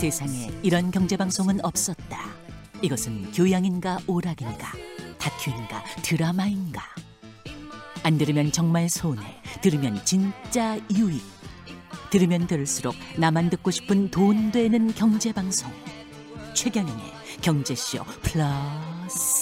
세상에 0.00 0.50
이런 0.62 0.90
경제 0.90 1.14
방송은 1.14 1.62
없었다. 1.62 2.30
이것은 2.80 3.32
교양인가 3.32 3.98
오락인가 4.06 4.72
다큐인가 5.18 5.84
드라마인가? 6.02 6.80
안 8.02 8.16
들으면 8.16 8.50
정말 8.50 8.88
손해. 8.88 9.42
들으면 9.60 10.02
진짜 10.06 10.78
유익. 10.90 11.22
들으면 12.08 12.46
들을수록 12.46 12.94
나만 13.18 13.50
듣고 13.50 13.70
싶은 13.70 14.10
돈 14.10 14.50
되는 14.50 14.94
경제 14.94 15.34
방송. 15.34 15.70
최경영의 16.54 17.04
경제쇼 17.42 18.02
플러스 18.22 19.39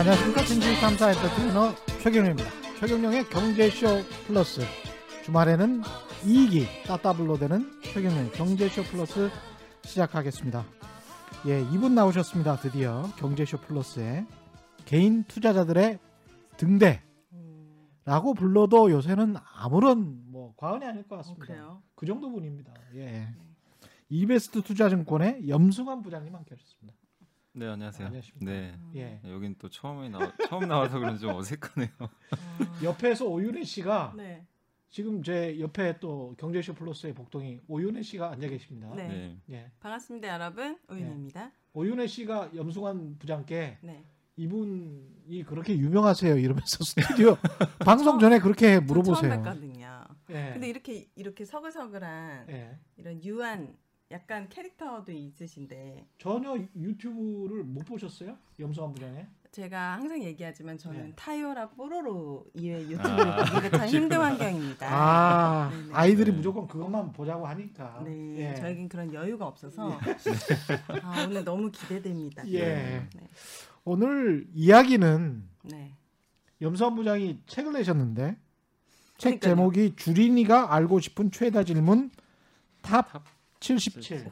안녕하십니까. 0.00 0.42
진실탐사 0.44 1.10
엔터테이너 1.10 1.74
최경영입니다. 2.02 2.48
최경영의 2.80 3.28
경제쇼 3.28 3.86
플러스. 4.26 4.62
주말에는 5.26 5.82
2기 6.22 6.64
따따블로 6.86 7.36
되는 7.36 7.70
최경영의 7.82 8.32
경제쇼 8.32 8.82
플러스 8.84 9.28
시작하겠습니다. 9.84 10.64
예, 11.48 11.62
2분 11.64 11.92
나오셨습니다. 11.92 12.56
드디어 12.60 13.02
경제쇼 13.18 13.58
플러스에 13.58 14.24
개인 14.86 15.24
투자자들의 15.24 15.98
등대 16.56 17.02
라고 18.06 18.32
불러도 18.32 18.90
요새는 18.90 19.36
아무런 19.54 20.22
뭐 20.32 20.54
과언이 20.56 20.86
아닐 20.86 21.06
것 21.06 21.16
어, 21.16 21.18
같습니다. 21.18 21.44
그래요? 21.44 21.82
그 21.94 22.06
정도 22.06 22.30
분입니다. 22.30 22.72
예. 22.94 23.28
이베스트 24.08 24.62
투자증권의 24.62 25.46
염승환 25.50 26.00
부장님 26.00 26.34
함께 26.34 26.54
하셨습니다. 26.54 26.99
네 27.52 27.66
안녕하세요. 27.66 28.06
안녕하십니까. 28.06 28.52
네 28.52 28.78
예. 28.94 29.20
여긴 29.24 29.56
또 29.58 29.68
처음에 29.68 30.08
나 30.08 30.32
처음 30.48 30.68
나와서 30.68 30.98
그런지 31.00 31.22
좀 31.22 31.34
어색하네요. 31.34 31.90
옆에서 32.84 33.26
오윤혜 33.26 33.64
씨가 33.64 34.14
네. 34.16 34.46
지금 34.88 35.22
제 35.22 35.58
옆에 35.58 35.98
또 35.98 36.34
경제쇼 36.38 36.74
플러스의 36.74 37.12
복동이 37.12 37.58
오윤혜 37.66 38.02
씨가 38.02 38.30
앉아 38.32 38.46
계십니다. 38.48 38.92
네. 38.94 39.08
네. 39.08 39.38
예. 39.50 39.70
반갑습니다, 39.80 40.28
여러분. 40.28 40.78
오윤입니다. 40.88 41.50
오윤혜 41.72 42.06
씨가 42.06 42.50
염승환 42.54 43.16
부장께 43.18 43.78
네. 43.82 44.04
이분이 44.36 45.44
그렇게 45.46 45.76
유명하세요 45.76 46.38
이러면서 46.38 46.82
스튜디오 46.84 47.36
방송 47.84 48.18
전에 48.20 48.38
그렇게 48.38 48.74
저 48.74 48.80
처음 48.80 48.86
물어보세요. 48.86 49.32
뵀거든요. 49.32 50.06
예. 50.30 50.50
근데 50.52 50.68
이렇게 50.68 51.08
이렇게 51.16 51.44
서글서글한 51.44 52.46
예. 52.48 52.78
이런 52.96 53.22
유한 53.24 53.76
약간 54.12 54.48
캐릭터도 54.48 55.12
있으신데 55.12 56.04
전혀 56.18 56.56
유튜브를 56.74 57.62
못 57.62 57.84
보셨어요? 57.84 58.36
염승환 58.58 58.92
부장의? 58.92 59.26
제가 59.52 59.94
항상 59.94 60.22
얘기하지만 60.22 60.78
저는 60.78 61.06
네. 61.06 61.12
타요라 61.16 61.70
뽀로로 61.70 62.46
이외 62.54 62.80
유튜브를 62.82 63.28
아, 63.28 63.44
보기가 63.44 63.78
참 63.78 63.86
힘든 63.88 64.20
환경입니다. 64.20 64.86
아, 64.88 65.70
네네. 65.70 65.92
아이들이 65.92 66.30
네. 66.30 66.36
무조건 66.36 66.66
그것만 66.66 67.12
보자고 67.12 67.46
하니까. 67.46 68.02
네, 68.04 68.50
예. 68.50 68.54
저에겐 68.54 68.88
그런 68.88 69.12
여유가 69.12 69.46
없어서 69.46 69.98
아, 71.02 71.24
오늘 71.26 71.44
너무 71.44 71.70
기대됩니다. 71.70 72.46
예. 72.48 72.58
네. 72.60 73.08
오늘 73.84 74.46
이야기는 74.54 75.48
네. 75.64 75.94
염승환 76.62 76.94
부장이 76.96 77.42
책을 77.46 77.72
내셨는데 77.72 78.36
책 79.18 79.40
그러니까요. 79.40 79.54
제목이 79.54 79.96
주린이가 79.96 80.74
알고 80.74 81.00
싶은 81.00 81.30
최다 81.30 81.64
질문 81.64 82.10
top, 82.82 83.12
top 83.12 83.24
77. 83.60 84.24
네. 84.24 84.30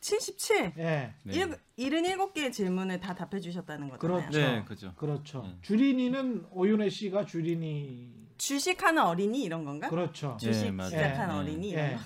77. 0.00 0.72
예. 0.78 1.14
네. 1.22 1.32
일 1.76 1.92
77개의 2.02 2.52
질문을 2.52 3.00
다 3.00 3.14
답해 3.14 3.40
주셨다는 3.40 3.88
거잖아요. 3.88 3.98
그렇죠. 4.20 4.38
네, 4.38 4.64
그죠. 4.64 4.92
그렇죠. 4.96 5.42
네. 5.42 5.56
주린이는 5.62 6.46
오윤혜 6.52 6.88
씨가 6.90 7.24
주린이 7.26 8.12
주식하는 8.36 9.02
어린이 9.02 9.42
이런 9.42 9.64
건가? 9.64 9.88
그렇죠. 9.88 10.36
주식 10.40 10.66
예, 10.66 10.70
맞아요. 10.70 10.90
시작한 10.90 11.28
네. 11.28 11.34
어린이 11.34 11.68
이런 11.70 11.92
예. 11.92 11.96
거. 11.96 12.00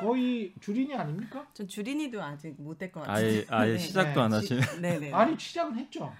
거의 0.00 0.54
주린이 0.60 0.94
아닙니까? 0.94 1.46
전 1.52 1.68
주린이도 1.68 2.22
아직 2.22 2.54
못될것 2.58 3.06
같아요. 3.06 3.26
아예 3.26 3.44
아예 3.48 3.72
네. 3.72 3.78
시작도 3.78 4.22
안 4.22 4.32
하시네. 4.32 4.60
네네. 4.80 5.12
아니 5.12 5.36
시작은 5.36 5.76
했죠. 5.76 6.12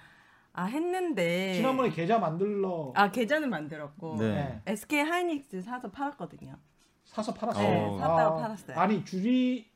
아 0.53 0.65
했는데 0.65 1.55
지난번에 1.55 1.91
계좌 1.91 2.19
만들러 2.19 2.93
아 2.95 3.11
계좌는 3.11 3.49
만들었고 3.49 4.17
네. 4.19 4.61
예. 4.67 4.73
SK 4.73 5.01
하이닉스 5.01 5.63
사서 5.63 5.91
팔았거든요. 5.91 6.59
사서 7.05 7.33
팔았어요. 7.35 7.69
네, 7.69 7.81
어. 7.81 7.99
샀다가 7.99 8.37
팔았어요. 8.37 8.79
아니 8.79 9.05
주리 9.05 9.70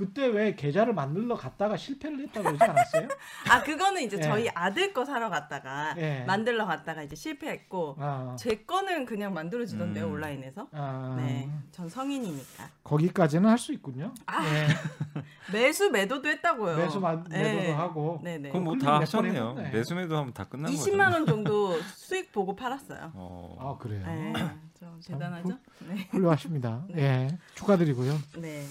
그때 0.00 0.26
왜 0.28 0.54
계좌를 0.54 0.94
만들러 0.94 1.34
갔다가 1.36 1.76
실패를 1.76 2.20
했다고 2.20 2.42
그러지 2.56 2.64
않았어요? 2.64 3.08
아 3.50 3.62
그거는 3.62 4.00
이제 4.00 4.16
예. 4.16 4.22
저희 4.22 4.48
아들 4.54 4.94
거 4.94 5.04
사러 5.04 5.28
갔다가 5.28 5.94
예. 5.98 6.24
만들러 6.26 6.64
갔다가 6.64 7.02
이제 7.02 7.14
실패했고 7.14 7.96
아, 7.98 8.34
제 8.38 8.64
거는 8.64 9.04
그냥 9.04 9.34
만들어 9.34 9.66
주던데요 9.66 10.06
음. 10.06 10.12
온라인에서. 10.14 10.68
아, 10.72 11.16
네, 11.18 11.50
전 11.70 11.86
성인이니까 11.86 12.70
거기까지는 12.82 13.50
할 13.50 13.58
수 13.58 13.74
있군요. 13.74 14.14
아, 14.24 14.42
예. 14.46 14.68
매수 15.52 15.90
매도도 15.90 16.30
했다고요. 16.30 16.78
매수 16.78 16.98
만- 16.98 17.22
매도도 17.28 17.62
네. 17.62 17.72
하고. 17.72 18.20
네네. 18.24 18.48
그럼 18.48 18.64
뭐다몇 18.64 19.02
하셨네요. 19.02 19.54
번 19.54 19.58
했네. 19.66 19.76
매수 19.76 19.94
매도 19.94 20.16
하면 20.16 20.32
다 20.32 20.44
끝난 20.44 20.72
거죠. 20.72 20.82
20만 20.90 21.12
원 21.12 21.26
정도 21.26 21.78
수익 21.94 22.32
보고 22.32 22.56
팔았어요. 22.56 23.10
어. 23.12 23.56
아 23.60 23.76
그래요. 23.78 24.02
네, 24.06 24.32
좀 24.78 24.98
대단하죠? 25.06 25.58
네. 25.80 26.08
훌륭하십니다. 26.10 26.84
네. 26.88 27.02
예, 27.02 27.38
축하드리고요. 27.54 28.18
네. 28.38 28.64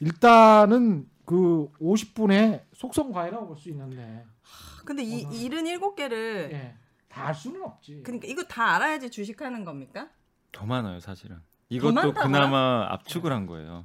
일단은 0.00 1.08
그 1.24 1.68
50분의 1.80 2.62
속성 2.74 3.12
과외라고 3.12 3.46
볼 3.48 3.56
수 3.56 3.68
있는데, 3.70 4.24
근데 4.84 5.02
이 5.02 5.24
오늘- 5.24 5.36
77개를 5.36 6.52
예, 6.52 6.76
다알 7.08 7.34
수는 7.34 7.62
없지. 7.62 8.02
그러니까 8.04 8.28
이거 8.28 8.42
다 8.44 8.74
알아야지 8.76 9.10
주식하는 9.10 9.64
겁니까? 9.64 10.08
더 10.52 10.64
많아요, 10.66 11.00
사실은. 11.00 11.40
이것도? 11.68 12.14
그나마 12.14 12.86
압축을 12.92 13.32
한 13.32 13.46
거예요. 13.46 13.84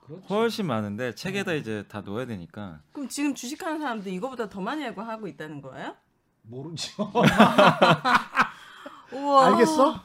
그렇죠. 0.00 0.26
훨씬 0.28 0.66
많은데 0.66 1.14
책에다 1.14 1.52
이제 1.54 1.84
다 1.88 2.00
넣어야 2.02 2.26
되니까. 2.26 2.80
그럼 2.92 3.08
지금 3.08 3.34
주식하는 3.34 3.80
사람들 3.80 4.12
이거보다 4.12 4.48
더 4.48 4.60
많이 4.60 4.84
알고 4.84 5.00
하고 5.00 5.26
있다는 5.28 5.62
거예요? 5.62 5.94
모르죠. 6.42 7.10
우와. 9.12 9.46
알겠어? 9.46 10.00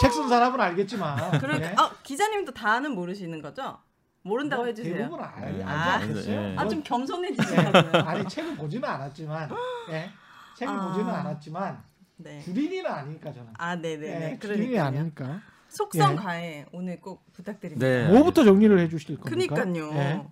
책 0.00 0.10
쓴 0.10 0.28
사람은 0.28 0.60
알겠지만. 0.60 1.38
그러니까 1.38 1.70
예? 1.70 1.74
아, 1.76 1.90
기자님도 2.02 2.52
다는 2.54 2.94
모르시는 2.94 3.40
거죠? 3.42 3.78
모른다고 4.26 4.62
뭐 4.62 4.66
해주세요. 4.66 4.94
대부분 4.96 5.20
알, 5.20 5.40
네. 5.40 5.46
알지 5.46 5.62
아, 5.64 5.94
않겠어요? 5.94 6.40
네. 6.40 6.56
아좀 6.58 6.78
예. 6.78 6.82
겸손해지시라고요. 6.82 8.02
아니 8.02 8.28
책을 8.28 8.56
보지는 8.56 8.88
않았지만, 8.88 9.50
예, 9.90 10.10
책을 10.56 10.74
아. 10.74 10.88
보지는 10.88 11.08
않았지만 11.10 11.82
네. 12.16 12.40
주린이는 12.42 12.90
아니니까 12.90 13.32
저는. 13.32 13.52
아 13.56 13.76
네네네. 13.76 14.32
예, 14.32 14.38
주린이 14.38 14.68
그러니까요. 14.68 14.84
아니니까. 14.84 15.40
속성 15.68 16.12
예. 16.12 16.16
과외 16.16 16.66
오늘 16.72 17.00
꼭 17.00 17.24
부탁드립니다. 17.32 17.86
네. 17.86 18.08
뭐부터 18.08 18.44
정리를 18.44 18.78
해주실 18.78 19.18
겁니까? 19.18 19.54
그니까요. 19.54 19.92
예, 19.94 20.26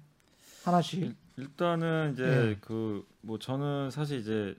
하나씩. 0.64 1.02
일- 1.02 1.16
일단은 1.36 2.12
이제 2.12 2.22
예. 2.24 2.56
그뭐 2.60 3.38
저는 3.40 3.90
사실 3.90 4.20
이제 4.20 4.54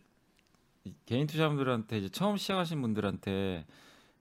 이 0.84 0.94
개인 1.06 1.25
투자분들한테 1.25 1.97
이제 1.97 2.09
처음 2.09 2.35
시작하신 2.38 2.81
분들한테 2.81 3.66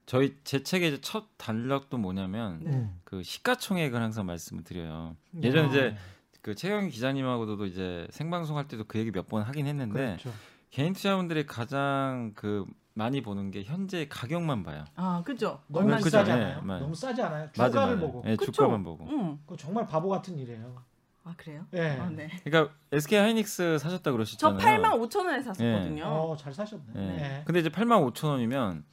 저희 0.05 0.37
제 0.43 0.61
책의 0.61 0.89
이제 0.89 1.01
첫 1.01 1.25
단락도 1.37 1.97
뭐냐면 1.97 2.59
네. 2.63 2.71
음. 2.71 2.99
그 3.03 3.23
시가총액을 3.23 3.99
항상 4.01 4.25
말씀을 4.25 4.63
드려요. 4.63 5.15
예전에 5.41 5.63
아, 5.63 5.69
이제 5.69 5.95
그 6.41 6.53
최경 6.53 6.89
기자님하고도 6.89 7.65
이제 7.65 8.07
생방송 8.11 8.57
할 8.57 8.67
때도 8.67 8.83
그 8.87 8.99
얘기 8.99 9.11
몇 9.11 9.27
번 9.27 9.41
하긴 9.43 9.65
했는데 9.65 10.17
그렇죠. 10.21 10.31
개인 10.69 10.93
투자분들이 10.93 11.45
가장 11.47 12.33
그 12.35 12.65
많이 12.93 13.21
보는 13.21 13.49
게 13.51 13.63
현재 13.63 14.07
가격만 14.07 14.63
봐요. 14.63 14.85
아 14.95 15.23
그죠. 15.25 15.59
너무 15.67 15.87
그죠? 15.87 16.03
비싸잖아요. 16.05 16.57
예, 16.61 16.61
맞아요. 16.61 16.81
너무 16.81 16.93
싸지 16.95 17.21
않아요? 17.23 17.49
맞아, 17.57 17.69
주가를 17.69 17.95
맞아. 17.95 18.05
보고. 18.07 18.23
예, 18.29 18.35
그쵸? 18.35 18.51
주가만 18.51 18.83
보고. 18.83 19.07
응. 19.09 19.39
그거 19.45 19.57
정말 19.57 19.87
바보 19.87 20.07
같은 20.09 20.37
일이에요. 20.37 20.83
아 21.23 21.33
그래요? 21.35 21.65
예. 21.73 21.97
아, 21.99 22.07
네. 22.11 22.29
그러니까 22.43 22.75
SK 22.91 23.17
하이닉스 23.17 23.79
사셨다 23.79 24.03
저 24.03 24.11
그러셨잖아요. 24.11 24.59
8만 24.59 25.09
5천 25.09 25.25
원에 25.25 25.41
샀었거든요. 25.41 26.03
어, 26.05 26.37
잘 26.37 26.53
사셨네. 26.53 26.83
예. 26.97 27.01
예. 27.39 27.43
근데 27.45 27.59
이제 27.61 27.69
8만 27.69 28.07
5천 28.13 28.27
원이면 28.27 28.85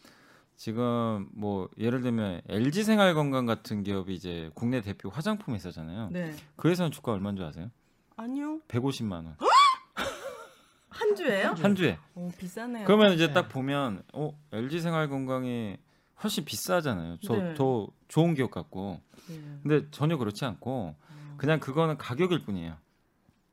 지금 0.62 1.28
뭐 1.32 1.68
예를 1.76 2.02
들면 2.02 2.42
LG 2.48 2.84
생활건강 2.84 3.46
같은 3.46 3.82
기업이 3.82 4.14
이제 4.14 4.48
국내 4.54 4.80
대표 4.80 5.08
화장품 5.08 5.56
회사잖아요. 5.56 6.10
네. 6.12 6.36
그 6.54 6.68
회사는 6.68 6.92
주가 6.92 7.10
얼마인 7.10 7.34
줄 7.34 7.44
아세요? 7.44 7.68
아니요. 8.16 8.60
150만 8.68 9.10
원. 9.10 9.36
한 10.88 11.16
주예요? 11.16 11.48
한 11.58 11.74
주에. 11.74 11.98
오 12.14 12.30
비싸네요. 12.38 12.86
그러면 12.86 13.12
이제 13.14 13.26
네. 13.26 13.32
딱 13.32 13.48
보면 13.48 14.04
어 14.12 14.38
LG 14.52 14.78
생활건강이 14.78 15.78
훨씬 16.22 16.44
비싸잖아요. 16.44 17.16
저, 17.24 17.34
네. 17.34 17.54
더 17.54 17.88
좋은 18.06 18.34
기업 18.34 18.52
같고. 18.52 19.00
네. 19.26 19.40
근데 19.64 19.90
전혀 19.90 20.16
그렇지 20.16 20.44
않고 20.44 20.94
어, 20.96 21.34
그냥 21.38 21.58
그거는 21.58 21.98
가격일 21.98 22.44
뿐이에요. 22.44 22.76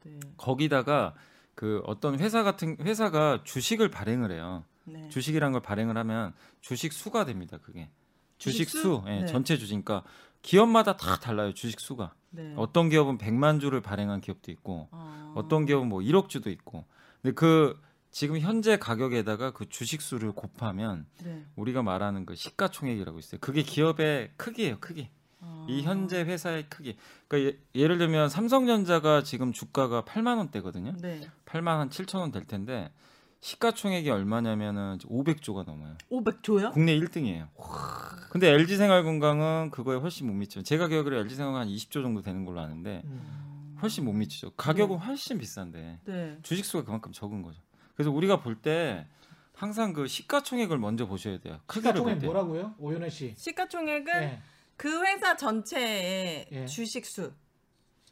네. 0.03 0.19
거기다가 0.37 1.15
그 1.55 1.81
어떤 1.87 2.19
회사 2.19 2.43
같은 2.43 2.77
회사가 2.79 3.41
주식을 3.45 3.89
발행을 3.89 4.31
해요. 4.31 4.63
네. 4.91 5.09
주식이란 5.09 5.51
걸 5.51 5.61
발행을 5.61 5.97
하면 5.97 6.33
주식 6.61 6.93
수가 6.93 7.25
됩니다. 7.25 7.57
그게 7.61 7.89
주식 8.37 8.65
주식 8.65 8.69
수? 8.69 8.81
수, 8.81 9.03
예, 9.07 9.21
네. 9.21 9.25
전체 9.25 9.57
주식니까 9.57 10.03
기업마다 10.41 10.95
다 10.95 11.17
달라요. 11.19 11.53
주식 11.53 11.79
수가 11.79 12.13
네. 12.31 12.53
어떤 12.57 12.89
기업은 12.89 13.17
100만 13.17 13.59
주를 13.59 13.81
발행한 13.81 14.21
기업도 14.21 14.51
있고 14.51 14.87
어. 14.91 15.33
어떤 15.35 15.65
기업은 15.65 15.87
뭐 15.89 15.99
1억 15.99 16.29
주도 16.29 16.49
있고 16.49 16.85
근데 17.21 17.33
그 17.33 17.79
지금 18.11 18.39
현재 18.39 18.77
가격에다가 18.77 19.51
그 19.51 19.67
주식 19.69 20.01
수를 20.01 20.31
곱하면 20.31 21.05
네. 21.23 21.45
우리가 21.55 21.83
말하는 21.83 22.25
그 22.25 22.35
시가총액이라고 22.35 23.19
있어요. 23.19 23.39
그게 23.39 23.61
기업의 23.61 24.31
크기예요, 24.37 24.77
크기. 24.79 25.09
아. 25.41 25.65
이 25.69 25.83
현재 25.83 26.21
회사의 26.23 26.65
크기. 26.69 26.97
그러니까 27.27 27.59
예, 27.75 27.87
를 27.87 27.97
들면 27.97 28.29
삼성전자가 28.29 29.23
지금 29.23 29.53
주가가 29.53 30.01
8만 30.03 30.37
원대거든요. 30.37 30.95
네. 31.01 31.21
8만 31.45 31.77
한 31.77 31.89
7천 31.89 32.19
원 32.19 32.31
될 32.31 32.45
텐데 32.45 32.91
시가총액이 33.41 34.09
얼마냐면은 34.09 34.97
500조가 34.99 35.65
넘어요. 35.65 35.95
500조요? 36.11 36.73
국내 36.73 36.97
1등이에요. 36.99 37.47
근데 38.29 38.49
LG생활건강은 38.49 39.71
그거에 39.71 39.97
훨씬 39.97 40.27
못 40.27 40.33
미쳐요. 40.33 40.63
제가 40.63 40.87
기억으로 40.87 41.17
LG생활건 41.17 41.61
한 41.61 41.67
20조 41.69 41.93
정도 42.03 42.21
되는 42.21 42.43
걸로 42.45 42.59
아는데 42.59 43.01
음. 43.05 43.77
훨씬 43.81 44.03
못 44.03 44.11
미치죠. 44.13 44.51
가격은 44.51 44.97
훨씬 44.97 45.37
비싼데 45.37 45.99
네. 46.03 46.37
주식 46.43 46.65
수가 46.65 46.83
그만큼 46.83 47.11
적은 47.13 47.41
거죠. 47.41 47.61
그래서 47.95 48.11
우리가 48.11 48.41
볼 48.41 48.55
때 48.61 49.07
항상 49.55 49.93
그 49.93 50.07
시가총액을 50.07 50.77
먼저 50.77 51.05
보셔야 51.05 51.37
돼요. 51.39 51.59
시가총액 51.71 52.19
때. 52.19 52.25
뭐라고요? 52.25 52.75
오윤혜 52.77 53.09
씨. 53.09 53.33
시가총액은 53.37 54.13
예. 54.23 54.39
그 54.77 55.01
회사 55.05 55.35
전체의 55.35 56.47
예. 56.51 56.65
주식 56.65 57.05
수 57.05 57.31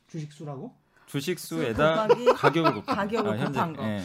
주식 0.07 0.31
수라고? 0.31 0.73
주식 1.05 1.39
수에다 1.39 2.07
가격을 2.35 2.73
곱한 2.75 2.95
가격을 2.97 3.39
현재, 3.39 3.59
곱한 3.59 3.73
거. 3.75 3.83
예. 3.83 4.03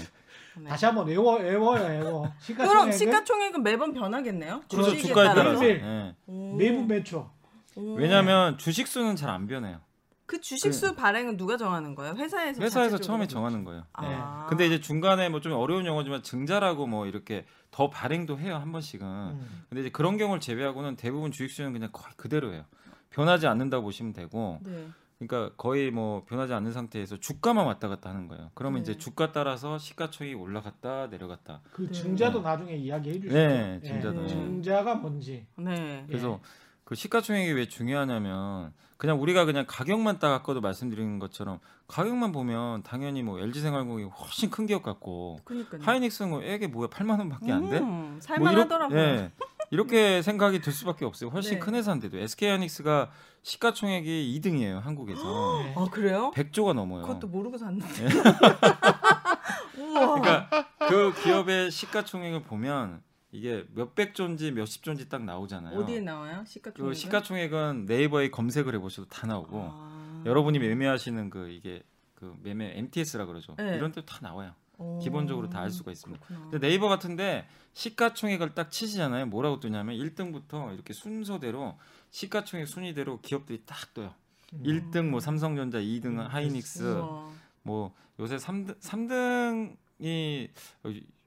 네. 0.59 0.69
다시 0.69 0.85
한번 0.87 1.07
외워 1.07 1.37
외워요 1.37 1.83
외워. 1.85 2.23
그럼 2.23 2.33
시가총액은 2.41 2.93
시가총액은 2.93 3.63
매번 3.63 3.93
변하겠네요. 3.93 4.63
주식에 4.69 5.03
주가에 5.03 5.27
따라서. 5.29 5.43
따라서. 5.45 5.65
예. 5.67 6.15
오. 6.27 6.55
매분 6.57 6.87
매초. 6.87 7.31
오. 7.77 7.95
왜냐하면 7.95 8.59
주식 8.59 8.87
수는 8.87 9.17
잘 9.17 9.31
안 9.31 9.47
변해요. 9.47 9.81
그 10.27 10.41
주식수 10.41 10.95
발행은 10.95 11.37
누가 11.37 11.59
정하는 11.59 11.95
거예요? 11.95 12.15
회사에서 12.15 12.63
회사에서 12.63 12.97
자체적으로 12.97 13.05
처음에 13.05 13.19
그렇죠. 13.27 13.35
정하는 13.35 13.65
거예요. 13.65 13.85
아. 13.93 14.47
근데 14.49 14.67
이제 14.67 14.81
중간에 14.81 15.29
뭐 15.29 15.41
좀 15.41 15.53
어려운 15.53 15.85
용어지만 15.85 16.23
증자라고 16.23 16.87
뭐 16.87 17.07
이렇게 17.07 17.45
더 17.71 17.91
발행도 17.91 18.39
해요 18.39 18.57
한 18.57 18.73
번씩은. 18.73 19.03
음. 19.07 19.65
근데 19.69 19.83
이제 19.83 19.91
그런 19.91 20.17
경우를 20.17 20.41
제외하고는 20.41 20.97
대부분 20.97 21.33
주식 21.33 21.55
수는 21.55 21.73
그냥 21.75 21.91
거의 21.93 22.13
그대로예요. 22.17 22.65
변하지 23.11 23.47
않는다고 23.47 23.83
보시면 23.85 24.15
되고, 24.15 24.59
네. 24.63 24.87
그러니까 25.27 25.55
거의 25.57 25.91
뭐 25.91 26.25
변하지 26.25 26.53
않는 26.55 26.73
상태에서 26.73 27.19
주가만 27.19 27.67
왔다 27.67 27.89
갔다 27.89 28.11
하는 28.11 28.29
거예요. 28.29 28.51
그러면 28.55 28.83
네. 28.83 28.91
이제 28.91 28.99
주가 28.99 29.33
따라서 29.33 29.79
시가총액이 29.79 30.35
올라갔다 30.35 31.09
내려갔다. 31.09 31.61
그 31.73 31.83
네. 31.83 31.93
증자도 31.93 32.41
나중에 32.41 32.75
이야기해 32.77 33.15
주시죠. 33.17 33.35
네, 33.35 33.81
예, 33.83 33.87
증자도. 33.87 34.27
증자가 34.27 34.95
뭔지. 34.95 35.47
네. 35.57 36.05
그래서 36.07 36.41
그 36.85 36.95
시가총액이 36.95 37.53
왜 37.53 37.67
중요하냐면 37.69 38.73
그냥 38.97 39.21
우리가 39.21 39.45
그냥 39.45 39.65
가격만 39.67 40.19
딱 40.19 40.33
아까도 40.33 40.61
말씀드린 40.61 41.19
것처럼 41.19 41.59
가격만 41.89 42.33
보면 42.33 42.83
당연히 42.85 43.23
뭐 43.23 43.41
LG생활공이 43.41 44.05
훨씬 44.05 44.49
큰 44.51 44.67
기업 44.67 44.83
같고 44.83 45.41
그러니까요. 45.45 45.83
하이닉스는 45.83 46.31
뭐 46.31 46.43
애게 46.43 46.69
뭐야 46.69 46.89
8만 46.89 47.19
원밖에 47.19 47.51
안 47.53 47.69
돼? 47.69 47.79
음, 47.79 47.85
뭐 47.85 48.21
살만하더라고요. 48.21 48.99
이렇게, 48.99 49.23
예, 49.25 49.31
이렇게 49.73 50.21
생각이 50.21 50.61
들 50.61 50.71
수밖에 50.71 51.07
없어요. 51.07 51.31
훨씬 51.31 51.55
네. 51.55 51.59
큰 51.59 51.75
회사인데도 51.75 52.19
SK하이닉스가 52.19 53.11
시가총액이 53.41 54.39
2등이에요 54.39 54.81
한국에서 54.81 55.63
네. 55.63 55.75
아 55.75 55.87
그래요? 55.91 56.31
100조가 56.35 56.75
넘어요. 56.75 57.03
그것도 57.03 57.29
모르고 57.29 57.57
샀는데. 57.57 58.05
예. 58.05 58.09
우와. 59.81 60.21
그러니까 60.21 60.69
그 60.91 61.15
기업의 61.23 61.71
시가총액을 61.71 62.43
보면 62.43 63.03
이게 63.31 63.65
몇백 63.75 64.15
조인지 64.15 64.53
몇십 64.53 64.83
조인지 64.83 65.09
딱 65.09 65.25
나오잖아요. 65.25 65.79
어디에 65.79 66.01
나와요? 66.01 66.45
시가총액. 66.47 66.91
그 66.91 66.95
시가총액은 66.95 67.87
네이버에 67.87 68.29
검색을 68.29 68.75
해보셔도 68.75 69.09
다 69.09 69.27
나오고 69.27 69.71
아. 69.73 70.23
여러분이 70.27 70.59
매매하시는 70.59 71.31
그 71.31 71.49
이게 71.49 71.83
그 72.15 72.37
매매 72.43 72.75
MTS라 72.77 73.25
그러죠. 73.25 73.55
네. 73.57 73.77
이런 73.77 73.91
데다 73.91 74.19
나와요. 74.21 74.53
오. 74.83 74.99
기본적으로 75.01 75.49
다 75.49 75.61
알 75.61 75.71
수가 75.71 75.91
있습니다. 75.93 76.25
그렇구나. 76.27 76.51
근데 76.51 76.67
네이버 76.69 76.89
같은데 76.89 77.47
시가총액을 77.75 78.55
딱 78.55 78.71
치시잖아요. 78.71 79.27
뭐라고 79.27 79.61
뜨냐면 79.61 79.97
1등부터 79.97 80.75
이렇게 80.75 80.93
순서대로 80.93 81.79
시가총액 82.11 82.67
순위대로 82.69 83.21
기업들이 83.21 83.63
딱 83.65 83.95
떠요. 83.95 84.13
음. 84.55 84.63
1등 84.65 85.09
뭐 85.09 85.21
삼성전자, 85.21 85.79
2등 85.79 86.07
음, 86.07 86.19
하이닉스, 86.21 86.83
우와. 86.99 87.31
뭐 87.63 87.95
요새 88.21 88.37
3등 88.37 88.79
3등이 88.81 90.49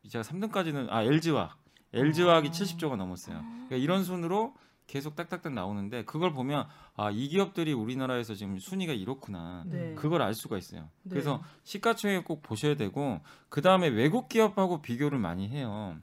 제가 0.09 0.23
3등까지는 0.23 0.87
아 0.89 1.01
LG화학, 1.03 1.57
LG화학이 1.93 2.49
아. 2.49 2.51
70조가 2.51 2.95
넘었어요. 2.97 3.39
그러니까 3.67 3.75
이런 3.77 4.03
순으로 4.03 4.53
계속 4.87 5.15
딱딱딱 5.15 5.53
나오는데 5.53 6.05
그걸 6.05 6.31
보면 6.33 6.67
아 6.95 7.11
이 7.11 7.27
기업들이 7.27 7.73
우리나라에서 7.73 8.35
지금 8.35 8.57
순위가 8.59 8.93
이렇구나. 8.93 9.63
네. 9.67 9.95
그걸 9.95 10.21
알 10.21 10.33
수가 10.33 10.57
있어요. 10.57 10.89
네. 11.03 11.09
그래서 11.09 11.43
시가총액 11.63 12.23
꼭 12.25 12.41
보셔야 12.41 12.75
되고 12.75 13.19
그 13.49 13.61
다음에 13.61 13.87
외국 13.87 14.29
기업하고 14.29 14.81
비교를 14.81 15.17
많이 15.19 15.49
해요. 15.49 15.97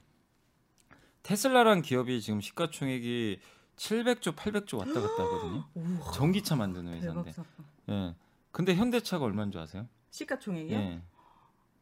테슬라란 1.23 1.81
기업이 1.81 2.21
지금 2.21 2.41
시가총액이 2.41 3.39
700조, 3.77 4.35
800조 4.35 4.77
왔다 4.79 5.01
갔다 5.01 5.23
하거든요. 5.23 5.65
우와. 5.73 6.11
전기차 6.11 6.55
만드는 6.55 6.93
회사인데. 6.93 7.31
사건. 7.31 7.51
예. 7.89 8.15
근데 8.51 8.75
현대차가 8.75 9.25
얼마인 9.25 9.51
줄 9.51 9.61
아세요? 9.61 9.87
시가총액이요? 10.11 10.77
예. 10.77 11.01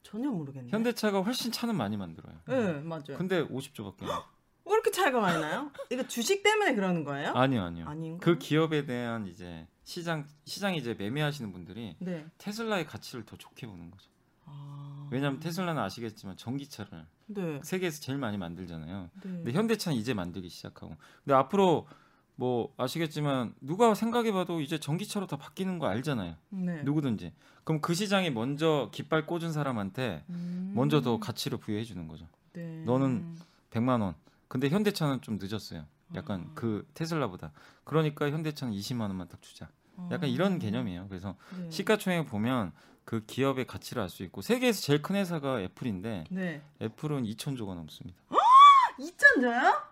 전혀 0.04 0.30
모르겠네요. 0.30 0.72
현대차가 0.72 1.22
훨씬 1.22 1.52
차는 1.52 1.76
많이 1.76 1.98
만들어요. 1.98 2.36
네 2.48 2.74
맞아요. 2.82 3.18
근데 3.18 3.46
50조밖에 3.46 4.04
안 4.04 4.10
왜 4.72 4.76
이렇게 4.76 4.92
차이가 4.92 5.20
많이 5.20 5.40
나요? 5.40 5.70
이거 5.90 6.08
주식 6.08 6.44
때문에 6.44 6.74
그러는 6.76 7.04
거예요? 7.04 7.34
아니요, 7.34 7.64
아니요. 7.64 7.86
아닌가? 7.88 8.24
그 8.24 8.38
기업에 8.38 8.86
대한 8.86 9.28
이제 9.28 9.68
시장 9.84 10.26
시장 10.46 10.76
이제 10.76 10.94
매매하시는 10.94 11.52
분들이 11.52 11.96
네. 12.00 12.26
테슬라의 12.38 12.86
가치를 12.86 13.26
더 13.26 13.36
좋게 13.36 13.68
보는 13.68 13.92
거죠. 13.92 14.10
아... 14.46 15.10
왜냐하면 15.12 15.40
테슬라는 15.40 15.82
아시겠지만 15.82 16.38
전기차를 16.38 17.06
네. 17.28 17.60
세계에서 17.64 18.02
제일 18.02 18.18
많이 18.18 18.38
만들잖아요. 18.38 19.10
네. 19.14 19.22
근데 19.22 19.52
현대차는 19.52 19.98
이제 19.98 20.14
만들기 20.14 20.48
시작하고. 20.48 20.96
근데 21.24 21.34
앞으로 21.36 21.88
뭐 22.36 22.74
아시겠지만 22.78 23.54
누가 23.60 23.94
생각해봐도 23.94 24.62
이제 24.62 24.80
전기차로 24.80 25.28
다 25.28 25.38
바뀌는 25.38 25.80
거 25.80 25.88
알잖아요. 25.88 26.36
네. 26.50 26.84
누구든지. 26.84 27.34
그럼 27.66 27.82
그 27.82 27.94
시장에 27.94 28.30
먼저 28.30 28.90
깃발 28.94 29.26
꽂은 29.26 29.52
사람한테 29.52 30.24
음... 30.30 30.72
먼저 30.76 31.02
더 31.02 31.20
가치를 31.20 31.58
부여해 31.58 31.84
주는 31.84 32.08
거죠. 32.08 32.26
네. 32.54 32.84
너는 32.86 33.36
100만 33.72 34.02
원. 34.02 34.16
근데 34.52 34.68
현대차는 34.68 35.22
좀 35.22 35.38
늦었어요. 35.42 35.86
약간 36.14 36.48
아. 36.50 36.52
그 36.56 36.86
테슬라보다. 36.94 37.54
그러니까 37.86 38.30
현대차는 38.30 38.74
20만 38.74 39.04
원만 39.04 39.30
딱 39.30 39.42
주자. 39.42 39.70
약간 40.12 40.26
아. 40.26 40.28
이런 40.28 40.60
개념이에요. 40.60 41.08
그래서 41.08 41.38
네. 41.58 41.72
시가총액 41.72 42.28
보면 42.28 42.74
그 43.06 43.26
기업의 43.26 43.66
가치를 43.66 44.02
알 44.04 44.10
수 44.10 44.24
있고 44.24 44.42
세계에서 44.42 44.82
제일 44.82 45.02
큰 45.02 45.16
회사가 45.16 45.62
애플인데 45.62 46.26
네. 46.30 46.62
애플은 46.82 47.24
2천조가 47.24 47.76
넘습니다. 47.76 48.20
2천조요? 49.00 49.84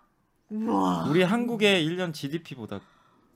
우와. 0.49 1.05
우리 1.09 1.23
한국의 1.23 1.87
1년 1.87 2.13
GDP보다 2.13 2.81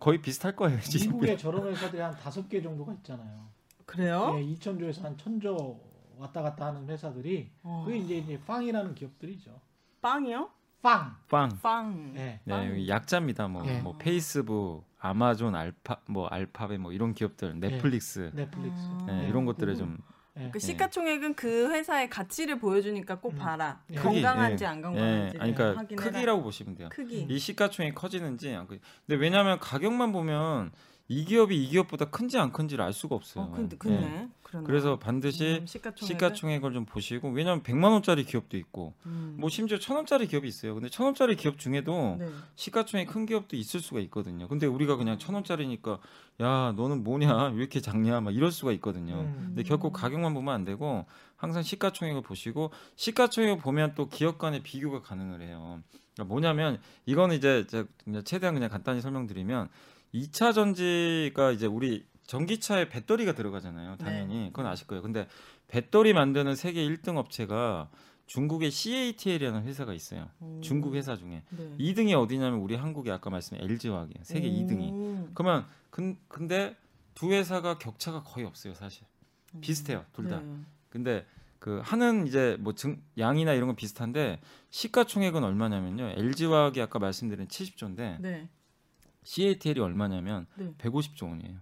거의 0.01 0.21
비슷할 0.21 0.57
거예요. 0.57 0.77
GDP. 0.81 1.07
미국에 1.07 1.37
저런 1.37 1.65
회사들이 1.67 2.01
한 2.01 2.11
다섯 2.17 2.49
개 2.49 2.61
정도가 2.61 2.91
있잖아요. 2.95 3.47
그래요? 3.85 4.35
예, 4.37 4.43
2천조에서 4.55 5.03
한 5.03 5.17
천조 5.17 5.79
왔다 6.17 6.41
갔다 6.41 6.65
하는 6.65 6.85
회사들이 6.89 7.49
어. 7.63 7.83
그게 7.85 7.97
이제 7.99 8.17
이제 8.17 8.41
빵이라는 8.45 8.93
기업들이죠. 8.93 9.61
빵이요? 10.01 10.49
빵. 10.83 11.15
빵. 11.29 11.49
빵. 11.61 12.13
예. 12.17 12.39
네, 12.43 12.53
빵. 12.53 12.69
여기 12.69 12.89
약자입니다. 12.89 13.47
뭐, 13.47 13.65
예. 13.65 13.79
뭐 13.79 13.95
페이스북, 13.97 14.83
아마존, 14.99 15.55
알파, 15.55 15.95
뭐 16.05 16.27
알파벳 16.27 16.77
뭐 16.79 16.91
이런 16.91 17.13
기업들, 17.13 17.57
넷플릭스, 17.57 18.31
넷플릭스. 18.33 18.85
아. 18.91 19.05
네, 19.07 19.23
예, 19.23 19.29
이런 19.29 19.45
것들을 19.45 19.73
구글. 19.73 19.87
좀 19.87 19.97
예. 20.37 20.49
그 20.51 20.59
시가총액은 20.59 21.35
그 21.35 21.69
회사의 21.71 22.09
가치를 22.09 22.59
보여주니까 22.59 23.19
꼭 23.19 23.33
음. 23.33 23.37
봐라. 23.39 23.81
예. 23.91 23.95
크기, 23.95 24.21
건강한지 24.21 24.65
예. 24.65 24.67
안 24.67 24.77
예, 24.79 24.81
건강한지 24.81 25.37
아니, 25.39 25.55
그러니까 25.55 25.79
확인해라. 25.81 26.11
크기라고 26.11 26.43
보시면 26.43 26.75
돼요. 26.75 26.89
크기. 26.91 27.25
이 27.29 27.39
시가총액 27.39 27.95
커지는지 27.95 28.53
안 28.53 28.67
커지. 28.67 28.81
근데 29.07 29.21
왜냐하면 29.21 29.59
가격만 29.59 30.11
보면 30.11 30.71
이 31.09 31.25
기업이 31.25 31.61
이 31.61 31.67
기업보다 31.67 32.05
큰지 32.05 32.37
안 32.37 32.51
큰지를 32.51 32.83
알 32.83 32.93
수가 32.93 33.15
없어요. 33.15 33.45
어, 33.45 33.51
근데 33.51 33.75
예. 33.75 33.77
그네. 33.77 34.29
그러네. 34.43 34.65
그래서 34.67 34.99
반드시 34.99 35.59
음, 35.61 35.65
시가총액을? 35.65 36.07
시가총액 36.07 36.63
을 36.65 36.73
좀 36.73 36.85
보시고 36.85 37.29
왜냐하면 37.29 37.63
100만 37.63 37.91
원짜리 37.91 38.23
기업도 38.23 38.55
있고 38.57 38.93
음. 39.05 39.35
뭐 39.37 39.49
심지어 39.49 39.79
천 39.79 39.95
원짜리 39.95 40.27
기업이 40.27 40.47
있어요. 40.47 40.75
근데 40.75 40.89
천 40.89 41.05
원짜리 41.05 41.35
기업 41.35 41.59
중에도 41.59 42.17
네. 42.19 42.27
시가총액 42.55 43.07
큰 43.07 43.25
기업도 43.25 43.55
있을 43.57 43.79
수가 43.79 43.99
있거든요. 44.01 44.47
근데 44.47 44.65
우리가 44.67 44.95
그냥 44.95 45.17
천 45.17 45.35
원짜리니까 45.35 45.99
야 46.41 46.73
너는 46.77 47.03
뭐냐 47.03 47.47
왜 47.53 47.57
이렇게 47.57 47.81
작냐 47.81 48.21
막 48.21 48.33
이럴 48.33 48.51
수가 48.51 48.71
있거든요. 48.73 49.15
음. 49.21 49.43
근데 49.47 49.63
결국 49.63 49.91
가격만 49.91 50.33
보면 50.33 50.53
안 50.53 50.63
되고 50.63 51.05
항상 51.35 51.63
시가총액을 51.63 52.21
보시고 52.21 52.71
시가총액을 52.95 53.57
보면 53.57 53.93
또 53.95 54.07
기업 54.07 54.37
간의 54.37 54.63
비교가 54.63 55.01
가능을 55.01 55.41
해요. 55.41 55.81
그러니까 56.13 56.31
뭐냐면 56.31 56.79
이거는 57.07 57.35
이제 57.35 57.65
제가 57.67 57.85
최대한 58.23 58.53
그냥 58.53 58.69
간단히 58.69 59.01
설명드리면 59.01 59.67
2차 60.13 60.53
전지가 60.53 61.51
이제 61.51 61.65
우리 61.65 62.05
전기차에 62.25 62.89
배터리가 62.89 63.33
들어가잖아요. 63.33 63.97
당연히 63.97 64.47
그건 64.47 64.67
아실 64.67 64.87
거예요. 64.87 65.01
근데 65.01 65.27
배터리 65.67 66.13
만드는 66.13 66.55
세계 66.55 66.87
1등 66.87 67.17
업체가 67.17 67.89
중국의 68.27 68.71
CATL이라는 68.71 69.63
회사가 69.63 69.93
있어요. 69.93 70.29
오. 70.39 70.61
중국 70.61 70.95
회사 70.95 71.15
중에 71.17 71.43
네. 71.49 71.75
2등이 71.77 72.13
어디냐면 72.13 72.59
우리 72.59 72.75
한국에 72.75 73.11
아까 73.11 73.29
말씀한 73.29 73.63
LG화학이에요. 73.63 74.23
세계 74.23 74.49
2등이. 74.49 74.91
오. 74.91 75.29
그러면 75.33 75.65
근, 75.89 76.17
근데 76.27 76.75
두 77.13 77.31
회사가 77.31 77.77
격차가 77.77 78.23
거의 78.23 78.45
없어요, 78.45 78.73
사실. 78.73 79.05
비슷해요, 79.61 80.05
둘 80.13 80.29
다. 80.29 80.39
네. 80.39 80.55
근데 80.89 81.25
그 81.59 81.79
하는 81.83 82.25
이제 82.27 82.57
뭐 82.59 82.73
증, 82.73 83.01
양이나 83.17 83.53
이런 83.53 83.67
건 83.67 83.75
비슷한데 83.75 84.39
시가총액은 84.69 85.43
얼마냐면요. 85.43 86.13
LG화학이 86.17 86.81
아까 86.81 86.99
말씀드린 86.99 87.47
70조인데 87.47 88.19
네. 88.19 88.49
CATL이 89.23 89.79
얼마냐면 89.81 90.45
네. 90.55 90.71
150조 90.77 91.29
원이에요. 91.29 91.57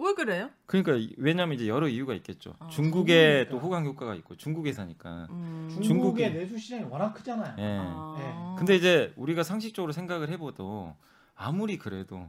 왜 0.00 0.14
그래요? 0.14 0.50
그러니까 0.66 0.94
이- 0.94 1.12
왜냐하면 1.16 1.56
이제 1.56 1.66
여러 1.66 1.88
이유가 1.88 2.14
있겠죠. 2.14 2.54
아, 2.60 2.68
중국에 2.68 3.44
중국이니까. 3.46 3.50
또 3.50 3.58
호강 3.58 3.84
효과가 3.84 4.14
있고 4.16 4.36
중국에 4.36 4.72
사니까. 4.72 5.26
음. 5.30 5.76
중국의 5.82 6.32
내수 6.34 6.56
시장이 6.56 6.84
워낙 6.84 7.12
크잖아요. 7.14 7.56
예. 7.58 7.78
아. 7.82 8.54
근데 8.58 8.76
이제 8.76 9.12
우리가 9.16 9.42
상식적으로 9.42 9.92
생각을 9.92 10.28
해봐도 10.28 10.94
아무리 11.34 11.78
그래도 11.78 12.28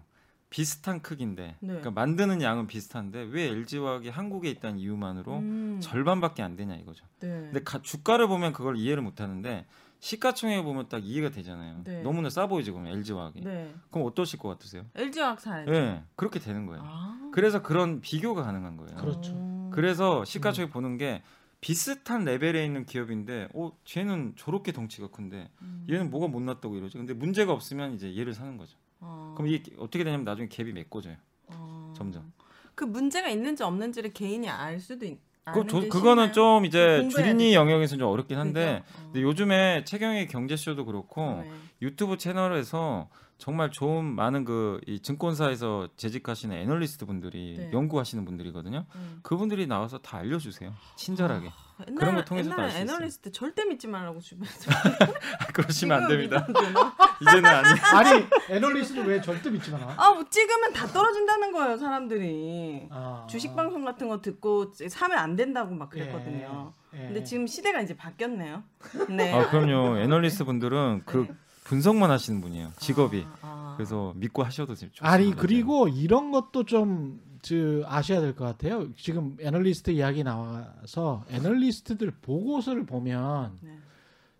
비슷한 0.49 1.03
크기인데 1.03 1.57
네. 1.59 1.67
그러니까 1.67 1.91
만드는 1.91 2.41
양은 2.41 2.65
비슷한데 2.65 3.27
왜 3.29 3.49
LG화학이 3.49 4.09
한국에 4.09 4.49
있다는 4.49 4.79
이유만으로 4.79 5.37
음. 5.37 5.79
절반밖에 5.79 6.41
안 6.41 6.55
되냐 6.55 6.73
이거죠. 6.75 7.05
네. 7.19 7.27
근데 7.27 7.61
가- 7.63 7.83
주가를 7.83 8.27
보면 8.27 8.51
그걸 8.51 8.77
이해를 8.77 9.03
못 9.03 9.21
하는데 9.21 9.67
시가총액 9.99 10.63
보면 10.63 10.87
딱 10.89 11.03
이해가 11.03 11.29
되잖아요. 11.29 11.81
네. 11.83 12.01
너무나 12.01 12.29
싸 12.29 12.47
보이지 12.47 12.71
그러면 12.71 12.93
LG화학이. 12.93 13.41
네. 13.41 13.73
그럼 13.91 14.07
어떠실 14.07 14.39
것 14.39 14.49
같으세요? 14.49 14.85
LG화학 14.95 15.39
사야죠. 15.39 15.73
예. 15.73 16.03
그렇게 16.15 16.39
되는 16.39 16.65
거예요. 16.65 16.81
아. 16.85 17.29
그래서 17.33 17.61
그런 17.61 18.01
비교가 18.01 18.43
가능한 18.43 18.77
거예요. 18.77 18.95
그렇죠. 18.95 19.33
음. 19.33 19.69
그래서 19.73 20.23
시가총액 20.25 20.71
보는 20.71 20.97
게 20.97 21.21
비슷한 21.61 22.23
레벨에 22.23 22.65
있는 22.65 22.85
기업인데 22.85 23.49
어 23.53 23.71
쟤는 23.83 24.33
저렇게 24.37 24.71
덩치가 24.71 25.09
큰데 25.09 25.49
음. 25.61 25.85
얘는 25.89 26.09
뭐가 26.09 26.27
못났다고 26.27 26.75
이러지 26.77 26.97
근데 26.97 27.13
문제가 27.13 27.51
없으면 27.51 27.93
이제 27.93 28.15
얘를 28.15 28.33
사는 28.33 28.55
거죠 28.57 28.77
어. 29.01 29.33
그럼 29.35 29.51
이게 29.51 29.73
어떻게 29.77 30.05
되냐면 30.05 30.23
나중에 30.23 30.47
갭이 30.47 30.71
메꿔져요 30.71 31.17
어. 31.47 31.93
점점. 31.97 32.31
그 32.75 32.85
문제가 32.85 33.27
있는지 33.27 33.61
없는지를 33.63 34.13
개인이 34.13 34.47
알 34.49 34.79
수도 34.79 35.05
있. 35.05 35.19
그, 35.53 35.67
저, 35.67 35.79
그거는? 35.87 36.33
좀 36.33 36.65
이제 36.65 37.07
주린이 37.09 37.53
영역에서는 37.55 37.99
좀 37.99 38.09
어렵긴 38.11 38.37
한데? 38.37 38.83
어. 38.95 39.01
근데 39.05 39.21
요즘에 39.21 39.83
최경의 39.85 40.27
경제쇼도 40.27 40.85
그렇고 40.85 41.41
네. 41.43 41.51
유튜브 41.81 42.17
채널에서 42.17 43.09
정말 43.37 43.71
좋은 43.71 44.03
많은 44.05 44.43
그 44.43 44.81
이 44.87 44.99
증권사에서 44.99 45.89
재직하시는 45.95 46.55
애널리스트 46.55 47.05
분들이 47.05 47.55
네. 47.57 47.71
연구하시는 47.71 48.25
분들이거든요 48.25 48.85
음. 48.95 49.19
그분들이 49.23 49.65
나와서 49.67 49.97
다 49.99 50.17
알려주세요 50.17 50.73
친절하게 50.97 51.49
옛날, 51.87 51.99
그런 51.99 52.15
거 52.15 52.25
통해서도 52.25 52.53
옛날에 52.53 52.63
알수 52.65 52.77
있어요. 52.83 52.95
애널리스트 52.95 53.31
절대 53.31 53.65
믿지 53.65 53.87
말라고 53.87 54.19
주변에서 54.19 54.71
그러시면 55.53 56.03
안 56.03 56.09
됩니다? 56.09 56.45
이제는 57.21 57.45
아니에요 57.45 57.75
아니 57.93 58.25
애널리스트는 58.49 59.05
왜 59.05 59.21
절대 59.21 59.49
믿지 59.49 59.71
마나? 59.71 59.93
아, 59.97 60.11
뭐 60.11 60.25
찍으면 60.29 60.73
다 60.73 60.87
떨어진다는 60.87 61.51
거예요, 61.51 61.77
사람들이. 61.77 62.87
아. 62.89 63.25
주식 63.29 63.55
방송 63.55 63.85
같은 63.85 64.07
거 64.09 64.21
듣고 64.21 64.73
사면 64.89 65.17
안 65.17 65.35
된다고 65.35 65.73
막 65.73 65.89
그랬거든요. 65.89 66.73
예, 66.95 67.01
예. 67.01 67.05
근데 67.05 67.23
지금 67.23 67.47
시대가 67.47 67.81
이제 67.81 67.95
바뀌었네요. 67.95 68.63
네. 69.09 69.33
아 69.33 69.49
그럼요 69.49 69.97
애널리스트 69.99 70.43
분들은 70.43 71.03
그 71.05 71.27
네. 71.29 71.33
분석만 71.65 72.09
하시는 72.09 72.41
분이에요 72.41 72.71
직업이 72.79 73.27
아, 73.41 73.47
아. 73.47 73.73
그래서 73.77 74.13
믿고 74.15 74.43
하셔도 74.43 74.73
좋습니다 74.73 75.07
아니 75.07 75.35
그리고 75.35 75.87
이런 75.87 76.31
것도 76.31 76.63
좀 76.65 77.21
저, 77.41 77.55
아셔야 77.85 78.21
될 78.21 78.35
것 78.35 78.45
같아요. 78.45 78.93
지금 78.95 79.37
애널리스트 79.39 79.91
이야기 79.91 80.23
나와서 80.23 81.23
애널리스트들 81.29 82.11
보고서를 82.21 82.85
보면 82.85 83.57
네. 83.61 83.77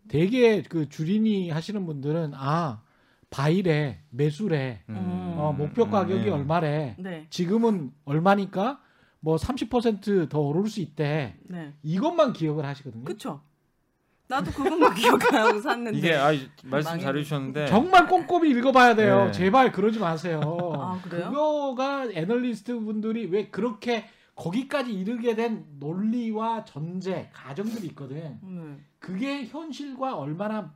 되게 0.07 0.61
그 0.63 0.89
주린이 0.89 1.49
하시는 1.49 1.85
분들은 1.85 2.31
아 2.35 2.81
바이래 3.29 3.99
매수래 4.09 4.81
음. 4.89 4.95
어, 5.37 5.53
목표 5.55 5.89
가격이 5.89 6.25
네. 6.25 6.29
얼마래 6.31 6.95
네. 6.97 7.27
지금은 7.29 7.91
얼마니까 8.05 8.81
뭐 9.21 9.35
30%더 9.35 10.39
오를 10.39 10.67
수 10.69 10.79
있대 10.81 11.35
네. 11.43 11.73
이것만 11.83 12.33
기억을 12.33 12.65
하시거든요. 12.65 13.03
그쵸. 13.03 13.41
나도 14.29 14.51
그것만 14.51 14.93
기억하고 14.95 15.59
샀는데. 15.59 15.97
이게 15.97 16.15
아 16.15 16.31
말씀 16.63 16.91
망했네. 16.91 17.03
잘해주셨는데 17.03 17.65
정말 17.65 18.07
꼼꼼히 18.07 18.51
읽어봐야 18.51 18.95
돼요. 18.95 19.25
네. 19.25 19.31
제발 19.31 19.71
그러지 19.71 19.97
마세요. 19.99 20.39
아, 20.79 21.01
그래요? 21.03 21.29
그거가 21.31 22.05
애널리스트 22.13 22.79
분들이 22.79 23.25
왜 23.25 23.49
그렇게 23.49 24.05
거기까지 24.35 24.93
이르게 24.93 25.35
된 25.35 25.65
논리와 25.79 26.63
전제, 26.65 27.29
가정들이 27.33 27.87
있거든. 27.87 28.39
네. 28.43 28.77
그게 28.99 29.45
현실과 29.47 30.15
얼마나 30.15 30.73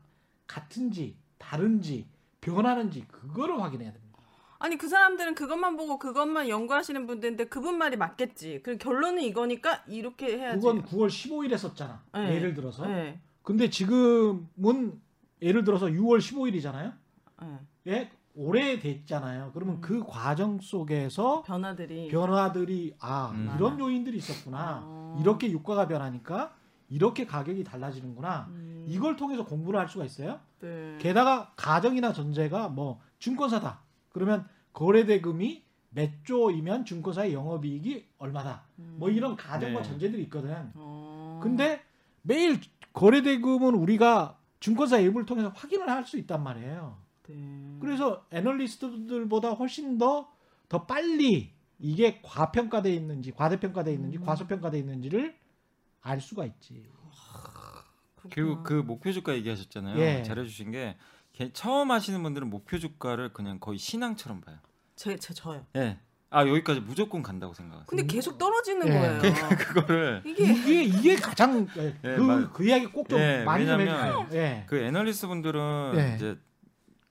같은지, 0.48 1.16
다른지, 1.38 2.08
변하는지 2.42 3.06
그거를 3.08 3.62
확인해야 3.62 3.94
됩니다. 3.94 4.20
아니 4.58 4.78
그 4.78 4.88
사람들은 4.88 5.36
그것만 5.36 5.78
보고 5.78 6.00
그것만 6.00 6.50
연구하시는 6.50 7.06
분들인데 7.06 7.46
그분 7.46 7.78
말이 7.78 7.98
맞겠지. 7.98 8.62
그 8.64 8.78
결론은 8.78 9.22
이거니까 9.22 9.84
이렇게 9.88 10.38
해야지. 10.40 10.58
그건 10.60 10.84
9월 10.86 11.08
15일에 11.08 11.58
썼잖아. 11.58 12.02
네. 12.16 12.36
예를 12.36 12.54
들어서. 12.56 12.88
네. 12.88 13.20
근데 13.44 13.70
지금은 13.70 15.00
예를 15.42 15.64
들어서 15.64 15.88
6월 15.88 16.20
15일이잖아요. 16.20 16.94
네. 17.42 17.60
예, 17.88 18.12
오래 18.36 18.80
됐잖아요. 18.80 19.52
그러면 19.54 19.82
그 19.82 20.04
과정 20.08 20.60
속에서 20.60 21.44
변화들이. 21.44 22.08
변화들이 22.08 22.96
아 23.00 23.32
음. 23.36 23.54
이런 23.56 23.80
요인들이 23.80 24.18
있었구나. 24.18 24.82
아. 24.84 25.18
이렇게 25.22 25.52
유가가 25.52 25.88
변하니까 25.88 26.56
이렇게 26.90 27.26
가격이 27.26 27.64
달라지는구나. 27.66 28.48
음. 28.50 28.86
이걸 28.88 29.18
통해서 29.18 29.46
공부를 29.46 29.80
할 29.80 29.90
수가 29.90 30.06
있어요. 30.06 30.40
네. 30.62 30.98
게다가 31.00 31.52
가정이나 31.58 32.14
전제가 32.14 32.70
뭐 32.70 33.02
증권사다. 33.20 33.82
그러면 34.10 34.48
거래대금이 34.72 35.64
몇 35.90 36.10
조이면 36.24 36.86
증권사의 36.86 37.34
영업이익이 37.34 38.08
얼마다. 38.18 38.64
뭐 38.76 39.10
이런 39.10 39.36
가정과 39.36 39.82
네. 39.82 39.88
전제들이 39.90 40.24
있거든. 40.24 40.50
음. 40.52 40.72
어. 40.76 41.40
근데 41.44 41.82
매일 42.24 42.60
거래 42.94 43.22
대금은 43.22 43.74
우리가 43.76 44.40
증권사 44.60 45.00
앱을 45.00 45.26
통해서 45.26 45.50
확인을 45.50 45.90
할 45.90 46.04
수 46.06 46.18
있단 46.18 46.42
말이에요. 46.44 46.98
네. 47.28 47.78
그래서 47.80 48.26
애널리스트들보다 48.32 49.52
훨씬 49.52 49.98
더 49.98 50.34
더 50.70 50.86
빨리 50.88 51.54
이게 51.78 52.20
과평가돼 52.24 52.92
있는지 52.96 53.32
과대평가돼 53.32 53.94
있는지 53.94 54.18
음. 54.18 54.26
과소평가돼 54.26 54.80
있는지를 54.80 55.38
알 56.02 56.20
수가 56.20 56.46
있지. 56.46 56.90
그리고 58.32 58.64
그 58.64 58.74
목표 58.74 59.12
주가 59.12 59.36
얘기하셨잖아요 59.36 60.00
예. 60.00 60.24
잘해주신 60.24 60.72
게 60.72 60.98
개- 61.34 61.52
처음 61.52 61.92
하시는 61.92 62.24
분들은 62.24 62.50
목표 62.50 62.80
주가를 62.80 63.34
그냥 63.34 63.60
거의 63.60 63.78
신앙처럼 63.78 64.40
봐요 64.42 64.58
제, 64.96 65.18
제 65.18 65.34
저요. 65.34 65.66
예. 65.76 66.00
아 66.34 66.48
여기까지 66.48 66.80
무조건 66.82 67.22
간다고 67.22 67.54
생각하세요 67.54 67.86
근데 67.88 68.06
계속 68.06 68.38
떨어지는 68.38 68.88
예. 68.88 68.92
거예요. 68.92 69.22
그거를 69.58 70.22
이게 70.26 70.44
이게 70.52 70.84
이게 70.84 71.16
가장 71.16 71.68
예, 71.78 71.96
예, 72.04 72.16
그, 72.16 72.22
맞- 72.22 72.52
그 72.54 72.66
이야기 72.66 72.88
꼭 72.88 73.08
좀 73.08 73.20
예, 73.20 73.44
많이 73.44 73.66
좀 73.66 73.78
왜냐면 73.80 73.96
해주세요. 74.24 74.28
예. 74.42 74.64
그 74.68 74.78
애널리스트 74.78 75.28
분들은 75.28 75.92
네. 75.96 76.14
이제 76.16 76.38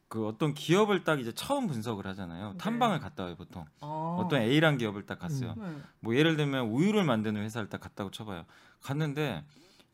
그 0.08 0.26
어떤 0.26 0.52
기업을 0.54 1.04
딱 1.04 1.20
이제 1.20 1.32
처음 1.32 1.66
분석을 1.68 2.06
하잖아요 2.08 2.52
네. 2.52 2.58
탐방을 2.58 2.98
갔다 2.98 3.24
와요 3.24 3.34
보통 3.36 3.64
어. 3.80 4.20
어떤 4.22 4.42
A란 4.42 4.76
기업을 4.76 5.06
딱 5.06 5.18
갔어요 5.18 5.54
네. 5.56 5.66
뭐 6.00 6.14
예를 6.16 6.36
들면 6.36 6.66
우유를 6.66 7.04
만드는 7.04 7.40
회사를 7.42 7.68
딱 7.70 7.80
갔다고 7.80 8.10
쳐봐요 8.10 8.44
갔는데 8.82 9.42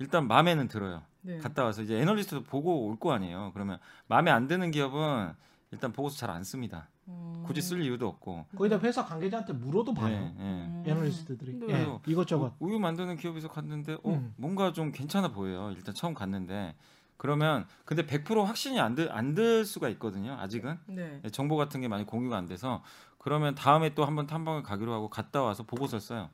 일단 0.00 0.26
마음에는 0.26 0.66
들어요 0.68 1.02
네. 1.20 1.38
갔다 1.38 1.62
와서 1.64 1.82
이제 1.82 2.00
애널리스트도 2.00 2.44
보고 2.44 2.86
올 2.86 2.96
거 2.98 3.12
아니에요. 3.12 3.50
그러면 3.52 3.78
마음에 4.06 4.30
안 4.30 4.48
드는 4.48 4.70
기업은 4.70 5.32
일단 5.72 5.92
보고서 5.92 6.16
잘 6.16 6.30
안 6.30 6.42
씁니다. 6.44 6.88
음. 7.08 7.42
굳이 7.46 7.62
쓸 7.62 7.82
이유도 7.82 8.06
없고. 8.08 8.46
거기다 8.56 8.78
회사 8.80 9.04
관계자한테 9.04 9.54
물어도 9.54 9.94
봐요. 9.94 10.12
예, 10.14 10.16
예. 10.16 10.42
음. 10.44 10.82
애널리스트들이 10.86 11.60
예, 11.68 11.74
왜- 11.74 11.98
이것저것. 12.06 12.52
우- 12.58 12.66
우유 12.68 12.78
만드는 12.78 13.16
기업에서 13.16 13.48
갔는데 13.48 13.94
어, 14.02 14.10
음. 14.10 14.34
뭔가 14.36 14.72
좀 14.72 14.92
괜찮아 14.92 15.28
보여요. 15.32 15.72
일단 15.76 15.94
처음 15.94 16.14
갔는데 16.14 16.74
그러면 17.16 17.66
근데 17.84 18.04
100% 18.06 18.44
확신이 18.44 18.78
안들 18.78 19.10
안들 19.10 19.64
수가 19.64 19.88
있거든요. 19.90 20.34
아직은 20.38 20.78
네. 20.86 21.20
예, 21.24 21.30
정보 21.30 21.56
같은 21.56 21.80
게 21.80 21.88
많이 21.88 22.04
공유가 22.04 22.36
안 22.36 22.46
돼서 22.46 22.82
그러면 23.18 23.54
다음에 23.54 23.94
또 23.94 24.04
한번 24.04 24.26
탐방을 24.26 24.62
가기로 24.62 24.92
하고 24.92 25.08
갔다 25.08 25.42
와서 25.42 25.62
보고서를 25.64 26.00
써요. 26.00 26.28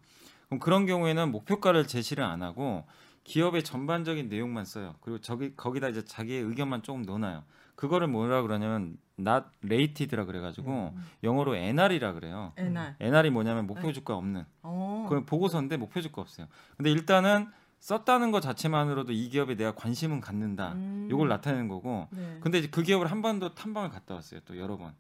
그럼 0.49 0.59
그런 0.61 0.85
경우에는 0.87 1.31
목표가를 1.33 1.87
제시를 1.87 2.23
안 2.25 2.43
하고 2.43 2.85
기업의 3.25 3.65
전반적인 3.65 4.29
내용만 4.29 4.67
써요. 4.67 4.95
그리고 5.01 5.19
저기 5.21 5.55
거기다 5.57 5.89
이제 5.89 6.05
자기의 6.05 6.43
의견만 6.43 6.83
조금 6.83 7.03
넣어놔요. 7.03 7.45
그거를 7.75 8.07
뭐라 8.09 8.43
그러냐면 8.43 8.99
not 9.19 9.47
rated라 9.65 10.25
그래가지고 10.25 10.93
음. 10.95 11.05
영어로 11.23 11.57
NR이라 11.57 12.13
그래요. 12.15 12.53
NR. 12.57 12.95
NR이 13.01 13.31
뭐냐면 13.31 13.67
목표 13.67 13.89
네. 13.89 13.93
주가 13.93 14.17
없는. 14.17 14.45
어. 14.63 15.07
그럼 15.09 15.25
보고서인데 15.25 15.77
목표 15.77 16.01
주가 16.01 16.21
없어요. 16.23 16.47
근데 16.77 16.91
일단은 16.91 17.49
썼다는 17.79 18.31
것 18.31 18.41
자체만으로도 18.41 19.13
이 19.13 19.29
기업에 19.29 19.57
내가 19.57 19.75
관심은 19.75 20.21
갖는다. 20.21 20.73
음. 20.73 21.09
요걸 21.11 21.29
나타내는 21.29 21.69
거고. 21.69 22.09
네. 22.11 22.39
근데 22.41 22.59
이제 22.59 22.69
그 22.69 22.83
기업을 22.83 23.11
한 23.11 23.23
번도 23.23 23.55
탐방을 23.55 23.91
갔다 23.91 24.15
왔어요. 24.15 24.41
또 24.47 24.59
여러 24.59 24.77
번. 24.77 24.95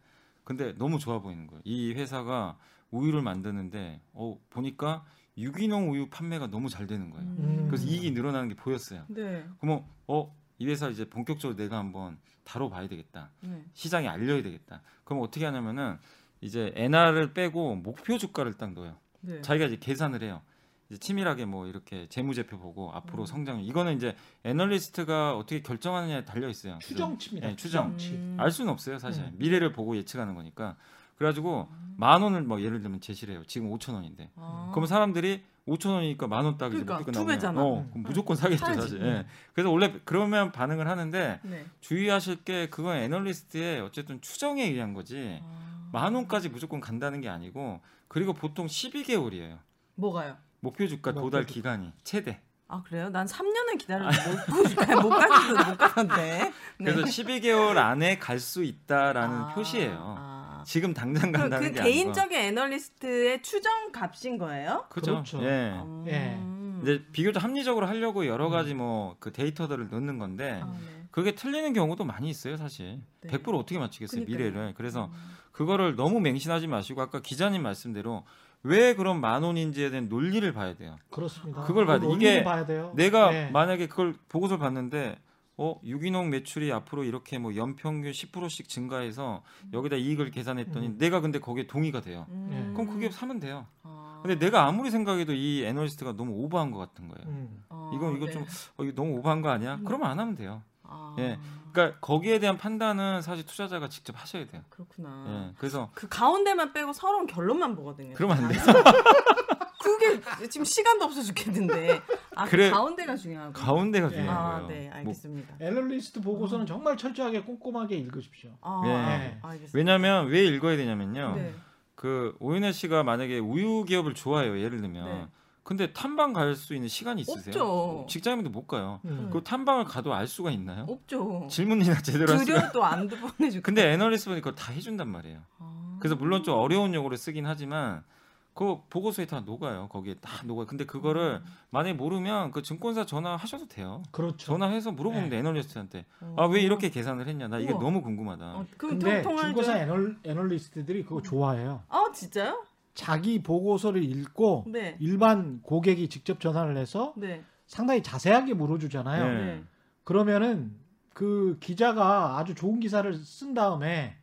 근데 0.44 0.75
너무 0.76 0.99
좋아 0.99 1.21
보이는 1.21 1.47
거예요. 1.47 1.62
이 1.64 1.92
회사가 1.94 2.59
우유를 2.90 3.23
만드는데 3.23 4.00
어 4.12 4.38
보니까 4.50 5.04
유기농 5.37 5.90
우유 5.90 6.09
판매가 6.11 6.49
너무 6.49 6.68
잘 6.68 6.87
되는 6.87 7.11
거예요. 7.11 7.26
음. 7.26 7.64
그래서 7.68 7.87
이익이 7.87 8.12
늘어나는 8.12 8.50
게 8.50 8.54
보였어요. 8.54 9.04
네. 9.09 9.44
그러면 9.59 9.85
어 10.06 10.33
이 10.58 10.66
회사 10.68 10.88
이제 10.88 11.04
본격적으로 11.08 11.56
내가 11.56 11.78
한번 11.78 12.18
다뤄봐야 12.44 12.88
되겠다. 12.88 13.30
네. 13.40 13.64
시장에 13.73 14.08
알려야 14.08 14.42
되겠다. 14.42 14.82
그럼 15.04 15.23
어떻게 15.23 15.44
하냐면은 15.44 15.99
이제 16.40 16.73
NR을 16.76 17.32
빼고 17.32 17.76
목표 17.76 18.18
주가를 18.18 18.54
딱 18.54 18.73
넣어요. 18.73 18.96
네. 19.20 19.40
자기가 19.40 19.66
이제 19.66 19.76
계산을 19.78 20.23
해요. 20.23 20.42
이제 20.90 20.99
치밀하게 20.99 21.46
뭐 21.46 21.66
이렇게 21.66 22.06
재무제표 22.08 22.58
보고 22.58 22.92
앞으로 22.92 23.23
음. 23.23 23.26
성장 23.26 23.62
이거는 23.64 23.96
이제 23.96 24.14
애널리스트가 24.44 25.37
어떻게 25.37 25.62
결정하느냐에 25.62 26.25
달려 26.25 26.49
있어요. 26.49 26.78
추정치입니다. 26.80 27.49
네, 27.49 27.56
추정. 27.56 27.96
추정치. 27.96 28.14
음. 28.16 28.37
알 28.38 28.50
수는 28.50 28.70
없어요 28.70 28.99
사실 28.99 29.25
음. 29.25 29.32
미래를 29.37 29.73
보고 29.73 29.96
예측하는 29.96 30.34
거니까 30.34 30.76
그래가지고 31.16 31.68
만 31.97 32.23
원을 32.23 32.42
뭐 32.42 32.61
예를 32.61 32.80
들면 32.80 33.00
제시를 33.00 33.35
해요 33.35 33.42
지금 33.47 33.71
5천 33.71 33.94
원인데 33.94 34.30
아. 34.37 34.71
그럼 34.73 34.87
사람들이 34.87 35.42
5천 35.68 35.90
원이니까 35.94 36.26
만 36.26 36.44
원 36.44 36.59
딱이 36.59 36.73
그러니까, 36.73 36.99
먹고 36.99 37.12
두 37.12 37.18
나오면 37.21 37.35
배잖아. 37.37 37.61
어, 37.62 37.87
그럼 37.90 38.02
무조건 38.02 38.37
사겠죠 38.37 38.64
사야지. 38.66 38.80
사실 38.83 39.02
예. 39.02 39.26
그래서 39.54 39.71
원래 39.71 39.94
그러면 40.04 40.52
반응을 40.52 40.87
하는데 40.88 41.40
네. 41.42 41.64
주의하실 41.80 42.44
게 42.44 42.68
그건 42.68 42.97
애널리스트의 42.97 43.80
어쨌든 43.80 44.21
추정에 44.21 44.64
의한 44.64 44.92
거지 44.92 45.40
아. 45.42 45.88
만 45.92 46.14
원까지 46.14 46.49
무조건 46.50 46.80
간다는 46.80 47.21
게 47.21 47.28
아니고 47.28 47.80
그리고 48.09 48.35
보통 48.35 48.66
12개월이에요 48.66 49.59
뭐가요? 49.94 50.37
목표 50.61 50.87
주가 50.87 51.12
목표 51.12 51.26
도달 51.26 51.42
주가. 51.47 51.54
기간이 51.54 51.92
최대 52.02 52.40
아 52.68 52.83
그래요? 52.83 53.09
난 53.11 53.26
3년을 53.26 53.78
기다렸는데 53.78 54.30
못, 54.30 55.02
못 55.02 55.09
갔는데 55.11 55.71
못 55.71 55.76
갔는데. 55.78 56.52
네. 56.80 56.92
그래서 56.92 57.02
12개월 57.04 57.76
안에 57.78 58.18
갈 58.18 58.40
수 58.40 58.64
있다라는 58.64 59.37
아, 59.37 59.54
표시예요 59.54 59.97
아. 60.18 60.34
지금 60.64 60.94
당장 60.94 61.33
그, 61.33 61.38
간다는 61.38 61.68
그게 61.68 61.83
개인적인 61.83 62.38
애널리스트의 62.38 63.42
추정 63.42 63.92
값인 63.92 64.38
거예요? 64.38 64.87
그죠 64.88 65.12
그렇죠. 65.12 65.42
예 65.44 65.75
예. 66.06 66.35
음. 66.37 66.80
이제 66.83 67.02
비교적 67.12 67.42
합리적으로 67.42 67.87
하려고 67.87 68.26
여러 68.26 68.49
가지 68.49 68.75
뭐 68.75 69.16
그 69.21 69.33
데이터들을 69.33 69.88
넣는 69.90 70.18
건데 70.18 70.61
아, 70.62 70.66
네. 70.66 71.06
그게 71.11 71.35
틀리는 71.35 71.73
경우도 71.73 72.04
많이 72.04 72.28
있어요 72.28 72.56
사실 72.56 73.00
네. 73.23 73.30
100% 73.30 73.54
어떻게 73.59 73.78
맞추겠어요 73.78 74.25
그러니까요. 74.25 74.50
미래를 74.50 74.75
그래서 74.76 75.06
음. 75.06 75.12
그거를 75.52 75.94
너무 75.97 76.21
맹신하지 76.21 76.66
마시고 76.66 77.00
아까 77.00 77.21
기자님 77.21 77.62
말씀대로 77.62 78.25
왜 78.64 78.94
그런 78.94 79.21
만 79.21 79.42
원인지에 79.42 79.90
대한 79.90 80.09
논리를 80.09 80.50
봐야 80.52 80.75
돼요 80.75 80.97
그렇습니다. 81.11 81.62
그걸 81.62 81.87
봐야 81.87 82.00
돼. 82.00 82.06
그 82.06 82.14
이게 82.14 82.42
봐야 82.42 82.64
돼요. 82.66 82.92
내가 82.97 83.30
네. 83.30 83.50
만약에 83.50 83.87
그걸 83.88 84.14
보고서를 84.28 84.59
봤는데 84.59 85.16
어 85.56 85.80
유기농 85.84 86.30
매출이 86.30 86.73
앞으로 86.73 87.04
이렇게 87.04 87.38
뭐 87.38 87.54
연평균 87.54 88.11
10%씩 88.11 88.68
증가해서 88.68 89.42
여기다 89.73 89.96
이익을 89.96 90.30
계산했더니 90.30 90.87
음. 90.87 90.99
내가 90.99 91.20
근데 91.20 91.38
거기에 91.38 91.66
동의가 91.66 92.00
돼요 92.00 92.26
음. 92.30 92.73
그럼 92.75 92.88
그게 92.88 93.08
사면 93.11 93.38
돼요 93.38 93.66
아. 93.82 94.20
근데 94.23 94.38
내가 94.38 94.66
아무리 94.66 94.90
생각해도 94.90 95.32
이 95.32 95.64
애널리스트가 95.64 96.16
너무 96.16 96.32
오버한 96.44 96.73
것 96.73 96.78
같은 96.78 97.08
거예요 97.08 97.28
음. 97.28 97.64
어, 97.68 97.90
이건 97.94 98.16
이거 98.16 98.26
네. 98.26 98.32
좀 98.32 98.44
어, 98.76 98.84
이거 98.84 98.94
너무 98.94 99.18
오버한 99.18 99.42
거 99.42 99.50
아니야? 99.50 99.76
음. 99.76 99.84
그러면 99.84 100.11
안 100.11 100.18
하면 100.18 100.34
돼요. 100.34 100.62
아. 100.85 101.17
예. 101.19 101.38
그러니까 101.73 101.99
거기에 102.00 102.38
대한 102.38 102.57
판단은 102.57 103.21
사실 103.23 103.45
투자자가 103.45 103.88
직접 103.88 104.14
하셔야 104.21 104.47
돼요. 104.47 104.62
그렇구나. 104.71 105.26
예. 105.29 105.55
그래서 105.59 105.91
그 105.95 106.09
가운데만 106.09 106.73
빼고 106.73 106.93
서론 106.93 107.26
결론만 107.26 107.75
보거든요. 107.75 108.14
그러면 108.14 108.38
안 108.38 108.49
돼. 108.49 108.55
그게 109.83 110.49
지금 110.49 110.64
시간도 110.64 111.05
없어 111.05 111.23
죽겠는데. 111.23 112.00
아, 112.37 112.47
그래. 112.47 112.71
그 112.71 112.75
가운데가 112.75 113.17
중요하고. 113.17 113.53
가운데가 113.53 114.07
예. 114.07 114.17
중요한 114.17 114.37
아, 114.37 114.50
거예요. 114.62 114.69
네, 114.69 114.88
뭐, 114.88 114.97
알겠습니다. 114.99 115.55
애널리스트 115.61 116.21
보고서는 116.21 116.67
정말 116.67 116.97
철저하게 116.97 117.43
꼼꼼하게 117.43 117.97
읽으십시오. 117.97 118.50
아, 118.62 118.83
예. 118.87 119.38
아, 119.43 119.49
알겠습니다. 119.49 119.71
왜냐하면 119.75 120.29
왜 120.29 120.45
읽어야 120.45 120.76
되냐면요. 120.76 121.35
네. 121.37 121.55
그 121.95 122.35
오윤혜 122.41 122.73
씨가 122.73 123.03
만약에 123.03 123.38
우유 123.38 123.85
기업을 123.85 124.14
좋아해요. 124.14 124.59
예를 124.59 124.81
들면. 124.81 125.05
네. 125.05 125.29
근데 125.64 125.92
탐방 125.94 126.35
갈 126.35 126.54
수 126.54 126.75
있는 126.75 126.88
시간이 126.88 127.23
있으세요? 127.23 127.62
없죠. 127.62 128.06
직장인도 128.09 128.50
못 128.50 128.66
가요. 128.68 129.00
음. 129.06 129.30
그 129.33 129.42
탐방을 129.42 129.85
가도 129.85 130.12
알 130.14 130.26
수가 130.28 130.50
있나요? 130.50 130.85
없죠. 130.88 131.46
질문이나 131.50 132.00
제대로 132.03 132.33
할 132.35 132.40
수가. 132.40 132.61
드려도 132.61 132.85
안 132.85 133.09
보내주고. 133.09 133.62
근데 133.62 133.92
애널리스트 133.92 134.29
보니 134.31 134.40
그걸 134.42 134.55
다 134.55 134.72
해준단 134.72 135.09
말이에요. 135.09 135.40
아. 135.59 135.96
그래서 136.00 136.16
물론 136.16 136.42
좀 136.44 136.55
어려운 136.59 136.92
용어를 136.94 137.16
쓰긴 137.16 137.46
하지만 137.46 138.05
그 138.53 138.77
보고서에 138.90 139.24
다 139.27 139.40
녹아요. 139.40 139.88
거기에 139.88 140.14
다 140.20 140.31
녹아요. 140.44 140.66
근데 140.66 140.85
그거를 140.85 141.40
음. 141.42 141.50
만약에 141.70 141.94
모르면 141.94 142.53
그 142.53 142.61
증권사 142.62 143.07
전화하셔도 143.07 143.66
돼요. 143.66 144.03
그렇죠. 144.12 144.37
전화해서 144.46 144.92
물어보면 144.92 145.24
네. 145.24 145.31
돼 145.31 145.38
애널리스트한테 145.38 146.05
어. 146.20 146.37
아왜 146.38 146.61
이렇게 146.61 146.90
계산을 146.90 147.27
했냐 147.27 147.48
나 147.48 147.59
이게 147.59 147.72
우와. 147.72 147.83
너무 147.83 148.03
궁금하다 148.03 148.44
어, 148.44 148.66
그럼 148.77 148.98
근데 148.98 149.22
통- 149.22 149.35
통화해줘요? 149.35 149.55
중고사 149.64 149.79
애널, 149.79 150.18
애널리스트들이 150.24 151.05
그거 151.05 151.22
좋아해요. 151.22 151.83
아 151.88 152.05
진짜요? 152.14 152.64
자기 152.94 153.42
보고서를 153.42 154.02
읽고 154.04 154.64
네. 154.68 154.96
일반 155.00 155.61
고객이 155.62 156.09
직접 156.09 156.40
전화를 156.40 156.76
해서 156.76 157.12
네. 157.16 157.42
상당히 157.66 158.02
자세하게 158.02 158.54
물어주잖아요. 158.54 159.26
네. 159.26 159.44
네. 159.44 159.64
그러면은 160.04 160.76
그 161.12 161.59
기자가 161.61 162.38
아주 162.38 162.54
좋은 162.54 162.80
기사를 162.80 163.12
쓴 163.14 163.54
다음에 163.54 164.16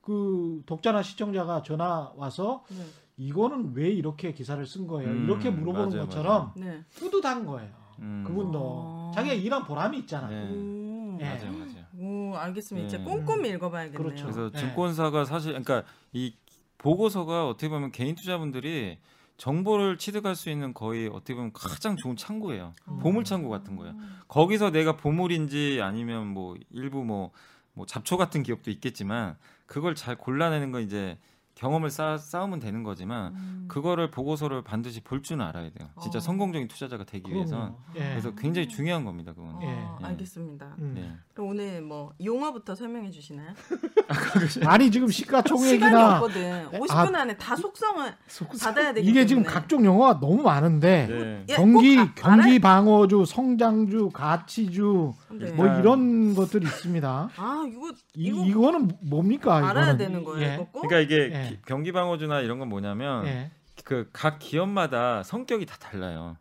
그 0.00 0.62
독자나 0.66 1.02
시청자가 1.02 1.62
전화 1.62 2.12
와서 2.16 2.64
네. 2.70 2.84
이거는 3.16 3.72
왜 3.74 3.90
이렇게 3.90 4.32
기사를 4.32 4.64
쓴 4.66 4.86
거예요? 4.86 5.10
음, 5.10 5.24
이렇게 5.24 5.50
물어보는 5.50 5.88
맞아요, 5.90 6.02
것처럼 6.02 6.52
네. 6.56 6.84
뿌듯한 6.96 7.46
거예요. 7.46 7.70
음. 8.00 8.24
그분도 8.26 8.60
어. 8.60 9.12
자기가 9.14 9.34
일한 9.34 9.64
보람이 9.64 9.98
있잖아. 10.00 10.28
네. 10.28 10.48
오. 10.50 11.18
예. 11.20 11.24
맞아요 11.24 11.52
맞아요 11.52 11.86
오, 11.98 12.34
알겠습니다. 12.36 12.86
이제 12.86 12.98
네. 12.98 13.04
꼼꼼히 13.04 13.48
읽어봐야겠네요. 13.50 14.02
그렇죠. 14.02 14.24
그래서 14.24 14.50
네. 14.50 14.58
증권사가 14.58 15.24
사실 15.24 15.50
그러니까 15.52 15.82
이 16.12 16.34
보고서가 16.78 17.48
어떻게 17.48 17.68
보면 17.68 17.92
개인 17.92 18.14
투자분들이 18.14 18.98
정보를 19.36 19.98
취득할 19.98 20.34
수 20.34 20.50
있는 20.50 20.72
거의 20.72 21.08
어떻게 21.08 21.34
보면 21.34 21.52
가장 21.52 21.96
좋은 21.96 22.16
창구예요. 22.16 22.74
어. 22.86 22.98
보물 23.02 23.24
창구 23.24 23.48
같은 23.48 23.76
거예요. 23.76 23.94
거기서 24.28 24.70
내가 24.70 24.96
보물인지 24.96 25.80
아니면 25.82 26.26
뭐 26.28 26.56
일부 26.70 27.04
뭐, 27.04 27.32
뭐 27.74 27.84
잡초 27.86 28.16
같은 28.16 28.42
기업도 28.42 28.70
있겠지만 28.70 29.36
그걸 29.66 29.94
잘 29.94 30.16
골라내는 30.16 30.72
건 30.72 30.82
이제 30.82 31.18
경험을 31.56 31.88
쌓, 31.90 32.18
쌓으면 32.18 32.60
되는 32.60 32.82
거지만 32.82 33.32
음. 33.34 33.64
그거를 33.66 34.10
보고서를 34.10 34.62
반드시 34.62 35.00
볼 35.00 35.22
줄은 35.22 35.42
알아야 35.44 35.70
돼요. 35.70 35.88
진짜 36.02 36.18
어. 36.18 36.20
성공적인 36.20 36.68
투자자가 36.68 37.04
되기. 37.04 37.30
그럼요. 37.30 37.74
예. 37.96 38.00
그래서 38.10 38.34
굉장히 38.34 38.68
중요한 38.68 39.04
겁니다. 39.06 39.32
그건. 39.34 39.56
아, 39.56 39.60
예. 39.62 40.06
알겠습니다. 40.06 40.76
음. 40.80 40.92
네. 40.94 41.10
그럼 41.32 41.50
오늘 41.50 41.80
뭐 41.80 42.12
용어부터 42.22 42.74
설명해 42.74 43.10
주시나요? 43.10 43.48
아니 44.66 44.90
지금 44.90 45.08
시가총액이나 45.08 46.16
없거든. 46.16 46.70
50분 46.72 47.14
아, 47.14 47.20
안에 47.22 47.36
다 47.38 47.56
속성을 47.56 48.14
속- 48.26 48.50
받아야 48.60 48.92
되기 48.92 49.08
이게 49.08 49.24
지금 49.24 49.42
때문에. 49.42 49.54
각종 49.58 49.84
용어가 49.84 50.20
너무 50.20 50.42
많은데 50.42 51.06
네. 51.08 51.44
예, 51.48 51.54
경기 51.54 51.96
꼭 51.96 52.02
아- 52.02 52.12
경기 52.14 52.58
방어주, 52.58 53.24
성장주, 53.26 54.10
가치주 54.12 55.14
네. 55.32 55.52
뭐 55.52 55.66
아. 55.68 55.78
이런 55.78 56.34
것들이 56.34 56.66
있습니다. 56.66 57.30
아 57.34 57.64
이거 57.66 57.90
이, 58.14 58.26
이거 58.26 58.44
이 58.44 58.52
거는 58.52 58.90
뭡니까? 59.00 59.56
알아야 59.56 59.70
이거는? 59.92 59.96
되는 59.98 60.22
거예요. 60.24 60.46
예. 60.46 60.54
이거 60.54 60.66
꼭? 60.70 60.86
그러니까 60.88 60.98
이게 61.00 61.45
예. 61.46 61.48
기- 61.50 61.58
경기 61.66 61.92
방어주나 61.92 62.40
이런 62.40 62.58
건 62.58 62.68
뭐냐면 62.68 63.26
예. 63.26 63.50
그각 63.84 64.38
기업마다 64.38 65.22
성격이 65.22 65.66
다 65.66 65.76
달라요. 65.78 66.36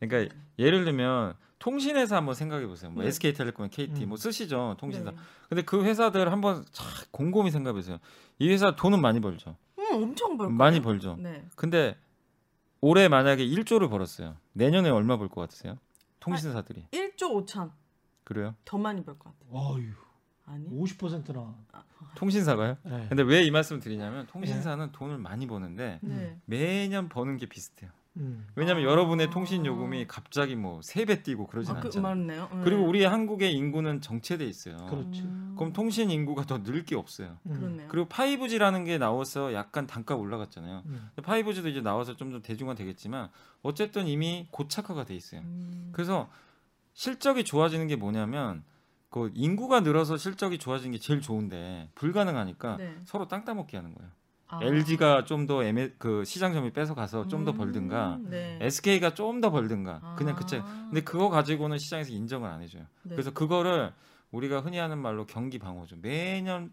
그러니까 0.00 0.34
예를 0.58 0.84
들면 0.84 1.34
통신회사 1.58 2.16
한번 2.16 2.34
생각해 2.34 2.66
보세요. 2.66 2.90
뭐 2.90 3.02
네. 3.02 3.08
SK텔레콤, 3.08 3.68
KT 3.70 4.04
음. 4.04 4.08
뭐 4.10 4.16
쓰시죠 4.18 4.76
통신사. 4.78 5.10
네. 5.10 5.16
근데 5.48 5.62
그 5.62 5.82
회사들 5.84 6.30
한번 6.30 6.64
참 6.72 6.86
곰곰이 7.12 7.50
생각해 7.50 7.72
보세요. 7.72 7.98
이 8.38 8.48
회사 8.50 8.76
돈은 8.76 9.00
많이 9.00 9.20
벌죠. 9.20 9.56
음, 9.78 9.84
엄청 10.02 10.36
벌 10.36 10.50
많이 10.50 10.80
벌죠. 10.82 11.16
네. 11.18 11.46
근데 11.56 11.96
올해 12.80 13.08
만약에 13.08 13.44
1조를 13.46 13.88
벌었어요. 13.88 14.36
내년에 14.52 14.90
얼마 14.90 15.16
벌 15.16 15.28
것 15.28 15.40
같으세요? 15.40 15.78
통신사들이. 16.20 16.88
1조 16.92 17.46
5천 17.46 17.70
그래요? 18.24 18.54
더 18.64 18.76
많이 18.76 19.02
벌 19.04 19.18
것 19.18 19.32
같아요. 19.32 19.48
어휴, 19.50 19.82
아니? 20.46 20.64
50%나. 20.68 21.54
통신사가요? 22.14 22.76
예. 22.86 23.06
근데 23.08 23.22
왜 23.22 23.44
이 23.46 23.50
말씀을 23.50 23.80
드리냐면 23.80 24.26
통신사는 24.26 24.90
돈을 24.92 25.18
많이 25.18 25.46
버는데 25.46 25.98
네. 26.02 26.38
매년 26.46 27.08
버는 27.08 27.36
게 27.36 27.46
비슷해요. 27.46 27.90
음. 28.18 28.46
왜냐하면 28.54 28.86
아. 28.86 28.90
여러분의 28.90 29.28
통신 29.30 29.66
요금이 29.66 30.06
갑자기 30.06 30.56
뭐 30.56 30.80
세 30.82 31.04
배 31.04 31.22
뛰고 31.22 31.46
그러진 31.48 31.76
아, 31.76 31.80
그 31.80 31.88
않잖아요. 31.88 32.14
맞네요. 32.14 32.48
네. 32.50 32.60
그리고 32.64 32.84
우리 32.86 33.04
한국의 33.04 33.52
인구는 33.52 34.00
정체돼 34.00 34.46
있어요. 34.46 34.76
그렇죠. 34.86 35.22
음. 35.24 35.54
그럼 35.58 35.72
통신 35.74 36.10
인구가 36.10 36.44
더 36.46 36.62
늘 36.62 36.84
게 36.86 36.96
없어요. 36.96 37.36
음. 37.44 37.52
그렇네요. 37.52 37.88
그리고 37.88 38.08
5G라는 38.08 38.86
게 38.86 38.96
나와서 38.96 39.52
약간 39.52 39.86
단가 39.86 40.14
올라갔잖아요. 40.16 40.82
음. 40.86 41.10
5G도 41.16 41.66
이제 41.66 41.82
나와서 41.82 42.16
좀 42.16 42.30
더 42.32 42.40
대중화 42.40 42.74
되겠지만 42.74 43.28
어쨌든 43.62 44.06
이미 44.08 44.46
고착화가 44.50 45.04
돼 45.04 45.14
있어요. 45.14 45.42
음. 45.42 45.90
그래서 45.92 46.30
실적이 46.94 47.44
좋아지는 47.44 47.86
게 47.88 47.96
뭐냐면 47.96 48.64
그 49.10 49.30
인구가 49.34 49.80
늘어서 49.80 50.16
실적이 50.16 50.58
좋아지는 50.58 50.92
게 50.92 50.98
제일 50.98 51.20
좋은데 51.20 51.88
불가능하니까 51.94 52.76
네. 52.76 52.96
서로 53.04 53.28
땅 53.28 53.44
따먹기 53.44 53.76
하는 53.76 53.94
거예요. 53.94 54.10
아. 54.48 54.60
LG가 54.62 55.24
좀 55.24 55.46
더 55.46 55.62
그 55.98 56.24
시장 56.24 56.52
점유 56.52 56.72
뺏어 56.72 56.94
가서 56.94 57.26
좀더 57.26 57.50
음, 57.52 57.56
벌든가 57.56 58.18
네. 58.22 58.58
SK가 58.60 59.14
좀 59.14 59.40
더 59.40 59.50
벌든가 59.50 60.14
그냥 60.16 60.34
아. 60.34 60.38
그채. 60.38 60.60
근데 60.60 61.00
그거 61.02 61.28
가지고는 61.30 61.78
시장에서 61.78 62.12
인정을 62.12 62.48
안 62.48 62.62
해줘요. 62.62 62.84
네. 63.02 63.14
그래서 63.14 63.32
그거를 63.32 63.92
우리가 64.30 64.60
흔히 64.60 64.78
하는 64.78 64.98
말로 64.98 65.26
경기 65.26 65.58
방어죠. 65.58 65.96
매년 66.00 66.72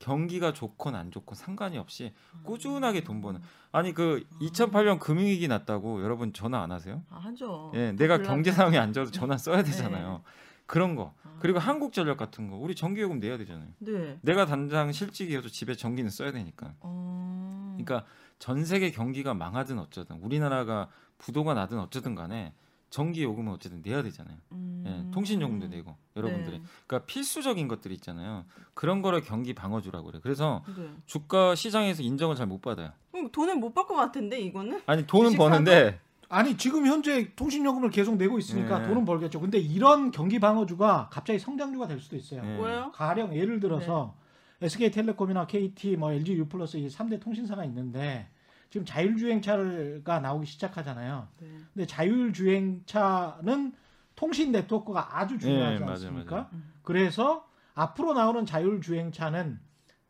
경기가 0.00 0.52
좋건 0.52 0.94
안 0.94 1.10
좋건 1.10 1.34
상관이 1.34 1.78
없이 1.78 2.12
꾸준하게 2.42 3.04
돈 3.04 3.22
버는. 3.22 3.40
아니 3.72 3.94
그 3.94 4.22
2008년 4.42 4.98
금융위기 4.98 5.48
났다고 5.48 6.02
여러분 6.02 6.32
전화 6.34 6.62
안 6.62 6.72
하세요? 6.72 7.02
아, 7.08 7.16
하죠. 7.20 7.72
예, 7.74 7.92
내가 7.92 8.18
경제 8.18 8.52
상황이 8.52 8.76
안 8.76 8.92
좋아서 8.92 9.10
전화 9.10 9.38
써야 9.38 9.58
네. 9.62 9.70
되잖아요. 9.70 10.22
그런 10.66 10.94
거. 10.94 11.14
아. 11.22 11.36
그리고 11.40 11.58
한국 11.58 11.92
전력 11.92 12.16
같은 12.16 12.48
거 12.50 12.56
우리 12.56 12.74
전기 12.74 13.00
요금 13.02 13.18
내야 13.20 13.36
되잖아요. 13.36 13.68
네. 13.78 14.18
내가 14.22 14.46
당장 14.46 14.92
실직이어도 14.92 15.48
집에 15.48 15.74
전기는 15.74 16.10
써야 16.10 16.32
되니까. 16.32 16.74
어. 16.80 17.76
그러니까 17.76 18.06
전 18.38 18.64
세계 18.64 18.90
경기가 18.90 19.34
망하든 19.34 19.78
어쩌든 19.78 20.16
우리나라가 20.20 20.88
부도가 21.18 21.54
나든 21.54 21.78
어쨌든 21.78 22.14
간에 22.14 22.52
전기 22.90 23.24
요금은 23.24 23.52
어쨌든 23.52 23.82
내야 23.82 24.02
되잖아요. 24.04 24.36
음. 24.52 24.84
예, 24.86 25.10
통신 25.12 25.40
요금도 25.40 25.66
내고 25.66 25.96
여러분들이. 26.16 26.58
네. 26.60 26.64
그러니까 26.86 27.06
필수적인 27.06 27.66
것들이 27.66 27.94
있잖아요. 27.94 28.44
그런 28.72 29.02
거를 29.02 29.20
경기 29.22 29.52
방어주라고 29.52 30.06
그래. 30.06 30.20
그래서 30.22 30.62
네. 30.76 30.90
주가 31.04 31.54
시장에서 31.56 32.02
인정을 32.02 32.36
잘 32.36 32.46
못 32.46 32.60
받아요. 32.62 32.92
돈을 33.32 33.56
못 33.56 33.74
받을 33.74 33.88
것 33.88 33.94
같은데 33.96 34.38
이거는? 34.40 34.82
아니 34.86 35.06
돈은 35.06 35.36
버는데 35.36 35.98
아니 36.28 36.56
지금 36.56 36.86
현재 36.86 37.34
통신요금을 37.34 37.90
계속 37.90 38.16
내고 38.16 38.38
있으니까 38.38 38.80
네. 38.80 38.88
돈은 38.88 39.04
벌겠죠. 39.04 39.40
근데 39.40 39.58
이런 39.58 40.10
경기 40.10 40.38
방어주가 40.38 41.08
갑자기 41.12 41.38
성장주가 41.38 41.86
될 41.86 42.00
수도 42.00 42.16
있어요. 42.16 42.42
네. 42.42 42.56
뭐예요? 42.56 42.92
가령 42.92 43.36
예를 43.36 43.60
들어서 43.60 44.16
SK텔레콤이나 44.60 45.46
KT, 45.46 45.96
뭐 45.96 46.12
LG 46.12 46.34
U+플러스 46.34 46.76
이 46.76 46.88
3대 46.88 47.20
통신사가 47.20 47.64
있는데 47.66 48.28
지금 48.70 48.84
자율주행차가 48.84 50.20
나오기 50.20 50.46
시작하잖아요. 50.46 51.28
네. 51.40 51.48
근데 51.72 51.86
자율주행차는 51.86 53.72
통신 54.16 54.52
네트워크가 54.52 55.18
아주 55.18 55.38
중요하지 55.38 55.84
네, 55.84 55.90
않습니까? 55.90 56.34
맞아요. 56.36 56.48
그래서 56.82 57.48
앞으로 57.74 58.14
나오는 58.14 58.46
자율주행차는 58.46 59.60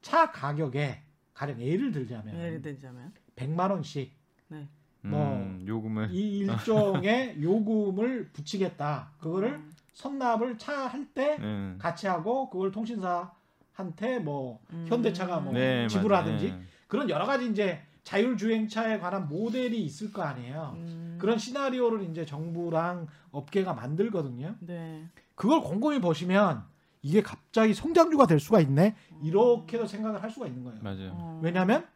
차 0.03 0.31
가격에 0.31 1.03
가령 1.33 1.61
예를 1.61 1.91
들자면 1.93 2.39
예를 2.39 2.63
들자면 2.63 3.13
100만 3.37 3.71
원씩 3.71 4.13
네. 4.49 4.69
뭐 5.05 5.37
음, 5.37 5.65
요금을 5.67 6.11
이 6.13 6.39
일종의 6.39 7.37
요금을 7.43 8.31
붙이겠다. 8.33 9.11
그거를 9.21 9.51
음. 9.51 9.71
선납을 9.93 10.59
차 10.59 10.87
할때 10.87 11.37
음. 11.41 11.77
같이 11.79 12.07
하고 12.07 12.49
그걸 12.49 12.73
통신사한테 12.73 14.19
뭐 14.21 14.61
음. 14.73 14.87
현대차가 14.89 15.41
뭐 15.41 15.53
네, 15.53 15.87
지불하든지 15.89 16.49
맞아요. 16.49 16.63
그런 16.89 17.11
여러 17.11 17.27
가지 17.27 17.49
이제 17.51 17.83
자율주행차에 18.03 18.99
관한 18.99 19.29
모델이 19.29 19.83
있을 19.85 20.13
거 20.13 20.23
아니에요. 20.23 20.75
음. 20.77 21.19
그런 21.21 21.39
시나리오를 21.39 22.03
이제 22.11 22.25
정부랑 22.25 23.07
업계가 23.31 23.75
만들거든요. 23.75 24.57
네. 24.61 25.09
그걸 25.35 25.61
곰곰이 25.61 26.01
보시면 26.01 26.65
이게 27.03 27.23
갑자기 27.23 27.75
성장주가 27.75 28.27
될 28.27 28.41
수가 28.41 28.61
있네. 28.61 28.95
이렇게도 29.23 29.87
생각을 29.87 30.23
할 30.23 30.31
수가 30.31 30.47
있는 30.47 30.65
거예요. 30.65 30.81
맞아요. 30.83 31.11
어. 31.13 31.41
왜냐하면 31.43 31.87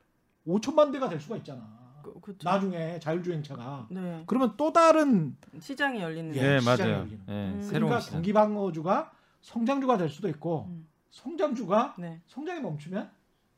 5천만 0.47 0.92
대가 0.92 1.09
될 1.09 1.21
수가 1.21 1.37
있잖아. 1.38 1.88
그, 2.14 2.21
그쵸. 2.21 2.49
나중에 2.49 2.99
자율주행차가. 3.01 3.87
네. 3.90 4.23
그러면 4.27 4.55
또 4.57 4.73
다른 4.73 5.37
시장이 5.61 6.01
열리는. 6.01 6.35
예, 6.37 6.40
네, 6.40 6.61
시장이 6.61 6.79
맞아요. 6.79 6.99
열리는 7.01 7.21
예, 7.29 7.33
음. 7.33 7.68
그러니까 7.71 8.01
시장. 8.01 8.14
경기 8.14 8.33
방어주가 8.33 9.12
성장주가 9.42 9.97
될 9.99 10.09
수도 10.09 10.29
있고 10.29 10.66
음. 10.68 10.87
성장주가 11.11 11.94
네. 11.99 12.21
성장이 12.27 12.61
멈추면 12.61 13.11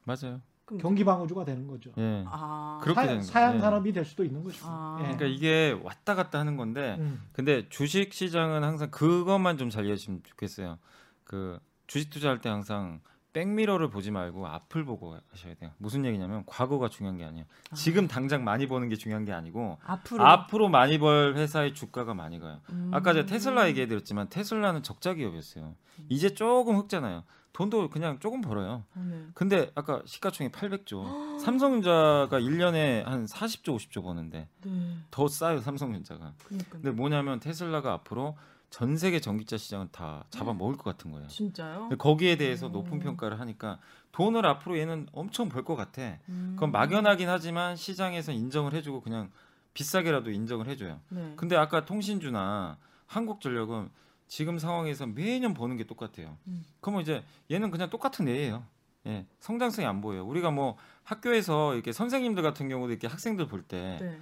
맞아요. 0.05 0.41
경기 0.81 1.05
방어주가 1.05 1.45
되는 1.45 1.67
거죠. 1.67 1.91
예. 1.99 2.25
아. 2.29 2.79
그렇게 2.81 3.05
되는 3.05 3.23
사, 3.23 3.33
거예요. 3.33 3.49
양 3.49 3.57
예. 3.57 3.61
산업이 3.61 3.93
될 3.93 4.05
수도 4.05 4.25
있는 4.25 4.45
거죠. 4.45 4.59
아. 4.69 4.99
예. 5.01 5.03
그러니까 5.03 5.27
이게 5.27 5.77
왔다 5.83 6.15
갔다 6.15 6.39
하는 6.39 6.57
건데 6.57 6.97
음. 7.01 7.23
근데 7.33 7.69
주식 7.71 8.13
시장은 8.13 8.63
항상 8.63 8.91
그것만 8.93 9.59
좀 9.59 9.69
잘 9.71 9.85
이해하시면 9.85 10.23
좋겠어요. 10.25 10.79
그 11.25 11.59
주식 11.89 12.11
투자할 12.11 12.41
때 12.41 12.49
항상 12.49 13.01
백미러를 13.33 13.91
보지 13.91 14.11
말고 14.11 14.47
앞을 14.47 14.85
보고 14.85 15.17
하셔야 15.31 15.55
돼요. 15.55 15.71
무슨 15.79 16.05
얘기냐면 16.05 16.43
과거가 16.47 16.89
중요한 16.89 17.17
게 17.17 17.25
아니에요. 17.25 17.45
지금 17.75 18.09
당장 18.09 18.43
많이 18.45 18.67
버는 18.67 18.89
게 18.89 18.97
중요한 18.97 19.25
게 19.25 19.33
아니고 19.33 19.79
앞으로. 19.85 20.27
앞으로 20.27 20.69
많이 20.69 20.99
벌 20.99 21.35
회사의 21.37 21.75
주가가 21.75 22.15
많이 22.15 22.41
가요. 22.41 22.61
음. 22.71 22.91
아까 22.93 23.13
제가 23.13 23.27
테슬라 23.27 23.69
얘기해 23.69 23.87
드렸지만 23.87 24.29
테슬라는 24.29 24.83
적자 24.83 25.15
기업이었어요. 25.15 25.75
이제 26.09 26.35
조금 26.35 26.77
흑잖아요. 26.77 27.25
돈도 27.53 27.91
그냥 27.91 28.19
조금 28.21 28.41
벌어요. 28.41 28.85
네. 28.95 29.27
근데 29.35 29.71
아까 29.75 30.03
시가총액 30.07 30.53
800조. 30.53 31.39
삼성전자가 31.41 32.41
1년에 32.41 33.05
한 33.05 33.27
40조, 33.27 33.77
50조 33.77 34.03
버는데 34.03 34.49
네. 34.65 34.97
더 35.11 35.29
싸요, 35.29 35.61
삼성전자가. 35.61 36.33
그러니까. 36.45 36.71
근데 36.71 36.91
뭐냐면 36.91 37.41
테슬라가 37.41 37.93
앞으로 37.93 38.37
전 38.71 38.97
세계 38.97 39.21
전기차 39.21 39.57
시장은 39.57 39.89
다 39.91 40.25
잡아먹을 40.31 40.77
것 40.77 40.85
같은 40.85 41.11
거예요. 41.11 41.27
진짜요? 41.29 41.91
거기에 41.99 42.37
대해서 42.37 42.69
음. 42.69 42.73
높은 42.73 43.01
평가를 43.01 43.41
하니까 43.41 43.79
돈을 44.13 44.47
앞으로 44.47 44.79
얘는 44.79 45.09
엄청 45.13 45.49
벌 45.49 45.65
것 45.65 45.75
같아. 45.77 46.19
음. 46.29 46.53
그건 46.55 46.71
막연하긴 46.73 47.29
하지만 47.29 47.77
시장에서 47.77 48.33
인정을 48.33 48.73
해주고 48.75 49.01
그냥 49.03 49.31
비싸게라도 49.75 50.31
인정을 50.31 50.69
해줘요. 50.69 51.01
네. 51.11 51.33
근데 51.37 51.57
아까 51.57 51.85
통신주나 51.85 52.79
한국전력은 53.07 53.91
지금 54.29 54.59
상황에서 54.59 55.07
매년 55.07 55.53
버는 55.55 55.77
게 55.77 55.85
똑같아요. 55.85 56.37
음. 56.47 56.65
그러면 56.81 57.03
이제 57.03 57.25
얘는 57.51 57.71
그냥 57.73 57.91
똑같은 57.91 58.29
애예요. 58.29 58.65
예, 59.07 59.27
성장성이 59.41 59.87
안 59.87 60.01
보여요. 60.01 60.25
우리가 60.27 60.51
뭐 60.51 60.77
학교에서 61.05 61.75
이렇게 61.75 61.91
선생님들 61.91 62.43
같은 62.43 62.69
경우도 62.69 62.93
이렇게 62.93 63.07
학생들 63.09 63.47
볼 63.49 63.63
때딱 63.63 64.01
네. 64.01 64.21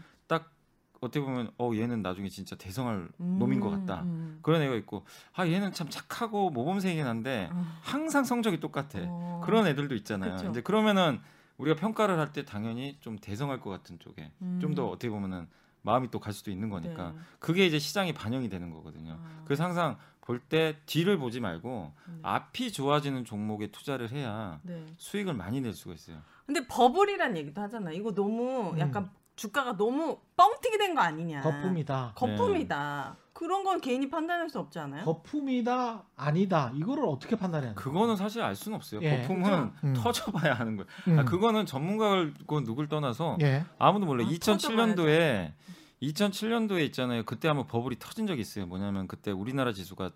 어떻게 1.00 1.20
보면 1.20 1.50
어 1.58 1.70
얘는 1.74 2.02
나중에 2.02 2.28
진짜 2.28 2.56
대성할 2.56 3.08
음. 3.20 3.36
놈인 3.38 3.60
것 3.60 3.70
같다. 3.70 4.02
음. 4.02 4.38
그런 4.42 4.62
애가 4.62 4.74
있고 4.76 5.04
아 5.34 5.46
얘는 5.46 5.72
참 5.72 5.88
착하고 5.88 6.50
모범생이긴 6.50 7.06
한데 7.06 7.48
아. 7.52 7.78
항상 7.82 8.24
성적이 8.24 8.60
똑같아. 8.60 8.98
어. 9.06 9.40
그런 9.44 9.66
애들도 9.66 9.94
있잖아요. 9.96 10.36
그쵸. 10.36 10.50
이제 10.50 10.60
그러면은 10.62 11.20
우리가 11.58 11.76
평가를 11.76 12.18
할 12.18 12.32
때 12.32 12.44
당연히 12.44 12.96
좀 13.00 13.18
대성할 13.18 13.60
것 13.60 13.70
같은 13.70 13.98
쪽에 13.98 14.30
음. 14.42 14.58
좀더 14.60 14.88
어떻게 14.88 15.10
보면은 15.10 15.48
마음이 15.82 16.10
또 16.10 16.18
갈 16.20 16.32
수도 16.32 16.50
있는 16.50 16.68
거니까 16.68 17.12
네. 17.12 17.18
그게 17.38 17.64
이제 17.66 17.78
시장이 17.78 18.12
반영이 18.14 18.48
되는 18.48 18.70
거거든요. 18.70 19.18
아. 19.22 19.42
그래서 19.44 19.64
항상 19.64 19.96
볼 20.20 20.40
때 20.40 20.76
뒤를 20.84 21.16
보지 21.16 21.40
말고 21.40 21.92
음. 22.08 22.20
앞이 22.22 22.70
좋아지는 22.72 23.24
종목에 23.24 23.68
투자를 23.68 24.10
해야 24.12 24.60
네. 24.62 24.84
수익을 24.98 25.32
많이 25.32 25.60
낼 25.62 25.72
수가 25.72 25.94
있어요. 25.94 26.18
근데 26.44 26.66
버블이란 26.66 27.36
얘기도 27.36 27.62
하잖아. 27.62 27.90
이거 27.92 28.12
너무 28.12 28.72
음. 28.72 28.78
약간 28.78 29.10
주가가 29.38 29.76
너무 29.76 30.18
뻥튀기 30.36 30.76
된 30.78 30.94
거 30.94 31.00
아니냐. 31.00 31.40
거품이다. 31.42 32.12
거품이다. 32.16 33.16
그런 33.32 33.62
건 33.62 33.80
개인이 33.80 34.10
판단할 34.10 34.50
수 34.50 34.58
없지 34.58 34.80
않아요? 34.80 35.04
거품이다 35.04 36.02
아니다 36.16 36.72
이거를 36.74 37.04
어떻게 37.06 37.36
판단해야 37.36 37.70
돼? 37.70 37.74
그거는 37.76 38.16
사실 38.16 38.42
알 38.42 38.56
수는 38.56 38.74
없어요. 38.76 39.00
예. 39.02 39.20
거품은 39.22 39.72
음. 39.84 39.94
터져봐야 40.02 40.54
하는 40.54 40.76
거예요. 40.76 40.88
음. 41.06 41.18
아, 41.20 41.24
그거는 41.24 41.64
전문가를 41.64 42.34
그 42.48 42.64
누굴 42.64 42.88
떠나서 42.88 43.38
예. 43.42 43.64
아무도 43.78 44.06
몰라. 44.06 44.24
요 44.24 44.26
아, 44.26 44.30
2007년도에 44.30 45.52
2007년도에 46.02 46.80
있잖아요. 46.86 47.22
그때 47.24 47.46
한번 47.46 47.68
버블이 47.68 48.00
터진 48.00 48.26
적이 48.26 48.40
있어요. 48.40 48.66
뭐냐면 48.66 49.06
그때 49.06 49.30
우리나라 49.30 49.72
지수가 49.72 50.10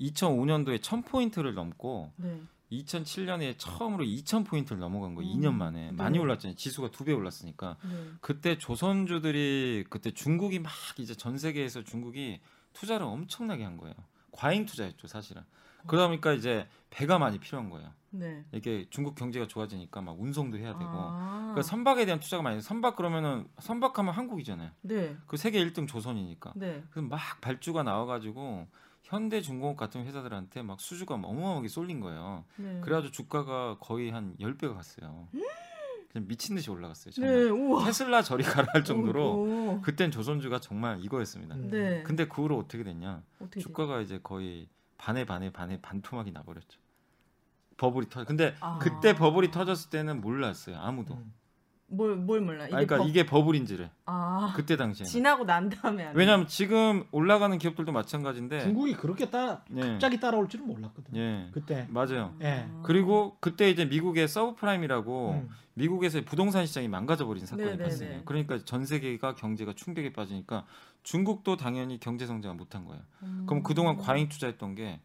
2005년도에 0.00 0.80
1000포인트를 0.80 1.54
넘고 1.54 2.12
네. 2.16 2.40
2007년에 2.72 3.54
처음으로 3.58 4.04
2000포인트를 4.04 4.76
넘어간 4.76 5.14
거예요. 5.14 5.30
음. 5.32 5.40
2년 5.40 5.54
만에. 5.54 5.90
많이 5.92 6.18
네. 6.18 6.22
올랐잖아요. 6.22 6.56
지수가 6.56 6.90
두 6.90 7.04
배 7.04 7.12
올랐으니까. 7.12 7.76
네. 7.82 8.10
그때 8.20 8.58
조선주들이 8.58 9.84
그때 9.88 10.10
중국이 10.10 10.58
막 10.58 10.72
이제 10.98 11.14
전 11.14 11.38
세계에서 11.38 11.84
중국이 11.84 12.40
투자를 12.74 13.06
엄청나게 13.06 13.64
한 13.64 13.76
거예요. 13.76 13.94
과잉 14.32 14.66
투자였죠, 14.66 15.06
사실은. 15.08 15.42
그러다 15.86 16.08
보니까 16.08 16.32
이제 16.34 16.68
배가 16.90 17.18
많이 17.18 17.38
필요한 17.38 17.70
거예요. 17.70 17.90
네. 18.10 18.44
이게 18.52 18.86
중국 18.90 19.14
경제가 19.14 19.46
좋아지니까 19.46 20.00
막 20.02 20.20
운송도 20.20 20.58
해야 20.58 20.72
되고. 20.72 20.90
아. 20.92 21.38
그러니까 21.54 21.62
선박에 21.62 22.04
대한 22.04 22.20
투자가 22.20 22.42
많이 22.42 22.60
선박 22.60 22.96
그러면은 22.96 23.46
선박하면 23.60 24.12
한국이잖아요. 24.12 24.70
네. 24.82 25.16
그 25.26 25.36
세계 25.36 25.64
1등 25.64 25.86
조선이니까. 25.88 26.52
네. 26.56 26.82
그래서 26.90 27.08
막 27.08 27.18
발주가 27.40 27.82
나와 27.82 28.04
가지고 28.06 28.66
현대중공업 29.02 29.76
같은 29.76 30.04
회사들한테 30.04 30.62
막 30.62 30.80
수주가 30.80 31.14
어마어마하게 31.14 31.68
쏠린 31.68 32.00
거예요. 32.00 32.44
네. 32.56 32.80
그래가지고 32.80 33.12
주가가 33.12 33.78
거의 33.80 34.10
한 34.10 34.36
10배가 34.38 34.74
갔어요. 34.74 35.28
그냥 36.12 36.26
미친 36.26 36.56
듯이 36.56 36.70
올라갔어요. 36.70 37.12
정말. 37.12 37.44
네. 37.44 37.84
테슬라 37.84 38.22
저리 38.22 38.42
가라 38.42 38.68
할 38.72 38.84
정도로 38.84 39.32
오. 39.76 39.80
그땐 39.82 40.10
조선주가 40.10 40.60
정말 40.60 41.02
이거였습니다. 41.04 41.54
음. 41.54 41.70
네. 41.70 42.02
근데 42.02 42.26
그 42.26 42.42
후로 42.42 42.58
어떻게 42.58 42.82
됐냐? 42.82 43.22
어떻게 43.40 43.60
주가가 43.60 44.00
이제 44.00 44.20
거의 44.22 44.68
반에 44.96 45.24
반에 45.24 45.50
반에 45.50 45.80
반토막이 45.80 46.32
나버렸죠. 46.32 46.78
버블이 47.76 48.08
터. 48.08 48.24
근데 48.24 48.56
아. 48.60 48.78
그때 48.78 49.14
버블이 49.14 49.50
터졌을 49.50 49.90
때는 49.90 50.20
몰랐어요. 50.20 50.76
아무도. 50.78 51.14
음. 51.14 51.32
뭘, 51.90 52.16
뭘 52.16 52.40
몰라? 52.42 52.64
아, 52.64 52.68
그러니까 52.68 52.98
버- 52.98 53.04
이게 53.06 53.24
버블인지를 53.24 53.88
아. 54.04 54.52
그때 54.54 54.76
당시에. 54.76 55.06
지나고 55.06 55.44
난 55.44 55.70
다음에. 55.70 56.12
왜냐하면 56.14 56.46
지금 56.46 57.04
올라가는 57.12 57.56
기업들도 57.56 57.92
마찬가지인데. 57.92 58.60
중국이 58.60 58.92
그렇게 58.94 59.30
따 59.30 59.62
예. 59.74 59.80
갑자기 59.80 60.20
따라올 60.20 60.48
줄은 60.48 60.66
몰랐거든요. 60.66 61.18
예. 61.18 61.48
그때. 61.52 61.86
맞아요. 61.90 62.34
예. 62.42 62.66
아. 62.70 62.82
그리고 62.84 63.36
그때 63.40 63.70
이제 63.70 63.86
미국의 63.86 64.28
서브프라임이라고 64.28 65.30
음. 65.32 65.48
미국에서의 65.74 66.24
부동산 66.26 66.66
시장이 66.66 66.88
망가져버린 66.88 67.46
사건이 67.46 67.64
네네네. 67.64 67.82
발생해요. 67.82 68.22
그러니까 68.26 68.58
전 68.64 68.84
세계가 68.84 69.34
경제가 69.36 69.72
충격에 69.74 70.12
빠지니까 70.12 70.66
중국도 71.04 71.56
당연히 71.56 71.98
경제 71.98 72.26
성장을 72.26 72.54
못한 72.56 72.84
거예요. 72.84 73.00
음. 73.22 73.44
그럼 73.48 73.62
그동안 73.62 73.96
과잉 73.96 74.28
투자했던 74.28 74.74
게 74.74 75.00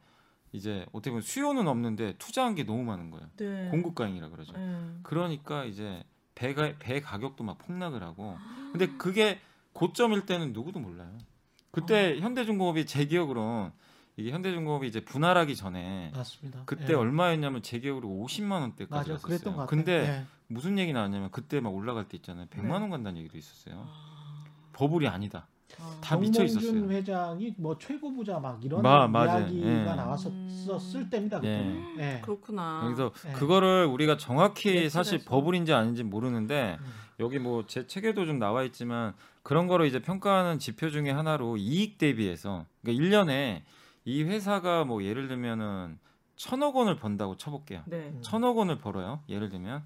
이제 0.52 0.86
어떻게 0.92 1.12
보면 1.12 1.22
수요는 1.22 1.68
없는데 1.68 2.16
투자한 2.18 2.56
게 2.56 2.64
너무 2.66 2.84
많은 2.84 3.10
거예요. 3.10 3.28
네. 3.38 3.70
공급 3.72 3.96
과잉이라 3.96 4.30
그러죠. 4.30 4.52
네. 4.54 4.80
그러니까 5.04 5.64
이제 5.64 6.04
배가 6.36 6.74
배 6.80 7.02
가격도 7.02 7.44
막 7.44 7.58
폭락을 7.60 8.04
하고. 8.04 8.38
근데 8.72 8.88
그게 8.98 9.40
고점일 9.74 10.26
때는 10.26 10.54
누구도 10.54 10.80
몰라요. 10.80 11.10
어. 11.14 11.26
그때 11.72 12.20
현대중공업이 12.20 12.86
제 12.86 13.06
기억으로는 13.06 13.72
이게 14.16 14.32
현대중공업이 14.32 14.88
이제 14.88 15.04
분할하기 15.04 15.56
전에 15.56 16.12
맞습니다. 16.16 16.64
그때 16.66 16.90
예. 16.90 16.94
얼마였냐면 16.94 17.64
제 17.64 17.80
기억으로 17.80 18.08
50만 18.10 18.62
원대까지 18.62 19.12
맞아. 19.12 19.22
갔었어요. 19.22 19.52
같아요. 19.52 19.68
근데 19.68 19.92
예. 20.08 20.26
무슨 20.48 20.78
얘기 20.78 20.94
나왔냐면 20.94 21.32
그때 21.32 21.60
막 21.60 21.74
올라갈 21.74 22.08
때 22.08 22.18
있잖아요. 22.18 22.46
100만 22.48 22.64
네. 22.64 22.72
원 22.72 22.90
간다는 22.92 23.18
얘기도 23.20 23.38
있었어요. 23.38 23.88
아. 23.88 24.44
버블이 24.74 25.08
아니다. 25.08 25.48
아. 25.80 25.98
다 26.02 26.18
미쳐 26.18 26.44
있었어요. 26.44 26.90
회장이 26.90 27.56
뭐 27.58 27.78
최고 27.78 28.14
부자 28.14 28.40
막 28.40 28.64
이런 28.64 28.82
마- 28.82 29.08
맞아요. 29.08 29.48
이야기가 29.48 29.92
예. 29.92 29.96
나왔었을 29.96 31.10
때입니다. 31.10 31.40
그때. 31.40 31.50
예. 31.98 32.16
예. 32.16 32.22
그렇구나. 32.22 32.82
그래서 32.84 33.12
네. 33.26 33.34
그거를 33.34 33.86
우리가 33.86 34.18
정확히 34.18 34.70
매출에서. 34.70 34.90
사실 35.04 35.26
버블인지 35.26 35.74
아닌지 35.74 36.04
모르는데 36.04 36.78
음. 36.80 36.86
여기 37.20 37.40
뭐 37.40 37.64
제 37.68 37.86
책에도 37.88 38.26
좀 38.26 38.40
나와 38.40 38.64
있지만 38.64 39.14
그런 39.44 39.68
거를 39.68 39.86
이제 39.86 40.02
평가하는 40.02 40.60
지표 40.60 40.90
중에 40.90 41.12
하나로 41.12 41.58
이익 41.58 41.98
대비해서 41.98 42.66
그러니까 42.82 43.04
1년에 43.04 43.62
이 44.06 44.24
회사가 44.24 44.84
뭐 44.86 45.04
예를 45.04 45.28
들면은 45.28 45.98
천억 46.36 46.76
원을 46.76 46.96
번다고 46.98 47.38
쳐볼게요. 47.38 47.84
네. 47.86 47.98
음. 48.14 48.20
천억 48.22 48.58
원을 48.58 48.78
벌어요. 48.80 49.22
예를 49.30 49.50
들면. 49.50 49.84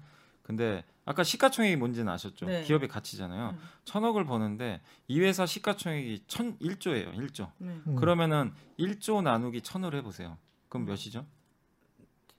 근데 0.48 0.82
아까 1.04 1.24
시가총액이 1.24 1.76
뭔지는 1.76 2.10
아셨죠? 2.10 2.46
네. 2.46 2.62
기업의 2.62 2.88
가치잖아요. 2.88 3.50
음. 3.50 3.58
천억을 3.84 4.24
버는데 4.24 4.80
이 5.06 5.20
회사 5.20 5.44
시가총액이 5.44 6.24
천 6.26 6.58
1조예요. 6.58 7.14
1조. 7.14 7.50
네. 7.58 7.78
음. 7.86 7.96
그러면은 7.96 8.54
1조 8.78 9.22
나누기 9.22 9.60
천을 9.60 9.94
해 9.94 10.00
보세요. 10.00 10.38
그럼 10.70 10.86
몇이죠? 10.86 11.26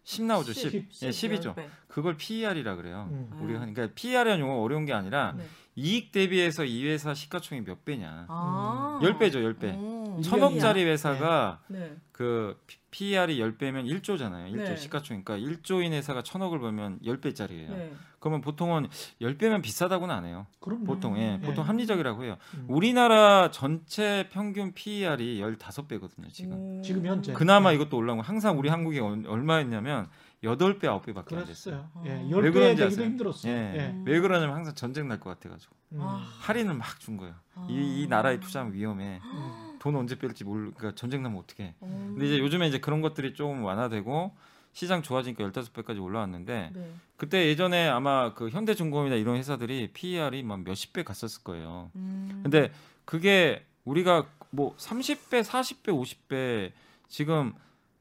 10 0.06 0.24
나오죠. 0.24 0.54
10. 0.54 0.88
예, 1.04 1.12
10 1.12 1.34
이죠. 1.34 1.54
네. 1.56 1.70
그걸 1.88 2.18
PER이라 2.18 2.78
그래요. 2.78 3.10
음. 3.12 3.30
아. 3.32 3.44
우리가 3.44 3.60
그러니까 3.60 3.90
PER이라는 3.94 4.40
용어 4.40 4.60
어려운 4.60 4.86
게 4.86 4.94
아니라 4.94 5.34
네. 5.38 5.46
이익 5.76 6.12
대비해서 6.12 6.66
이 6.66 6.88
회사 6.88 7.14
시가총액 7.14 7.66
몇 7.66 7.86
배냐? 7.86 8.26
아. 8.28 9.00
10배죠, 9.04 9.36
10배. 9.36 9.78
오. 9.78 10.20
천억짜리 10.24 10.84
회사가 10.84 11.62
네. 11.68 11.96
그 12.12 12.60
PER이 12.92 13.38
10배면 13.40 13.86
1조잖아요. 14.02 14.52
1조 14.54 14.58
네. 14.70 14.76
시가총액. 14.78 15.26
그러니까 15.26 15.52
1조인 15.52 15.92
회사가 15.92 16.24
천억을 16.24 16.60
벌면 16.60 17.00
10배짜리예요. 17.04 17.70
네. 17.70 17.94
그러면 18.20 18.42
보통은 18.42 18.90
10배면 19.22 19.62
비싸다고는 19.62 20.14
안 20.14 20.26
해요. 20.26 20.46
그럼 20.60 20.84
보통 20.84 21.18
예, 21.18 21.38
네. 21.38 21.40
보통 21.42 21.66
합리적이라고 21.68 22.24
해요. 22.26 22.38
음. 22.56 22.66
우리나라 22.68 23.50
전체 23.52 24.28
평균 24.32 24.74
PER이 24.74 25.40
15배거든요, 25.40 26.30
지금. 26.34 26.54
오. 26.54 26.82
지금 26.82 27.06
현재. 27.06 27.32
그나마 27.34 27.70
네. 27.70 27.76
이것도 27.76 27.96
올라온 27.96 28.18
거 28.18 28.24
항상 28.24 28.58
우리 28.60 28.68
한국이 28.70 29.00
얼- 29.00 29.26
얼마였냐면 29.26 30.10
8배, 30.44 30.82
9배밖에 30.82 31.34
안 31.38 31.46
됐어요. 31.46 31.46
그랬어요. 31.46 31.90
예. 32.06 32.12
아. 32.12 32.30
열왜배 32.30 32.52
그런지 32.54 32.76
되기도 32.78 32.86
아세요? 32.88 33.06
힘들었어요. 33.06 33.52
예. 33.54 33.76
예. 33.76 33.96
왜 34.06 34.20
그러냐면 34.20 34.56
항상 34.56 34.74
전쟁 34.76 35.08
날 35.08 35.20
것 35.20 35.30
같아 35.30 35.50
가지고 35.50 35.76
음. 35.94 36.00
아. 36.02 36.22
할인을 36.42 36.74
막 36.74 37.00
준 37.00 37.16
거예요. 37.18 37.36
아. 37.56 37.68
이, 37.70 38.02
이 38.04 38.08
나라에 38.08 38.40
투자하면 38.42 38.74
위험해. 38.74 39.20
음. 39.80 39.82
돈 39.82 39.96
언제 39.96 40.18
뺄지 40.18 40.44
모르. 40.44 40.72
그러니까 40.76 40.96
전쟁 40.96 41.24
나면 41.24 41.40
어떡해. 41.40 41.74
음. 41.84 42.12
근데 42.14 42.26
이제 42.26 42.40
요즘에 42.40 42.68
이제 42.68 42.80
그런 42.80 43.02
것들이 43.02 43.34
좀 43.34 43.64
완화되고 43.64 44.32
시장 44.74 45.02
좋아지니까 45.02 45.44
15배까지 45.50 46.02
올라왔는데 46.04 46.72
네. 46.74 46.94
그때 47.18 47.48
예전에 47.48 47.88
아마 47.90 48.34
그 48.34 48.50
현대중공업이나 48.50 49.16
이런 49.16 49.36
회사들이 49.38 49.92
PER이 49.94 50.44
막 50.44 50.62
몇십 50.64 50.94
배 50.94 51.04
갔었을 51.04 51.44
거예요. 51.44 51.90
음. 51.96 52.40
근데 52.44 52.72
그게 53.06 53.66
우리가 53.86 54.28
뭐 54.52 54.76
30배, 54.78 55.42
40배, 55.44 55.88
50배 55.88 56.72
지금 57.08 57.54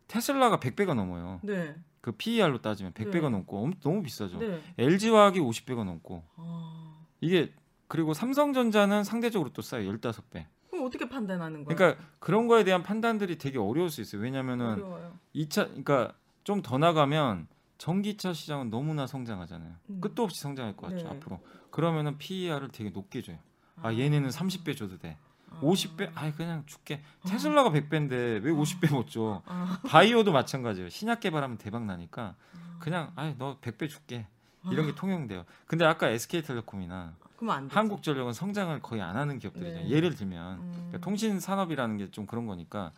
테슬라가 0.08 0.58
100배가 0.58 0.94
넘어요. 0.94 1.40
네. 1.42 1.74
그 2.00 2.12
PER로 2.12 2.60
따지면 2.60 2.92
100배가 2.92 3.22
네. 3.22 3.30
넘고 3.30 3.62
엄- 3.64 3.74
너무 3.80 4.02
비싸죠. 4.02 4.38
네. 4.38 4.60
LG화학이 4.78 5.40
50배가 5.40 5.84
넘고 5.84 6.22
아. 6.36 6.96
이게 7.20 7.52
그리고 7.88 8.12
삼성전자는 8.14 9.04
상대적으로 9.04 9.50
또 9.52 9.62
싸요. 9.62 9.90
15배. 9.90 10.30
그럼 10.32 10.44
어떻게 10.88 11.08
판단하는 11.08 11.64
거예요? 11.64 11.76
그러니까 11.76 12.02
그런 12.18 12.48
거에 12.48 12.64
대한 12.64 12.82
판단들이 12.82 13.38
되게 13.38 13.58
어려울 13.58 13.90
수 13.90 14.00
있어요. 14.00 14.20
왜냐면은. 14.22 14.82
2차 15.34 15.66
그러니까 15.68 16.12
좀 16.44 16.62
더 16.62 16.78
나가면 16.78 17.46
전기차 17.76 18.32
시장은 18.32 18.70
너무나 18.70 19.06
성장하잖아요. 19.06 19.74
음. 19.90 20.00
끝도 20.00 20.24
없이 20.24 20.40
성장할 20.40 20.76
것 20.76 20.90
같죠 20.90 21.04
네. 21.08 21.10
앞으로. 21.16 21.40
그러면은 21.70 22.18
PER을 22.18 22.68
되게 22.72 22.90
높게 22.90 23.22
줘요. 23.22 23.38
아 23.82 23.92
얘네는 23.92 24.30
30배 24.30 24.76
줘도 24.76 24.98
돼. 24.98 25.16
50배? 25.60 26.10
아 26.14 26.32
그냥 26.34 26.64
줄게. 26.66 27.02
테슬라가 27.26 27.70
100배인데 27.70 28.42
왜 28.42 28.50
50배 28.52 28.92
못 28.92 29.08
줘? 29.08 29.42
아. 29.46 29.80
바이오도 29.86 30.32
마찬가지예요. 30.32 30.88
신약 30.88 31.20
개발하면 31.20 31.58
대박 31.58 31.84
나니까 31.84 32.34
아. 32.54 32.78
그냥 32.80 33.12
아너 33.14 33.58
100배 33.60 33.88
줄게. 33.88 34.26
이런 34.70 34.86
게 34.86 34.94
통용돼요. 34.94 35.44
근데 35.66 35.84
아까 35.84 36.08
SK텔레콤이나. 36.08 37.14
한국전력은 37.70 38.32
성장을 38.32 38.80
거의 38.82 39.00
안 39.00 39.16
하는 39.16 39.38
기업들이잖아요. 39.38 39.84
네. 39.84 39.90
예를 39.90 40.14
들면 40.16 40.58
음. 40.58 40.72
그러니까 40.72 40.98
통신 40.98 41.38
산업이라는 41.38 41.96
게 41.98 42.10
좀 42.10 42.26
그런 42.26 42.46
거니까 42.46 42.92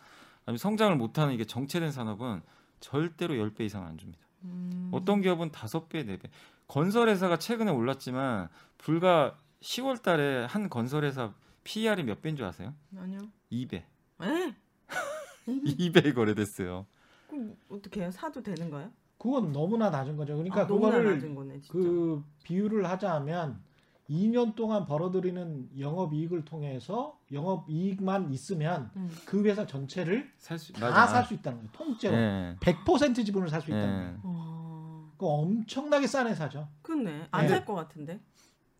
아니 0.47 0.57
성장을 0.57 0.95
못 0.95 1.19
하는 1.19 1.33
이게 1.33 1.45
정체된 1.45 1.91
산업은 1.91 2.41
절대로 2.79 3.35
10배 3.35 3.61
이상 3.61 3.85
안 3.85 3.97
줍니다. 3.99 4.19
음. 4.43 4.89
어떤 4.91 5.21
기업은 5.21 5.51
5배, 5.51 6.07
4배. 6.07 6.29
건설 6.67 7.09
회사가 7.09 7.37
최근에 7.37 7.69
올랐지만 7.71 8.49
불과 8.79 9.37
10월 9.61 10.01
달에 10.01 10.45
한 10.45 10.69
건설 10.69 11.03
회사 11.05 11.31
PER이 11.63 12.01
몇 12.03 12.21
배인 12.23 12.35
줄 12.35 12.45
아세요? 12.45 12.73
아니요. 12.97 13.19
2배. 13.51 13.83
에? 14.23 14.55
2배 15.47 16.15
거래됐어요. 16.15 16.87
그럼 17.29 17.55
어떻게 17.69 18.01
해요? 18.01 18.09
사도 18.11 18.41
되는 18.41 18.71
거예요? 18.71 18.91
그건 19.21 19.51
너무나 19.51 19.91
낮은 19.91 20.17
거죠. 20.17 20.33
그러니까 20.33 20.61
아, 20.61 20.67
그거를 20.67 21.13
낮은 21.13 21.35
거네, 21.35 21.61
진짜. 21.61 21.71
그 21.71 22.23
비유를 22.43 22.89
하자면 22.89 23.61
2년 24.09 24.55
동안 24.55 24.87
벌어들이는 24.87 25.69
영업 25.77 26.11
이익을 26.15 26.43
통해서 26.43 27.19
영업 27.31 27.69
이익만 27.69 28.31
있으면 28.33 28.89
음. 28.95 29.11
그 29.25 29.43
회사 29.43 29.67
전체를 29.67 30.31
다 30.39 31.05
살 31.05 31.23
수 31.25 31.35
있다는 31.35 31.59
거예요. 31.59 31.69
통째로 31.71 32.17
예. 32.17 32.55
100% 32.61 33.23
지분을 33.23 33.49
살 33.49 33.61
수 33.61 33.69
있다는 33.69 33.87
예. 33.93 33.97
거예요. 33.99 34.19
어. 34.23 35.11
그 35.19 35.27
엄청나게 35.27 36.07
싼 36.07 36.25
회사죠. 36.27 36.67
그네. 36.81 37.27
안 37.29 37.43
네. 37.43 37.47
살것 37.49 37.75
같은데. 37.75 38.19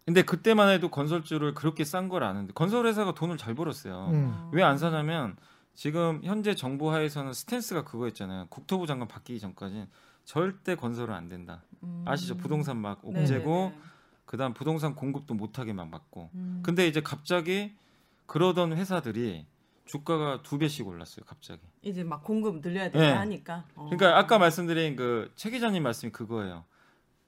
근데 0.06 0.23
그때만 0.23 0.69
해도 0.69 0.89
건설주를 0.89 1.54
그렇게 1.54 1.84
싼 1.84 2.10
걸 2.10 2.23
아는데 2.23 2.51
건설 2.54 2.88
회사가 2.88 3.13
돈을 3.13 3.38
잘 3.38 3.54
벌었어요. 3.54 4.08
음. 4.12 4.49
왜안 4.51 4.80
사냐면 4.80 5.36
지금 5.75 6.19
현재 6.23 6.56
정부 6.56 6.91
하에서는 6.91 7.32
스탠스가 7.32 7.84
그거였잖아요. 7.84 8.47
국토부 8.49 8.88
장관 8.88 9.08
바뀌기 9.08 9.39
전까지는 9.39 9.88
절대 10.36 10.76
건설은 10.76 11.13
안 11.13 11.28
된다. 11.28 11.62
음. 11.84 12.06
아시죠? 12.08 12.38
부동산 12.38 12.78
막 12.78 13.02
네, 13.04 13.20
옥죄고 13.22 13.74
네, 13.76 13.76
네. 13.76 13.82
그다음 14.26 14.54
부동산 14.54 14.96
공급도 14.96 15.34
못하게 15.34 15.74
막 15.74 15.89
막고. 15.89 16.30
음. 16.36 16.62
근데 16.63 16.88
이제 16.88 17.02
갑자기 17.02 17.76
그러던 18.28 18.78
회사들이 18.78 19.46
주가가 19.84 20.41
두 20.41 20.58
배씩 20.58 20.88
올랐어요. 20.88 21.26
갑자기. 21.26 21.60
이제 21.82 22.06
막 22.06 22.24
공급 22.24 22.62
늘려야 22.62 22.86
되다 22.89 23.00
네. 23.00 23.12
하니까. 23.12 23.65
어. 23.76 23.89
그러니까 23.91 24.17
아까 24.17 24.38
말씀드린 24.39 24.96
그 24.96 25.34
최 25.36 25.50
기자님 25.50 25.84
말씀이 25.84 26.13
그거예요. 26.13 26.63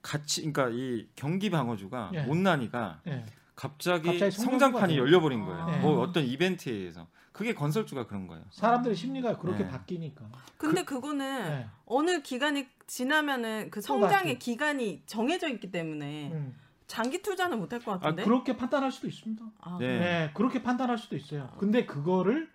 같이 0.02 0.50
그러니까 0.50 0.70
이 0.70 1.06
경기 1.18 1.50
방어주가 1.50 2.12
예. 2.14 2.22
못난이가 2.22 3.02
예. 3.08 3.26
갑자기, 3.54 4.08
갑자기 4.08 4.32
성장판이 4.32 4.98
열려버린 4.98 5.44
거예요. 5.44 5.62
아. 5.62 5.78
뭐 5.80 6.00
어떤 6.00 6.24
이벤트에 6.24 6.72
의해서 6.72 7.08
그게 7.34 7.54
건설주가 7.56 8.06
그런 8.06 8.28
거예요. 8.28 8.44
사람들의 8.52 8.96
심리가 8.96 9.38
그렇게 9.38 9.64
네. 9.64 9.70
바뀌니까. 9.70 10.24
근데 10.58 10.84
그, 10.84 11.02
거는 11.02 11.44
네. 11.44 11.68
어느 11.86 12.22
기간이 12.22 12.68
지나면은 12.86 13.72
그또 13.72 13.82
성장의. 13.82 14.40
기간이 14.40 15.02
정해져 15.08 15.50
있기 15.50 15.72
때문에 15.72 16.32
음. 16.32 16.56
장기 16.86 17.24
투자는 17.24 17.58
못할것 17.60 17.96
아, 17.96 18.00
같은데. 18.00 18.24
그렇게 18.24 18.56
판단할 18.56 18.92
수도 18.92 19.08
있습니다. 19.08 19.44
아, 19.62 19.78
네. 19.80 20.00
네, 20.00 20.32
그렇게 20.36 20.62
판단할 20.62 21.00
수도 21.00 21.16
있어요. 21.16 21.50
근데 21.58 21.86
그거를 21.88 22.50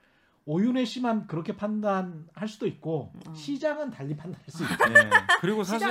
오윤혜 0.51 0.87
씨만 0.87 1.27
그렇게 1.27 1.55
판단할 1.55 2.49
수도 2.49 2.67
있고 2.67 3.13
어. 3.27 3.35
시장은 3.35 3.91
달리 3.91 4.17
판단할 4.17 4.43
수 4.49 4.65
있어요. 4.65 4.95
네. 4.95 5.11
그리고 5.43 5.63
사실 5.63 5.87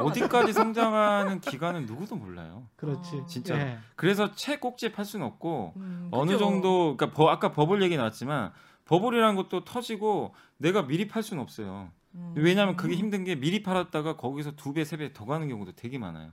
어디까지 0.00 0.52
성장하는 0.52 1.40
기간은 1.40 1.86
누구도 1.86 2.16
몰라요. 2.16 2.66
그렇지. 2.74 3.18
어. 3.18 3.26
진짜. 3.26 3.56
예. 3.56 3.78
그래서 3.94 4.34
채 4.34 4.58
꼭지에 4.58 4.90
팔 4.90 5.04
수는 5.04 5.24
없고 5.24 5.74
음, 5.76 6.08
어느 6.10 6.32
그죠. 6.32 6.38
정도 6.44 6.96
그러니까 6.96 7.16
버- 7.16 7.30
아까 7.30 7.52
버블 7.52 7.82
얘기 7.82 7.96
나왔지만 7.96 8.50
버블이라는 8.86 9.36
것도 9.36 9.62
터지고 9.62 10.34
내가 10.56 10.82
미리 10.88 11.06
팔 11.06 11.22
수는 11.22 11.40
없어요. 11.40 11.92
음. 12.16 12.32
왜냐하면 12.36 12.74
그게 12.74 12.96
힘든 12.96 13.22
게 13.22 13.36
미리 13.36 13.62
팔았다가 13.62 14.16
거기서 14.16 14.56
두 14.56 14.72
배 14.74 14.82
세 14.82 14.96
배 14.98 15.12
더 15.12 15.24
가는 15.24 15.48
경우도 15.48 15.72
되게 15.76 15.98
많아요. 15.98 16.32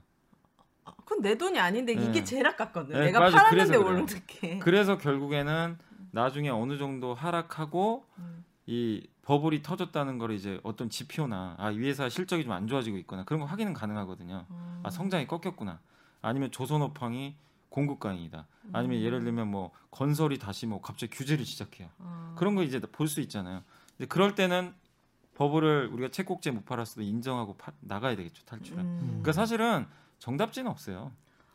아, 0.84 0.92
그건 1.04 1.22
내 1.22 1.38
돈이 1.38 1.60
아닌데 1.60 1.94
네. 1.94 2.02
이게 2.04 2.24
제일 2.24 2.44
아깝거든. 2.44 2.92
네, 2.98 3.04
내가 3.06 3.20
맞아. 3.20 3.36
팔았는데 3.36 3.78
그래요. 3.78 4.02
어떻게? 4.02 4.58
그래서 4.58 4.98
결국에는 4.98 5.78
나중에 6.12 6.48
어느 6.50 6.78
정도 6.78 7.14
하락하고 7.14 8.06
음. 8.18 8.44
이 8.66 9.06
버블이 9.22 9.62
터졌다는 9.62 10.18
걸 10.18 10.30
이제 10.32 10.60
어떤 10.62 10.88
지표나 10.88 11.56
아, 11.58 11.70
이 11.72 11.78
회사 11.80 12.08
실적이 12.08 12.44
좀 12.44 12.52
안 12.52 12.68
좋아지고 12.68 12.96
있거나 12.98 13.24
그런 13.24 13.40
거 13.40 13.46
확인은 13.46 13.72
가능하거든요. 13.72 14.46
아 14.84 14.90
성장이 14.90 15.26
꺾였구나. 15.26 15.80
아니면 16.20 16.50
조선업황이 16.52 17.34
공급 17.68 17.98
과잉이다. 18.00 18.46
아니면 18.72 18.98
음. 18.98 19.02
예를 19.02 19.24
들면 19.24 19.48
뭐 19.48 19.72
건설이 19.90 20.38
다시 20.38 20.66
뭐 20.66 20.80
갑자기 20.80 21.10
규제를 21.16 21.44
시작해요. 21.44 21.88
아. 21.98 22.34
그런 22.36 22.54
거 22.54 22.62
이제 22.62 22.78
볼 22.78 23.08
수 23.08 23.20
있잖아요. 23.20 23.62
근데 23.96 24.06
그럴 24.08 24.34
때는 24.34 24.74
버블을 25.34 25.88
우리가 25.92 26.10
채kok지에 26.10 26.52
못 26.52 26.64
팔았어도 26.66 27.02
인정하고 27.02 27.56
파- 27.56 27.72
나가야 27.80 28.14
되겠죠 28.16 28.44
탈출은. 28.44 28.78
음. 28.84 28.98
그러니까 29.08 29.32
사실은 29.32 29.86
정답지는 30.18 30.70
없어요. 30.70 31.10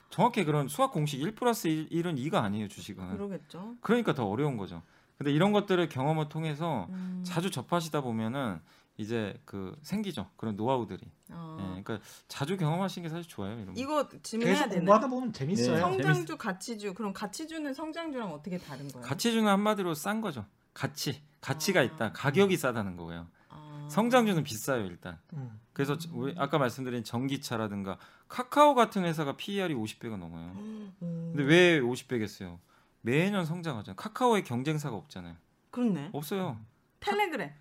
정확히 0.10 0.46
그런 0.46 0.68
수학 0.68 0.92
공식 0.92 1.22
1 1.22 1.36
플러스 1.36 1.68
1, 1.68 2.08
은 2.08 2.16
2가 2.16 2.36
아니에요 2.36 2.68
주식은. 2.68 3.10
그러겠죠. 3.10 3.76
그러니까 3.82 4.14
더 4.14 4.26
어려운 4.26 4.58
거죠. 4.58 4.82
근데 5.18 5.32
이런 5.32 5.52
것들을 5.52 5.90
경험을 5.90 6.30
통해서 6.30 6.88
음. 6.90 7.24
자주 7.26 7.50
접하시다 7.50 8.02
보면은 8.02 8.60
이제 8.98 9.40
그 9.46 9.78
생기죠. 9.84 10.28
그런 10.38 10.56
노하우들이. 10.56 11.02
어. 11.32 11.58
예, 11.60 11.84
그러니까 11.84 12.06
자주 12.28 12.58
경험하시는 12.58 13.08
게 13.08 13.10
사실 13.14 13.30
좋아요. 13.30 13.54
이런 13.54 13.74
거. 13.74 13.74
이거 13.76 14.10
질문해야 14.24 14.56
계속 14.56 14.70
되나? 14.70 14.80
공부하다 14.80 15.08
보면 15.08 15.34
재밌어요. 15.34 15.76
네. 15.76 15.80
성장주, 15.82 16.38
가치주. 16.38 16.94
그럼 16.96 17.14
가치주는 17.14 17.74
성장주랑 17.74 18.32
어떻게 18.32 18.58
다른 18.58 18.88
거예요? 18.88 19.06
가치주는 19.06 19.48
한마디로 19.48 19.94
싼 19.94 20.22
거죠. 20.22 20.46
가치, 20.74 21.22
가치가 21.42 21.82
아. 21.82 21.84
있다. 21.84 22.12
가격이 22.14 22.58
싸다는 22.58 22.98
거고요. 22.98 23.28
아. 23.88 23.90
성장주는 23.90 24.44
비싸요 24.44 24.86
일단. 24.86 25.18
음. 25.34 25.60
그래서 25.74 25.98
아까 26.38 26.58
말씀드린 26.58 27.04
전기차라든가 27.04 27.98
카카오 28.28 28.76
같은 28.76 29.06
회사가 29.06 29.38
PER이 29.38 29.74
50배가 29.74 30.18
넘어요. 30.18 30.52
음. 31.02 31.34
근데 31.36 31.44
왜 31.44 31.80
50배겠어요? 31.80 32.60
매년 33.02 33.46
성장하잖아요. 33.46 33.96
카카오의 33.96 34.44
경쟁사가 34.44 34.96
없잖아요. 34.96 35.36
그렇네. 35.72 36.10
없어요. 36.14 36.60
텔레그램. 37.00 37.52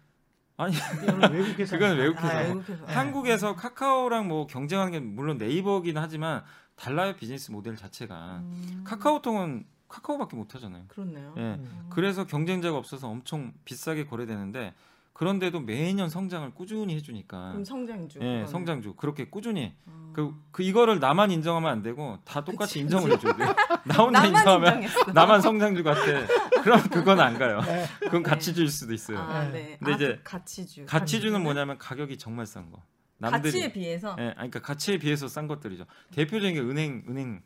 아니 0.56 0.74
외국 1.32 1.58
회사. 1.58 1.76
그건 1.78 1.98
외국 1.98 2.16
회사. 2.18 2.28
아, 2.38 2.42
네. 2.42 2.48
외국에서. 2.48 2.86
네. 2.86 2.92
한국에서 2.94 3.54
카카오랑 3.56 4.26
뭐 4.28 4.46
경쟁하는 4.46 4.92
게 4.92 5.00
물론 5.00 5.36
네이버긴 5.38 5.98
하지만 5.98 6.42
달라요 6.74 7.14
비즈니스 7.16 7.50
모델 7.50 7.76
자체가. 7.76 8.38
음. 8.38 8.82
카카오통은 8.84 9.66
카카오밖에 9.88 10.36
못 10.36 10.54
하잖아요. 10.54 10.84
그렇네요. 10.88 11.34
예. 11.36 11.40
음. 11.40 11.86
그래서 11.90 12.26
경쟁자가 12.26 12.76
없어서 12.76 13.08
엄청 13.08 13.52
비싸게 13.64 14.06
거래되는데 14.06 14.74
그런데도 15.16 15.60
매년 15.60 16.10
성장을 16.10 16.52
꾸준히 16.52 16.94
해주니까 16.96 17.48
그럼 17.52 17.64
성장주. 17.64 18.18
예, 18.18 18.24
그거는. 18.24 18.46
성장주 18.48 18.96
그렇게 18.96 19.24
꾸준히 19.30 19.74
어. 19.86 20.12
그, 20.14 20.34
그 20.50 20.62
이거를 20.62 21.00
나만 21.00 21.30
인정하면 21.30 21.72
안 21.72 21.82
되고 21.82 22.18
다 22.26 22.44
똑같이 22.44 22.74
그치, 22.74 22.80
인정을 22.80 23.12
해줘야 23.12 23.34
돼요. 23.34 23.48
나 23.86 23.94
혼자 24.02 24.20
나만 24.20 24.26
인정하면 24.28 24.82
인정했어. 24.82 25.12
나만 25.12 25.40
성장주 25.40 25.84
같아. 25.84 26.02
그럼 26.62 26.82
그건 26.90 27.20
안 27.20 27.38
가요. 27.38 27.62
네. 27.62 27.86
그건 28.00 28.22
가치주일 28.22 28.68
수도 28.68 28.92
있어요. 28.92 29.18
아, 29.18 29.44
네. 29.44 29.52
네. 29.52 29.76
근데 29.78 29.92
아, 29.92 29.96
이제 29.96 30.06
그 30.16 30.22
가치주. 30.22 30.84
가치주는 30.84 31.42
뭐냐면 31.42 31.78
가격이 31.78 32.18
정말 32.18 32.44
싼 32.44 32.70
거. 32.70 32.82
가치에 33.18 33.72
비해서. 33.72 34.14
예, 34.18 34.24
아니, 34.24 34.34
그러니까 34.50 34.60
가치에 34.60 34.98
비해서 34.98 35.28
싼 35.28 35.46
것들이죠. 35.46 35.86
대표적인 36.12 36.54
게 36.56 36.60
은행, 36.60 37.04
은행. 37.08 37.40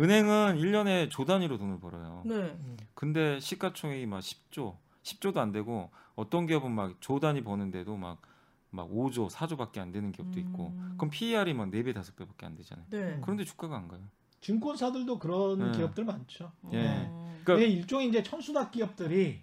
은행은 0.00 0.56
1년에 0.56 1.08
조 1.08 1.24
단위로 1.24 1.56
돈을 1.56 1.78
벌어요. 1.78 2.24
네. 2.26 2.34
음. 2.34 2.76
근데 2.94 3.38
시가총액이 3.38 4.06
막 4.06 4.18
10조, 4.18 4.76
10조도 5.04 5.36
안 5.36 5.52
되고 5.52 5.92
어떤 6.20 6.46
기업은 6.46 6.70
막 6.70 7.00
조 7.00 7.18
단위 7.18 7.42
버는데도 7.42 7.96
막, 7.96 8.20
막 8.70 8.88
5조, 8.90 9.30
4조밖에 9.30 9.78
안 9.78 9.90
되는 9.92 10.12
기업도 10.12 10.38
있고 10.40 10.68
음. 10.68 10.94
그럼 10.96 11.10
PER이 11.10 11.54
막 11.54 11.70
4배, 11.70 11.94
5배밖에 11.94 12.44
안 12.44 12.54
되잖아요. 12.56 12.86
네. 12.90 13.18
그런데 13.22 13.44
주가가 13.44 13.76
안 13.76 13.88
가요. 13.88 14.00
증권사들도 14.40 15.18
그런 15.18 15.58
네. 15.58 15.72
기업들 15.72 16.04
많죠. 16.04 16.52
예. 16.72 17.06
어. 17.08 17.36
그러니까 17.44 17.64
이게 17.66 17.74
일종의 17.78 18.08
이제 18.08 18.22
천수닥 18.22 18.70
기업들이 18.72 19.40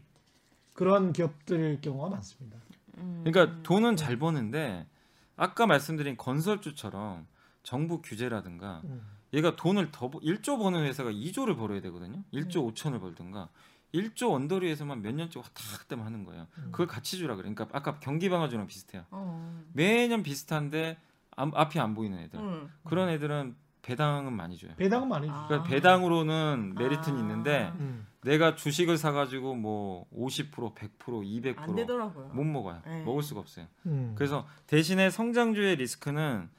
그런 0.73 1.13
기업들일 1.13 1.81
경우가 1.81 2.09
많습니다. 2.09 2.57
음. 2.97 3.23
그러니까 3.23 3.61
돈은 3.63 3.95
잘 3.95 4.17
버는데 4.17 4.87
아까 5.35 5.67
말씀드린 5.67 6.17
건설주처럼 6.17 7.27
정부 7.63 8.01
규제라든가 8.01 8.81
음. 8.85 9.01
얘가 9.33 9.55
돈을 9.55 9.91
더 9.91 10.09
1조 10.09 10.57
버는 10.57 10.83
회사가 10.85 11.11
2조를 11.11 11.57
벌어야 11.57 11.81
되거든요. 11.81 12.23
1조 12.33 12.73
5천을 12.73 12.99
벌든가 13.01 13.49
1조 13.97 14.33
언더리에서만 14.33 15.01
몇 15.01 15.13
년째 15.13 15.39
왔다 15.39 15.51
갔다 15.77 16.03
하는 16.03 16.23
거예요. 16.23 16.47
음. 16.57 16.69
그걸 16.71 16.87
가치주라 16.87 17.35
그래. 17.35 17.49
그러니까 17.49 17.77
아까 17.77 17.99
경기 17.99 18.29
방어주랑 18.29 18.67
비슷해요. 18.67 19.05
어. 19.11 19.63
매년 19.73 20.23
비슷한데 20.23 20.97
앞, 21.35 21.49
앞이 21.53 21.79
안 21.79 21.93
보이는 21.93 22.17
애들. 22.19 22.39
음. 22.39 22.71
그런 22.83 23.09
애들은 23.09 23.55
배당은 23.81 24.33
많이 24.33 24.57
줘요. 24.57 24.73
배당은 24.75 25.07
많이 25.07 25.29
아. 25.29 25.33
주죠. 25.33 25.47
그러니까 25.47 25.69
배당으로는 25.69 26.75
메리트는 26.75 27.17
아. 27.17 27.21
있는데 27.21 27.71
음. 27.79 28.05
내가 28.21 28.55
주식을 28.55 28.97
사가지고 28.97 29.55
뭐 29.55 30.05
50%, 30.13 30.75
100%, 30.75 30.89
200%못 30.99 31.59
안 31.59 31.75
되더라고요. 31.75 32.33
먹어요. 32.33 32.81
네. 32.85 33.03
먹을 33.03 33.23
수가 33.23 33.39
없어요. 33.39 33.67
음. 33.85 34.13
그래서 34.17 34.45
대신에 34.67 35.09
성장주의 35.09 35.77
리스크는 35.77 36.49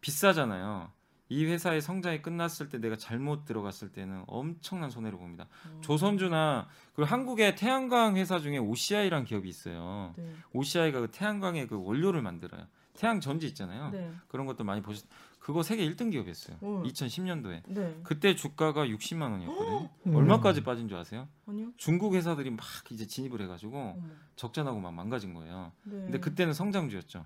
비싸잖아요. 0.00 0.90
이 1.28 1.46
회사의 1.46 1.80
성장이 1.80 2.20
끝났을 2.22 2.68
때 2.68 2.78
내가 2.78 2.96
잘못 2.96 3.44
들어갔을 3.44 3.90
때는 3.92 4.24
엄청난 4.26 4.90
손해를 4.90 5.18
봅니다. 5.18 5.46
음. 5.66 5.78
조선주나 5.80 6.68
그리고 6.94 7.10
한국의 7.10 7.56
태양광 7.56 8.16
회사 8.16 8.38
중에 8.38 8.58
OCI라는 8.58 9.24
기업이 9.24 9.48
있어요. 9.48 10.14
네. 10.16 10.30
OCI가 10.52 11.00
그 11.00 11.10
태양광의 11.10 11.66
그 11.68 11.82
원료를 11.82 12.20
만들어요. 12.22 12.66
태양 12.94 13.20
전지 13.20 13.46
있잖아요. 13.48 13.90
네. 13.90 14.12
그런 14.28 14.46
것도 14.46 14.64
많이 14.64 14.82
보셨. 14.82 15.04
그거 15.40 15.62
세계 15.62 15.86
1등 15.90 16.10
기업이었어요. 16.10 16.56
음. 16.62 16.82
2010년도에. 16.84 17.62
네. 17.66 18.00
그때 18.02 18.34
주가가 18.34 18.86
60만 18.86 19.30
원이었거든요. 19.32 19.90
음. 20.06 20.16
얼마까지 20.16 20.62
빠진 20.62 20.88
줄 20.88 20.96
아세요? 20.96 21.28
아니요. 21.46 21.70
중국 21.76 22.14
회사들이 22.14 22.50
막 22.50 22.64
이제 22.90 23.06
진입을 23.06 23.42
해가지고. 23.42 24.00
적자나고 24.36 24.80
막 24.80 24.92
망가진 24.94 25.34
거예요. 25.34 25.72
네. 25.84 25.96
근데 26.02 26.20
그때는 26.20 26.54
성장주였죠. 26.54 27.24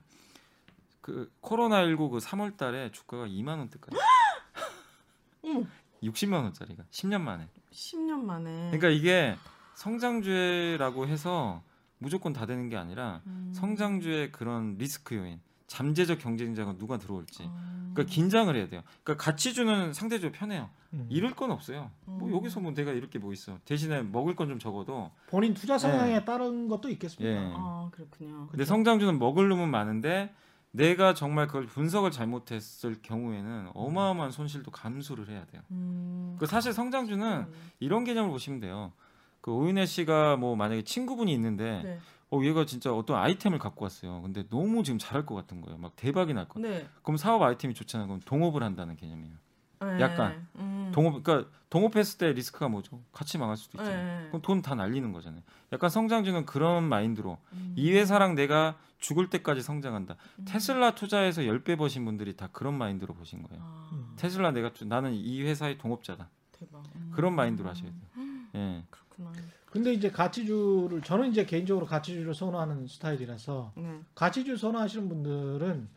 그 1.08 1.32
코로나 1.40 1.82
19그 1.86 2.20
3월 2.20 2.58
달에 2.58 2.90
주가가 2.92 3.26
2만 3.26 3.56
원대까지. 3.58 3.96
어머. 5.42 5.62
60만 6.02 6.34
원짜리가 6.42 6.84
10년 6.90 7.22
만에. 7.22 7.48
10년 7.72 8.20
만에. 8.24 8.50
그러니까 8.70 8.88
이게 8.90 9.36
성장주라고 9.74 11.06
해서 11.06 11.62
무조건 11.98 12.34
다 12.34 12.44
되는 12.44 12.68
게 12.68 12.76
아니라 12.76 13.22
음. 13.26 13.50
성장주의 13.54 14.30
그런 14.32 14.76
리스크 14.76 15.14
요인, 15.16 15.40
잠재적 15.66 16.18
경쟁자가 16.18 16.76
누가 16.76 16.98
들어올지. 16.98 17.44
아. 17.48 17.90
그러니까 17.94 18.12
긴장을 18.14 18.54
해야 18.54 18.68
돼요. 18.68 18.82
그러니까 19.02 19.24
가치주는 19.24 19.94
상대적으로 19.94 20.32
편해요. 20.38 20.68
음. 20.92 21.06
잃을 21.08 21.34
건 21.34 21.50
없어요. 21.50 21.90
뭐 22.04 22.28
음. 22.28 22.34
여기서 22.36 22.60
뭐 22.60 22.72
내가 22.74 22.92
이렇게 22.92 23.18
뭐 23.18 23.32
있어. 23.32 23.58
대신에 23.64 24.02
먹을 24.02 24.36
건 24.36 24.48
좀 24.48 24.58
적어도. 24.58 25.10
본인 25.28 25.54
투자 25.54 25.78
성향에 25.78 26.24
따른 26.26 26.68
것도 26.68 26.90
있겠습니다. 26.90 27.28
예. 27.42 27.52
아 27.56 27.88
그렇군요. 27.90 28.46
근데 28.50 28.64
성장주는 28.66 29.18
먹을 29.18 29.48
놈은 29.48 29.68
많은데 29.70 30.32
내가 30.70 31.14
정말 31.14 31.46
그걸 31.46 31.66
분석을 31.66 32.10
잘못했을 32.10 32.96
경우에는 33.02 33.70
어마어마한 33.74 34.30
손실도 34.30 34.70
감수를 34.70 35.28
해야 35.28 35.44
돼요. 35.46 35.62
음. 35.70 36.36
그 36.38 36.46
사실 36.46 36.72
성장주는 36.72 37.26
음. 37.26 37.52
이런 37.80 38.04
개념을 38.04 38.30
보시면 38.30 38.60
돼요. 38.60 38.92
그 39.40 39.52
오윤혜 39.52 39.86
씨가 39.86 40.36
뭐 40.36 40.56
만약에 40.56 40.82
친구분이 40.82 41.32
있는데 41.32 41.82
네. 41.82 41.98
어 42.30 42.40
얘가 42.42 42.66
진짜 42.66 42.92
어떤 42.92 43.16
아이템을 43.16 43.58
갖고 43.58 43.84
왔어요. 43.84 44.20
근데 44.22 44.46
너무 44.48 44.82
지금 44.82 44.98
잘할 44.98 45.24
것 45.24 45.34
같은 45.34 45.62
거예요. 45.62 45.78
막 45.78 45.96
대박이 45.96 46.34
날 46.34 46.46
거. 46.46 46.60
네. 46.60 46.86
그럼 47.02 47.16
사업 47.16 47.40
아이템이 47.42 47.72
좋잖아요. 47.72 48.06
그럼 48.06 48.20
동업을 48.24 48.62
한다는 48.62 48.96
개념이에요. 48.96 49.34
네. 49.80 50.00
약간. 50.00 50.46
음. 50.56 50.90
동업 50.92 51.22
그러니까 51.22 51.50
동업했을 51.70 52.18
때 52.18 52.32
리스크가 52.32 52.68
뭐죠? 52.68 53.00
같이 53.12 53.36
망할 53.38 53.56
수도 53.56 53.78
있잖아요. 53.78 54.22
네. 54.22 54.28
그럼 54.28 54.42
돈 54.42 54.62
다 54.62 54.74
날리는 54.74 55.12
거잖아요. 55.12 55.42
약간 55.72 55.90
성장주는 55.90 56.46
그런 56.46 56.84
마인드로 56.84 57.38
음. 57.52 57.74
이 57.76 57.92
회사랑 57.92 58.34
내가 58.34 58.76
죽을 58.98 59.28
때까지 59.30 59.60
성장한다. 59.62 60.16
음. 60.38 60.44
테슬라 60.46 60.94
투자해서 60.94 61.42
10배 61.42 61.76
버신 61.78 62.04
분들이 62.04 62.36
다 62.36 62.48
그런 62.52 62.74
마인드로 62.78 63.14
보신 63.14 63.42
거예요. 63.42 63.62
아, 63.62 63.88
음. 63.92 64.14
테슬라 64.16 64.50
내가 64.52 64.72
투- 64.72 64.86
나는 64.86 65.12
이 65.14 65.42
회사의 65.42 65.78
동업자다. 65.78 66.28
대박. 66.52 66.82
음. 66.96 67.12
그런 67.14 67.34
마인드로 67.34 67.68
하셔야 67.68 67.90
돼요. 67.90 68.24
예. 68.54 68.82
그렇구나. 68.90 69.32
근데 69.66 69.92
이제 69.92 70.10
가치주를 70.10 71.02
저는 71.02 71.30
이제 71.30 71.44
개인적으로 71.44 71.84
가치주를 71.86 72.34
선호하는 72.34 72.86
스타일이라서 72.88 73.72
네. 73.76 74.00
가치주 74.14 74.56
선호하시는 74.56 75.08
분들은 75.08 75.88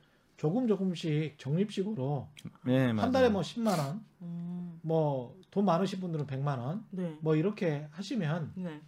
조금 0.42 0.68
조금씩 0.68 1.38
적립식으로 1.38 2.28
예, 2.66 2.92
맞아요. 2.94 3.02
한 3.06 3.12
달에 3.12 3.30
뭐 3.30 3.44
10만 3.44 3.78
원, 3.78 4.04
음. 4.24 4.80
뭐 4.82 5.36
돈 5.52 5.66
많으신 5.66 6.00
분들은 6.00 6.26
100만 6.26 6.58
원, 6.58 6.84
네. 6.90 7.16
뭐 7.22 7.36
이렇게 7.36 7.88
하시면 7.92 8.54
네. 8.56 8.82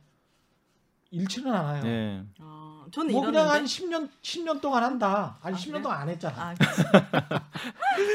잃지는 1.13 1.53
않아요. 1.53 1.85
예. 1.85 2.23
아, 2.41 2.85
저는 2.91 3.11
뭐 3.11 3.23
그냥 3.23 3.47
한 3.47 3.65
이러는데 3.65 3.69
10년 3.69 4.09
10년 4.23 4.61
동안 4.61 4.83
한다. 4.83 5.37
아니 5.43 5.55
아, 5.55 5.59
10년 5.59 5.71
그래? 5.73 5.81
동안 5.83 6.01
안 6.01 6.09
했잖아. 6.09 6.35
아, 6.37 6.55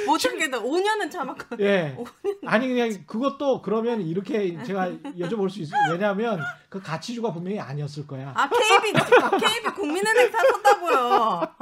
못 0.07 0.19
참겠다. 0.19 0.61
5년은 0.61 1.11
참았거든. 1.11 1.65
예. 1.65 1.97
아니 2.45 2.67
그냥 2.67 3.05
그것도 3.07 3.63
그러면 3.63 4.01
이렇게 4.03 4.61
제가 4.65 4.89
여쭤볼 5.17 5.49
수 5.49 5.61
있어요. 5.61 5.81
왜냐하면 5.93 6.41
그 6.69 6.83
가치주가 6.83 7.33
분명히 7.33 7.61
아니었을 7.61 8.07
거야. 8.09 8.33
아, 8.35 8.49
KB, 8.49 8.93
KB 8.93 9.75
국민은행 9.77 10.33
사셨다고요. 10.33 11.55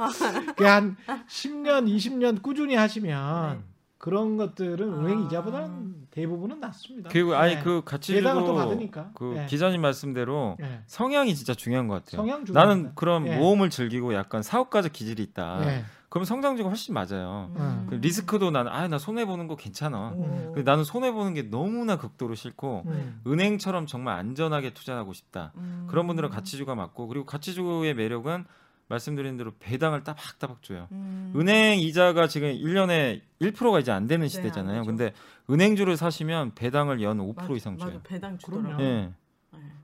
그한 0.55 0.97
10년, 1.29 1.87
20년 1.87 2.41
꾸준히 2.41 2.73
하시면 2.75 3.57
네. 3.59 3.76
그런 4.07 4.37
것들은 4.37 4.93
아. 4.93 4.97
은행 4.99 5.25
이자보다는 5.25 6.07
대부분은 6.11 6.61
낫습니다. 6.61 7.09
그리고 7.11 7.35
아니 7.35 7.55
네. 7.55 7.61
그 7.61 7.81
가치주도 7.83 8.55
받으니까. 8.55 9.11
그 9.13 9.33
네. 9.35 9.45
기자님 9.47 9.81
말씀대로 9.81 10.55
예. 10.61 10.81
성향이 10.87 11.35
진짜 11.35 11.53
중요한 11.53 11.89
것 11.89 11.95
같아요. 11.95 12.21
성향 12.21 12.45
중요합니다. 12.45 12.53
나는 12.53 12.95
그런 12.95 13.27
예. 13.27 13.35
모험을 13.35 13.69
즐기고 13.69 14.13
약간 14.13 14.41
사업가적 14.43 14.93
기질이 14.93 15.21
있다. 15.23 15.59
예. 15.67 15.83
그럼 16.07 16.23
성장주가 16.23 16.69
훨씬 16.69 16.93
맞아요. 16.93 17.51
음. 17.57 17.87
그 17.89 17.95
리스크도 17.95 18.49
나는 18.49 18.71
아 18.71 18.87
나 18.87 18.97
손해 18.97 19.25
보는 19.25 19.47
거 19.49 19.57
괜찮아. 19.57 20.13
음. 20.15 20.51
근데 20.55 20.63
나는 20.63 20.85
손해 20.85 21.11
보는 21.11 21.33
게 21.33 21.41
너무나 21.41 21.97
극도로 21.97 22.33
싫고 22.33 22.83
음. 22.85 23.21
은행처럼 23.27 23.87
정말 23.87 24.17
안전하게 24.17 24.73
투자하고 24.73 25.11
싶다. 25.11 25.51
음. 25.57 25.85
그런 25.89 26.07
분들은 26.07 26.29
가치주가 26.29 26.75
맞고 26.75 27.07
그리고 27.07 27.25
가치주의 27.25 27.93
매력은 27.93 28.45
말씀드린 28.89 29.37
대로 29.37 29.51
배당을 29.59 30.03
따박따박 30.03 30.63
줘요. 30.63 30.87
음. 30.91 31.33
은행 31.35 31.79
이자가 31.79 32.27
지금 32.27 32.49
1년에 32.49 33.21
1%가 33.41 33.79
이제 33.79 33.91
안 33.91 34.07
되는 34.07 34.23
네, 34.25 34.29
시대잖아요. 34.29 34.79
안 34.81 34.85
되죠. 34.85 34.87
근데 34.87 35.13
은행주를 35.49 35.97
사시면 35.97 36.53
배당을 36.55 37.01
연 37.01 37.17
5% 37.19 37.35
맞아, 37.35 37.53
이상 37.53 37.77
줘요. 37.77 37.89
맞아, 37.95 37.99
배당 38.03 38.37
그럼요. 38.37 38.61
주더라고. 38.63 38.83
예. 38.83 38.87
네. 38.87 39.11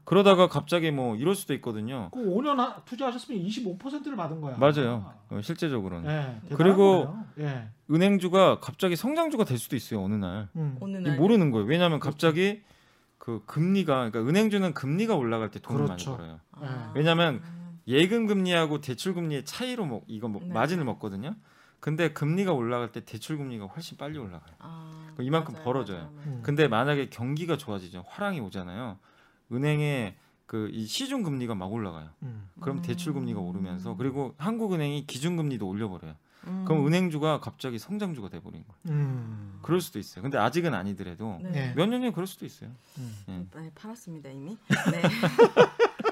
그러다가 0.06 0.48
갑자기 0.50 0.92
뭐 0.92 1.16
이럴 1.16 1.34
수도 1.34 1.54
있거든요. 1.56 2.10
그 2.14 2.20
5년 2.20 2.58
하- 2.58 2.82
투자하셨으면 2.84 3.42
25%를 3.42 4.16
받은 4.18 4.42
거야. 4.42 4.58
맞아요. 4.58 5.14
어, 5.30 5.40
실제적으로는 5.42 6.10
예, 6.10 6.40
대단한 6.50 6.58
그리고. 6.58 7.16
예. 7.40 7.70
은행주가 7.90 8.60
갑자기 8.60 8.96
성장주가 8.96 9.44
될 9.46 9.58
수도 9.58 9.76
있어요 9.76 10.02
어느 10.04 10.16
날. 10.16 10.48
음. 10.56 10.78
어느 10.82 10.98
이날 10.98 11.18
모르는 11.18 11.52
거예요. 11.52 11.66
왜냐하면 11.68 12.00
그렇죠. 12.00 12.16
갑자기 12.16 12.62
그 13.18 13.44
금리가 13.46 14.10
그러니까 14.12 14.20
은행주는 14.30 14.74
금리가 14.74 15.16
올라갈 15.16 15.52
때 15.52 15.60
돈을 15.60 15.86
그렇죠. 15.86 16.12
많이 16.12 16.22
벌어요. 16.24 16.40
아. 16.54 16.92
왜냐하면 16.96 17.42
예금 17.88 18.28
금리하고 18.28 18.82
대출 18.82 19.14
금리의 19.14 19.46
차이로 19.46 19.86
먹 19.86 20.04
이거 20.08 20.28
뭐 20.28 20.42
네. 20.44 20.54
마진을 20.54 20.86
먹거든요. 20.86 21.36
근데 21.80 22.14
금리가 22.14 22.54
올라갈 22.54 22.92
때 22.92 23.04
대출 23.04 23.38
금리가 23.38 23.66
훨씬 23.66 23.98
빨리 23.98 24.18
올라가요. 24.18 24.56
아, 24.60 25.10
그럼 25.16 25.28
이만큼 25.28 25.54
맞아요, 25.54 25.66
벌어져요. 25.66 25.98
맞아요, 25.98 26.12
맞아요. 26.16 26.30
음. 26.38 26.40
근데 26.44 26.68
만약에 26.68 27.10
경기가 27.10 27.58
좋아지죠. 27.58 28.06
화랑이 28.08 28.40
오잖아요. 28.40 28.98
은행에 29.52 30.16
그 30.46 30.70
이 30.72 30.86
시중 30.86 31.24
금리가 31.24 31.56
막 31.56 31.72
올라가요. 31.74 32.10
음. 32.22 32.48
그럼 32.62 32.78
음. 32.78 32.82
대출 32.84 33.14
금리가 33.14 33.40
오르면서 33.40 33.96
그리고 33.96 34.36
한국은행이 34.38 35.08
기준 35.08 35.36
금리도 35.36 35.68
올려버려요. 35.68 36.16
음. 36.46 36.66
그럼 36.68 36.86
은행주가 36.86 37.40
갑자기 37.40 37.80
성장주가 37.80 38.30
돼버린 38.30 38.64
거예요. 38.68 38.98
음. 38.98 39.60
그럴 39.62 39.82
수도 39.82 39.98
있어요. 39.98 40.22
근데 40.22 40.38
아직은 40.38 40.74
아니더라도 40.74 41.40
네. 41.42 41.52
네. 41.52 41.74
몇년 41.76 42.04
후에 42.04 42.12
그럴 42.12 42.28
수도 42.28 42.46
있어요. 42.46 42.70
음. 42.98 43.16
예. 43.30 43.60
네, 43.62 43.72
팔았습니다 43.74 44.30
이미. 44.30 44.58
네. 44.92 45.02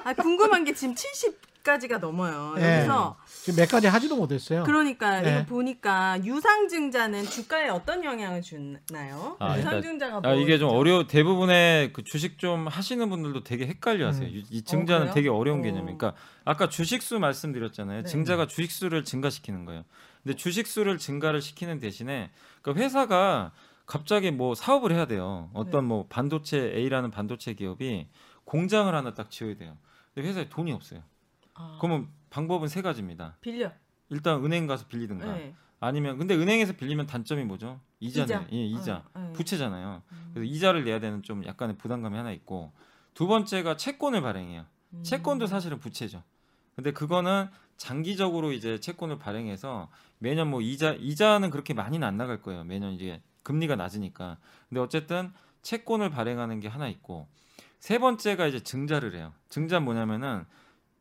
아, 0.04 0.12
궁금한 0.14 0.64
게 0.64 0.72
지금 0.74 0.94
70까지가 0.94 1.98
넘어요. 2.00 2.54
네. 2.56 2.78
여기서 2.78 3.16
지금 3.26 3.60
몇 3.62 3.68
가지 3.70 3.86
하지도 3.86 4.16
못했어요. 4.16 4.64
그러니까 4.64 5.20
네. 5.20 5.36
이거 5.36 5.44
보니까 5.46 6.18
유상증자는 6.24 7.24
주가에 7.24 7.68
어떤 7.68 8.04
영향을 8.04 8.42
주나요? 8.42 9.36
아, 9.38 9.56
유상증자가 9.58 10.20
아, 10.28 10.34
이게 10.34 10.58
좀? 10.58 10.70
어려 10.70 11.06
대부분의 11.06 11.92
그 11.92 12.02
주식 12.04 12.38
좀 12.38 12.66
하시는 12.66 13.08
분들도 13.08 13.44
되게 13.44 13.66
헷갈려하세요. 13.66 14.26
음. 14.28 14.32
이- 14.34 14.44
이 14.50 14.62
증자는 14.62 15.06
그래요? 15.06 15.14
되게 15.14 15.28
어려운 15.28 15.60
어. 15.60 15.62
개념이니까 15.62 16.12
그러니까 16.12 16.22
아까 16.44 16.68
주식 16.68 17.02
수 17.02 17.18
말씀드렸잖아요. 17.18 18.02
네. 18.02 18.08
증자가 18.08 18.46
주식 18.46 18.70
수를 18.72 19.04
증가시키는 19.04 19.64
거예요. 19.64 19.84
근데 20.22 20.36
주식 20.36 20.66
수를 20.66 20.98
증가를 20.98 21.40
시키는 21.40 21.78
대신에 21.80 22.30
그 22.62 22.72
회사가 22.74 23.52
갑자기 23.86 24.30
뭐 24.30 24.54
사업을 24.54 24.92
해야 24.92 25.06
돼요. 25.06 25.50
어떤 25.52 25.82
네. 25.84 25.88
뭐 25.88 26.06
반도체 26.08 26.72
A라는 26.76 27.10
반도체 27.10 27.54
기업이 27.54 28.06
공장을 28.44 28.92
하나 28.94 29.14
딱 29.14 29.30
지어야 29.30 29.56
돼요. 29.56 29.76
근데 30.14 30.28
회사에 30.28 30.48
돈이 30.48 30.72
없어요. 30.72 31.02
아, 31.54 31.78
그러면 31.80 32.08
방법은 32.30 32.68
세 32.68 32.82
가지입니다. 32.82 33.36
빌려. 33.40 33.72
일단 34.10 34.44
은행 34.44 34.66
가서 34.66 34.86
빌리든가 34.86 35.26
네. 35.26 35.54
아니면 35.80 36.18
근데 36.18 36.34
은행에서 36.34 36.74
빌리면 36.74 37.06
단점이 37.06 37.44
뭐죠? 37.44 37.80
이자네. 38.00 38.24
이자. 38.24 38.46
예, 38.52 38.64
이자. 38.64 39.04
어, 39.14 39.20
네. 39.20 39.32
부채잖아요. 39.32 40.02
음. 40.12 40.30
그래서 40.34 40.52
이자를 40.52 40.84
내야 40.84 41.00
되는 41.00 41.22
좀 41.22 41.44
약간의 41.44 41.76
부담감이 41.78 42.16
하나 42.16 42.30
있고 42.32 42.72
두 43.14 43.26
번째가 43.26 43.76
채권을 43.76 44.22
발행해요. 44.22 44.66
음. 44.94 45.02
채권도 45.02 45.46
사실은 45.46 45.78
부채죠. 45.78 46.22
근데 46.76 46.92
그거는 46.92 47.48
장기적으로 47.76 48.52
이제 48.52 48.80
채권을 48.80 49.18
발행해서 49.18 49.90
매년 50.18 50.48
뭐 50.48 50.60
이자 50.60 50.92
이자는 50.92 51.50
그렇게 51.50 51.74
많이는 51.74 52.06
안 52.06 52.16
나갈 52.16 52.40
거예요. 52.42 52.64
매년 52.64 52.92
이제 52.92 53.20
금리가 53.42 53.76
낮으니까. 53.76 54.38
근데 54.68 54.80
어쨌든 54.80 55.32
채권을 55.62 56.10
발행하는 56.10 56.60
게 56.60 56.68
하나 56.68 56.88
있고 56.88 57.28
세 57.82 57.98
번째가 57.98 58.46
이제 58.46 58.60
증자를 58.60 59.16
해요. 59.16 59.32
증자 59.48 59.80
는 59.80 59.84
뭐냐면은 59.84 60.44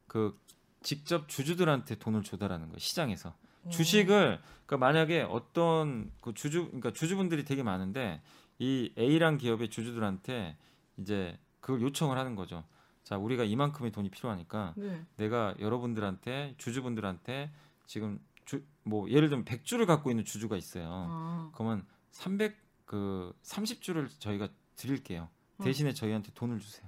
그 0.07 0.35
직접 0.81 1.29
주주들한테 1.29 1.93
돈을 1.93 2.23
조달하는 2.23 2.69
거예요. 2.69 2.79
시장에서. 2.79 3.35
어. 3.65 3.69
주식을 3.69 4.41
그러니까 4.65 4.77
만약에 4.77 5.21
어떤 5.21 6.11
그 6.21 6.33
주주 6.33 6.65
그러니까 6.65 6.91
주주분들이 6.91 7.45
되게 7.45 7.61
많은데 7.61 8.23
이 8.57 8.91
A란 8.97 9.37
기업의 9.37 9.69
주주들한테 9.69 10.57
이제 10.97 11.37
그걸 11.59 11.81
요청을 11.81 12.17
하는 12.17 12.33
거죠. 12.33 12.63
자, 13.03 13.15
우리가 13.15 13.43
이만큼의 13.43 13.91
돈이 13.91 14.09
필요하니까 14.09 14.73
네. 14.75 15.05
내가 15.17 15.53
여러분들한테 15.59 16.55
주주분들한테 16.57 17.51
지금 17.85 18.19
주, 18.45 18.63
뭐 18.81 19.07
예를 19.07 19.29
들면 19.29 19.45
100주를 19.45 19.85
갖고 19.85 20.09
있는 20.09 20.25
주주가 20.25 20.57
있어요. 20.57 20.87
아. 20.89 21.51
그러면 21.53 21.85
300 22.09 22.57
그 22.85 23.35
30주를 23.43 24.09
저희가 24.19 24.49
드릴게요. 24.75 25.29
어. 25.61 25.63
대신에 25.63 25.93
저희한테 25.93 26.31
돈을 26.33 26.59
주세요. 26.59 26.87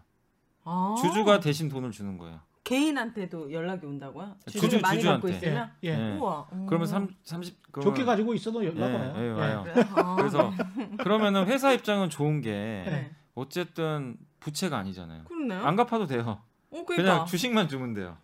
아. 0.63 0.95
주주가 0.99 1.39
대신 1.39 1.69
돈을 1.69 1.91
주는 1.91 2.17
거예요. 2.17 2.39
개인한테도 2.63 3.51
연락이 3.51 3.85
온다고요? 3.85 4.37
주주, 4.47 4.61
주주를 4.61 4.81
많이 4.81 5.03
갖고 5.03 5.27
주주한테. 5.27 5.47
있으면? 5.47 5.71
예, 5.83 5.89
예. 5.89 5.95
네. 5.97 6.17
우와. 6.17 6.47
음. 6.53 6.65
그러면 6.65 6.87
3 6.87 7.09
30 7.23 7.61
그러면 7.71 7.91
좋게 7.93 8.05
가지고 8.05 8.33
있어도 8.33 8.63
연락 8.65 8.89
예, 8.89 8.93
와요. 8.95 9.13
예, 9.17 9.29
와요. 9.31 9.63
그래요? 9.65 9.85
아. 9.95 10.15
그래서 10.15 10.53
그러면은 10.99 11.45
회사 11.47 11.73
입장은 11.73 12.09
좋은 12.09 12.41
게 12.41 12.51
네. 12.51 13.11
어쨌든 13.35 14.17
부채가 14.39 14.77
아니잖아요. 14.77 15.25
그러네요. 15.25 15.65
안 15.65 15.75
갚아도 15.75 16.07
돼요. 16.07 16.41
어, 16.71 16.85
그냥 16.85 16.85
그러니까. 16.85 17.25
주식만 17.25 17.67
주면 17.67 17.93
돼요. 17.93 18.17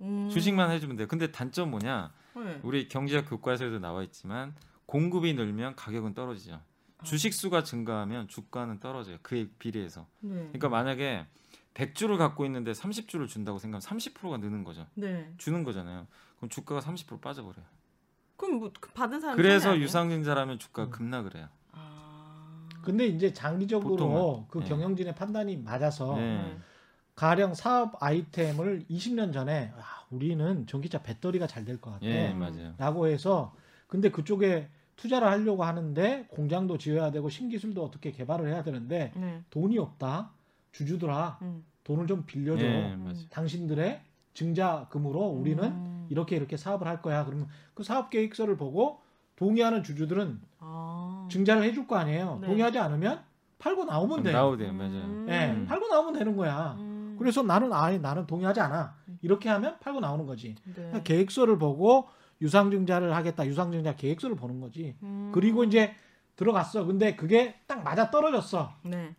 음. 0.00 0.28
주식만 0.30 0.70
해주면 0.70 0.96
돼요. 0.96 1.06
근데 1.06 1.30
단점 1.30 1.70
뭐냐? 1.70 2.10
네. 2.36 2.60
우리 2.62 2.88
경제학 2.88 3.28
교과서에도 3.28 3.78
나와 3.80 4.02
있지만 4.02 4.54
공급이 4.86 5.34
늘면 5.34 5.76
가격은 5.76 6.14
떨어지죠. 6.14 6.60
아. 7.04 7.06
주식 7.06 7.34
수가 7.34 7.62
증가하면 7.62 8.28
주가는 8.28 8.80
떨어져요. 8.80 9.18
그에 9.22 9.48
비례해서. 9.58 10.06
네. 10.20 10.34
그러니까 10.34 10.68
만약에 10.70 11.26
100주를 11.74 12.16
갖고 12.18 12.44
있는데 12.46 12.72
30주를 12.72 13.28
준다고 13.28 13.58
생각하면 13.58 14.00
30%가 14.00 14.36
느는 14.38 14.64
거죠. 14.64 14.86
네. 14.94 15.32
주는 15.38 15.62
거잖아요. 15.64 16.06
그럼 16.36 16.48
주가가 16.48 16.80
30% 16.80 17.20
빠져버려요. 17.20 17.64
그럼 18.36 18.58
뭐 18.58 18.72
받은 18.94 19.20
사람 19.20 19.36
그래서? 19.36 19.78
유상증자라면 19.78 20.58
주가가 20.58 20.88
음. 20.88 20.90
급락을 20.90 21.36
해요. 21.36 21.48
아. 21.72 22.68
근데 22.82 23.06
이제 23.06 23.32
장기적으로 23.32 23.90
보통은. 23.96 24.46
그 24.48 24.58
네. 24.60 24.64
경영진의 24.68 25.14
판단이 25.14 25.56
맞아서 25.58 26.16
네. 26.16 26.58
가령 27.14 27.54
사업 27.54 28.02
아이템을 28.02 28.86
20년 28.90 29.32
전에 29.32 29.72
아, 29.76 30.04
우리는 30.10 30.66
전기차 30.66 31.02
배터리가 31.02 31.46
잘 31.46 31.64
될 31.64 31.80
것 31.80 31.92
같아. 31.92 32.06
예, 32.06 32.32
음. 32.32 32.38
맞아요. 32.40 32.74
라고 32.78 33.06
해서 33.06 33.54
근데 33.86 34.10
그쪽에 34.10 34.68
투자를 34.96 35.28
하려고 35.28 35.64
하는데 35.64 36.26
공장도 36.28 36.78
지어야 36.78 37.10
되고 37.10 37.28
신기술도 37.28 37.84
어떻게 37.84 38.12
개발을 38.12 38.48
해야 38.48 38.62
되는데 38.62 39.12
네. 39.16 39.42
돈이 39.50 39.78
없다. 39.78 40.30
주주들아 40.72 41.38
음. 41.42 41.64
돈을 41.84 42.06
좀 42.06 42.24
빌려줘. 42.26 42.64
예, 42.64 42.96
맞아요. 42.96 43.16
당신들의 43.30 44.02
증자금으로 44.34 45.20
우리는 45.20 45.62
음. 45.62 46.06
이렇게 46.10 46.36
이렇게 46.36 46.56
사업을 46.56 46.86
할 46.86 47.02
거야. 47.02 47.24
그러면 47.24 47.48
그 47.74 47.82
사업 47.82 48.10
계획서를 48.10 48.56
보고 48.56 49.00
동의하는 49.36 49.82
주주들은 49.82 50.40
아. 50.60 51.28
증자를 51.30 51.62
해줄 51.64 51.86
거 51.86 51.96
아니에요. 51.96 52.38
네. 52.40 52.46
동의하지 52.46 52.78
않으면 52.78 53.22
팔고 53.58 53.84
나오면 53.84 54.22
돼. 54.22 54.32
나오대요, 54.32 54.70
음. 54.70 54.76
맞아요. 54.76 55.26
예, 55.28 55.52
음. 55.52 55.66
팔고 55.66 55.88
나오면 55.88 56.14
되는 56.14 56.36
거야. 56.36 56.76
음. 56.78 57.16
그래서 57.18 57.42
나는 57.42 57.72
아예 57.72 57.98
나는 57.98 58.26
동의하지 58.26 58.60
않아. 58.60 58.96
이렇게 59.22 59.48
하면 59.48 59.78
팔고 59.80 60.00
나오는 60.00 60.26
거지. 60.26 60.54
네. 60.64 60.72
그러니까 60.74 61.02
계획서를 61.02 61.58
보고 61.58 62.08
유상증자를 62.40 63.14
하겠다. 63.14 63.46
유상증자 63.46 63.96
계획서를 63.96 64.36
보는 64.36 64.60
거지. 64.60 64.96
음. 65.02 65.30
그리고 65.32 65.64
이제 65.64 65.94
들어갔어. 66.36 66.84
근데 66.84 67.14
그게 67.16 67.54
딱 67.66 67.82
맞아 67.82 68.10
떨어졌어. 68.10 68.72
네. 68.82 69.14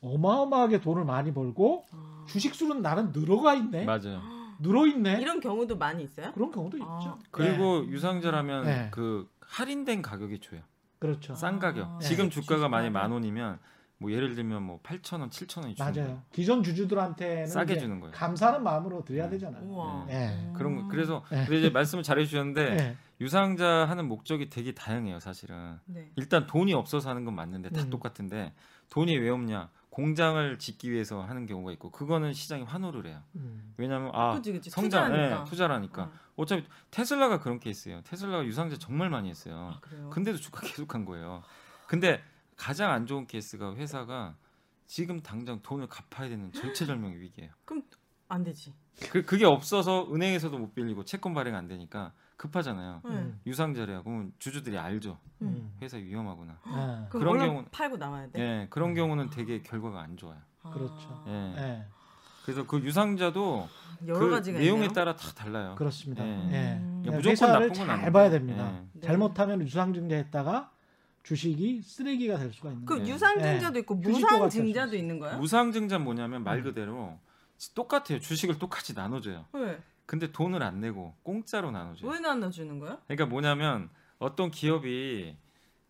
어마어마하게 0.00 0.80
돈을 0.80 1.04
많이 1.04 1.32
벌고 1.32 1.84
아. 1.92 2.24
주식 2.28 2.54
수는 2.54 2.82
나는 2.82 3.12
늘어가 3.12 3.54
있네. 3.54 3.84
맞아요. 3.84 4.20
늘어 4.60 4.86
있네. 4.86 5.20
이런 5.20 5.40
경우도 5.40 5.76
많이 5.76 6.02
있어요? 6.02 6.32
그런 6.32 6.50
경우도 6.50 6.78
아. 6.82 6.98
있죠. 6.98 7.18
그리고 7.30 7.82
네. 7.82 7.88
유상자라면 7.88 8.64
네. 8.64 8.88
그 8.90 9.28
할인된 9.40 10.02
가격이 10.02 10.40
줘요. 10.40 10.60
그렇죠. 10.98 11.34
싼 11.34 11.58
가격. 11.58 11.88
아. 11.88 11.98
지금 11.98 12.24
네. 12.24 12.30
주가가 12.30 12.68
만약. 12.68 12.90
만 12.90 13.10
원이면 13.12 13.58
뭐 13.98 14.12
예를 14.12 14.34
들면 14.34 14.62
뭐 14.62 14.80
8천 14.82 15.20
원, 15.20 15.30
7천 15.30 15.62
원이 15.62 15.74
주는 15.74 15.92
거예요. 15.92 16.06
맞아요. 16.08 16.22
기존 16.32 16.62
주주들한테는 16.62 17.46
싸게 17.46 17.78
주는 17.78 17.98
거예요. 18.00 18.12
감사하는 18.14 18.62
마음으로 18.62 19.04
드려야 19.04 19.26
음. 19.26 19.30
되잖아요. 19.30 19.62
우와. 19.64 20.06
예. 20.10 20.28
음. 20.28 20.52
그런 20.54 20.76
거 20.76 20.88
그래서 20.88 21.24
네. 21.30 21.44
근데 21.44 21.58
이제 21.60 21.70
말씀을 21.70 22.02
잘해 22.02 22.26
주셨는데 22.26 22.62
예. 22.78 22.96
유상자 23.20 23.66
하는 23.86 24.06
목적이 24.06 24.50
되게 24.50 24.72
다양해요, 24.72 25.18
사실은. 25.20 25.78
네. 25.86 26.10
일단 26.16 26.46
돈이 26.46 26.74
없어서 26.74 27.08
하는 27.08 27.24
건 27.24 27.34
맞는데 27.34 27.70
다 27.70 27.82
음. 27.82 27.90
똑같은데 27.90 28.52
돈이 28.90 29.16
왜 29.16 29.30
없냐? 29.30 29.70
공장을 29.88 30.58
짓기 30.58 30.92
위해서 30.92 31.22
하는 31.22 31.46
경우가 31.46 31.72
있고 31.72 31.90
그거는 31.90 32.34
시장이 32.34 32.64
환호를 32.64 33.06
해요. 33.06 33.22
음. 33.36 33.72
왜냐하면 33.78 34.10
아 34.12 34.34
그치, 34.34 34.52
그치. 34.52 34.68
성장, 34.68 35.06
투자하니까. 35.06 35.40
예, 35.40 35.44
투자라니까. 35.48 36.02
어. 36.02 36.12
어차피 36.36 36.64
테슬라가 36.90 37.40
그런 37.40 37.58
케이스예요. 37.58 38.02
테슬라가 38.02 38.44
유상자 38.44 38.76
정말 38.76 39.08
많이 39.08 39.30
했어요. 39.30 39.72
아. 39.82 40.08
근데도 40.10 40.36
주가 40.36 40.60
계속 40.68 40.94
한 40.94 41.06
거예요. 41.06 41.42
근데 41.86 42.22
가장 42.56 42.90
안 42.90 43.06
좋은 43.06 43.26
케이스가 43.26 43.74
회사가 43.76 44.34
지금 44.86 45.20
당장 45.20 45.60
돈을 45.62 45.88
갚아야 45.88 46.28
되는 46.28 46.52
절체절명의 46.52 47.20
위기예요. 47.20 47.50
안 48.28 48.42
되지. 48.42 48.74
그 49.10 49.24
그게 49.24 49.44
없어서 49.44 50.08
은행에서도 50.12 50.56
못 50.58 50.74
빌리고 50.74 51.04
채권 51.04 51.34
발행 51.34 51.54
안 51.54 51.68
되니까 51.68 52.12
급하잖아요. 52.36 53.02
네. 53.04 53.10
음. 53.10 53.40
유상자래야. 53.46 54.02
그러면 54.02 54.32
주주들이 54.38 54.76
알죠. 54.78 55.18
음. 55.42 55.72
회사 55.80 55.96
위험하구나. 55.96 56.58
예. 56.66 57.06
그럼 57.08 57.08
그런 57.10 57.38
경우는- 57.38 57.70
팔고 57.70 57.96
나와야 57.98 58.28
돼. 58.30 58.40
예, 58.40 58.66
그런 58.70 58.94
경우는 58.94 59.30
되게 59.30 59.62
결과가 59.62 60.00
안 60.00 60.16
좋아요. 60.16 60.38
아. 60.62 60.70
그렇죠. 60.70 61.24
예. 61.28 61.54
예. 61.58 61.84
그래서 62.44 62.66
그 62.66 62.78
유상자도 62.80 63.68
여러 64.06 64.18
그 64.18 64.30
가지가 64.30 64.58
내용에 64.58 64.82
있네요. 64.82 64.92
따라 64.92 65.14
다 65.16 65.30
달라요. 65.34 65.74
그렇습니다. 65.76 66.24
예. 66.26 66.30
예. 66.30 66.78
음. 66.78 67.02
그러니까 67.02 67.12
예, 67.12 67.16
무조건 67.16 67.30
회사를 67.32 67.52
나쁜 67.54 67.68
건잘 67.68 67.90
아니에요. 67.90 68.12
봐야 68.12 68.30
됩니다. 68.30 68.72
예. 68.76 68.86
네. 68.94 69.06
잘못하면 69.06 69.62
유상증자했다가 69.62 70.72
주식이 71.26 71.82
쓰레기가 71.82 72.38
될 72.38 72.52
수가 72.52 72.70
있는 72.70 72.86
그 72.86 72.94
거예요. 72.98 73.12
유상증자도 73.12 73.80
있고 73.80 74.00
주식도 74.00 74.26
같이 74.38 74.60
무상증자도 74.60 74.96
있는 74.96 75.18
거예요? 75.18 75.38
무상증자 75.38 75.98
뭐냐면 75.98 76.44
말 76.44 76.58
음. 76.58 76.62
그대로 76.64 77.18
똑같아요. 77.74 78.20
주식을 78.20 78.60
똑같이 78.60 78.94
나눠줘요. 78.94 79.44
왜? 79.52 79.82
근데 80.06 80.30
돈을 80.30 80.62
안 80.62 80.80
내고 80.80 81.16
공짜로 81.24 81.72
나눠줘요. 81.72 82.08
왜 82.08 82.20
나눠주는 82.20 82.78
거야? 82.78 83.00
그러니까 83.08 83.26
뭐냐면 83.26 83.90
어떤 84.20 84.52
기업이 84.52 85.34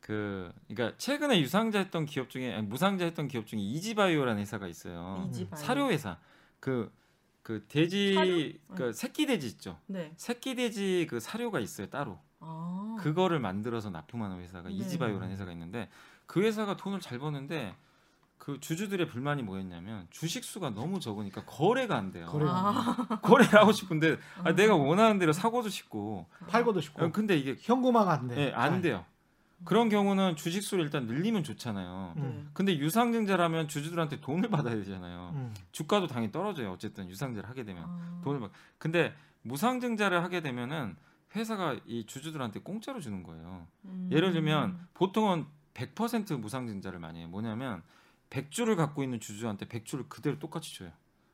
그 0.01 0.51
그러니까 0.69 0.97
최근에 0.97 1.39
유상자 1.43 1.81
했던 1.81 2.07
기업 2.07 2.31
중에 2.31 2.55
아니, 2.55 2.67
무상자 2.67 3.05
했던 3.05 3.29
기업 3.29 3.47
중에 3.47 3.61
이지바이오라는 3.61 4.41
회사가 4.41 4.67
있어요. 4.69 5.29
이지바이오. 5.29 5.63
사료 5.63 5.91
회사. 5.91 6.19
그그 6.61 7.67
돼지 7.69 8.15
사료? 8.15 8.75
그 8.75 8.93
새끼 8.95 9.27
돼지 9.27 9.49
있죠. 9.49 9.79
네. 9.85 10.15
새끼 10.17 10.55
돼지 10.55 11.07
그 11.11 11.21
사료가 11.21 11.61
있어요 11.61 11.91
따로. 11.91 12.19
아. 12.41 12.97
그거를 13.01 13.41
만들어서 13.41 13.91
납품하는 13.91 14.41
회사가 14.41 14.69
네. 14.69 14.75
이지바이오라는 14.75 15.33
회사가 15.33 15.53
있는데 15.53 15.89
그 16.27 16.43
회사가 16.43 16.77
돈을 16.77 17.01
잘 17.01 17.19
버는데 17.19 17.75
그 18.39 18.61
주주들의 18.61 19.09
불만이 19.09 19.43
뭐였냐면 19.43 20.07
주식 20.11 20.45
수가 20.45 20.71
너무 20.71 21.01
적으니까 21.01 21.45
거래가 21.45 21.97
안 21.97 22.11
돼요. 22.11 22.27
거래가 22.27 22.53
아. 22.53 23.21
거래를 23.23 23.55
하고 23.55 23.73
싶은데 23.73 24.19
아, 24.39 24.51
아. 24.51 24.55
내가 24.55 24.77
원하는 24.77 25.19
대로 25.19 25.33
사고도 25.33 25.69
싶고 25.69 26.27
팔고도 26.49 26.81
싶고 26.81 27.05
어, 27.07 27.13
근데 27.13 27.37
이게 27.37 27.57
현금화가 27.59 28.13
안 28.13 28.29
돼. 28.29 28.37
예, 28.49 28.53
안 28.53 28.73
잘. 28.73 28.83
돼요. 28.83 29.05
그런 29.65 29.89
경우는 29.89 30.37
주식 30.37 30.63
수를 30.63 30.85
일단 30.85 31.07
늘리면 31.07 31.43
좋잖아요. 31.43 32.13
네. 32.17 32.23
음. 32.23 32.51
근데 32.53 32.77
유상증자라면 32.77 33.69
주주들한테 33.69 34.21
돈을 34.21 34.51
받아야 34.51 34.75
되잖아요. 34.77 35.33
음. 35.35 35.55
주가도 35.73 36.07
당연히 36.09 36.31
떨어져요. 36.31 36.73
어쨌든 36.73 37.09
유상증자를 37.09 37.49
하게 37.49 37.65
되면 37.65 37.85
아. 37.87 38.21
돈을 38.23 38.41
받. 38.41 38.51
근데 38.79 39.15
무상증자를 39.43 40.23
하게 40.23 40.41
되면은 40.43 40.97
회사가 41.37 41.77
이 41.87 42.07
주주들한테 42.07 42.61
공짜로 42.61 43.01
주는 43.01 43.23
거예요. 43.23 43.67
음. 43.85 44.09
예를 44.13 44.33
들면 44.33 44.89
보통은 44.95 45.47
100% 45.75 46.39
무상증자를 46.41 46.99
많이 46.99 47.21
해요. 47.21 47.29
뭐냐면 47.29 47.83
100주를 48.31 48.77
갖고 48.77 49.03
있는 49.03 49.21
주주한테 49.21 49.67
100주를 49.67 50.09
그대로 50.09 50.39
똑같이 50.39 50.75
줘요. 50.75 50.91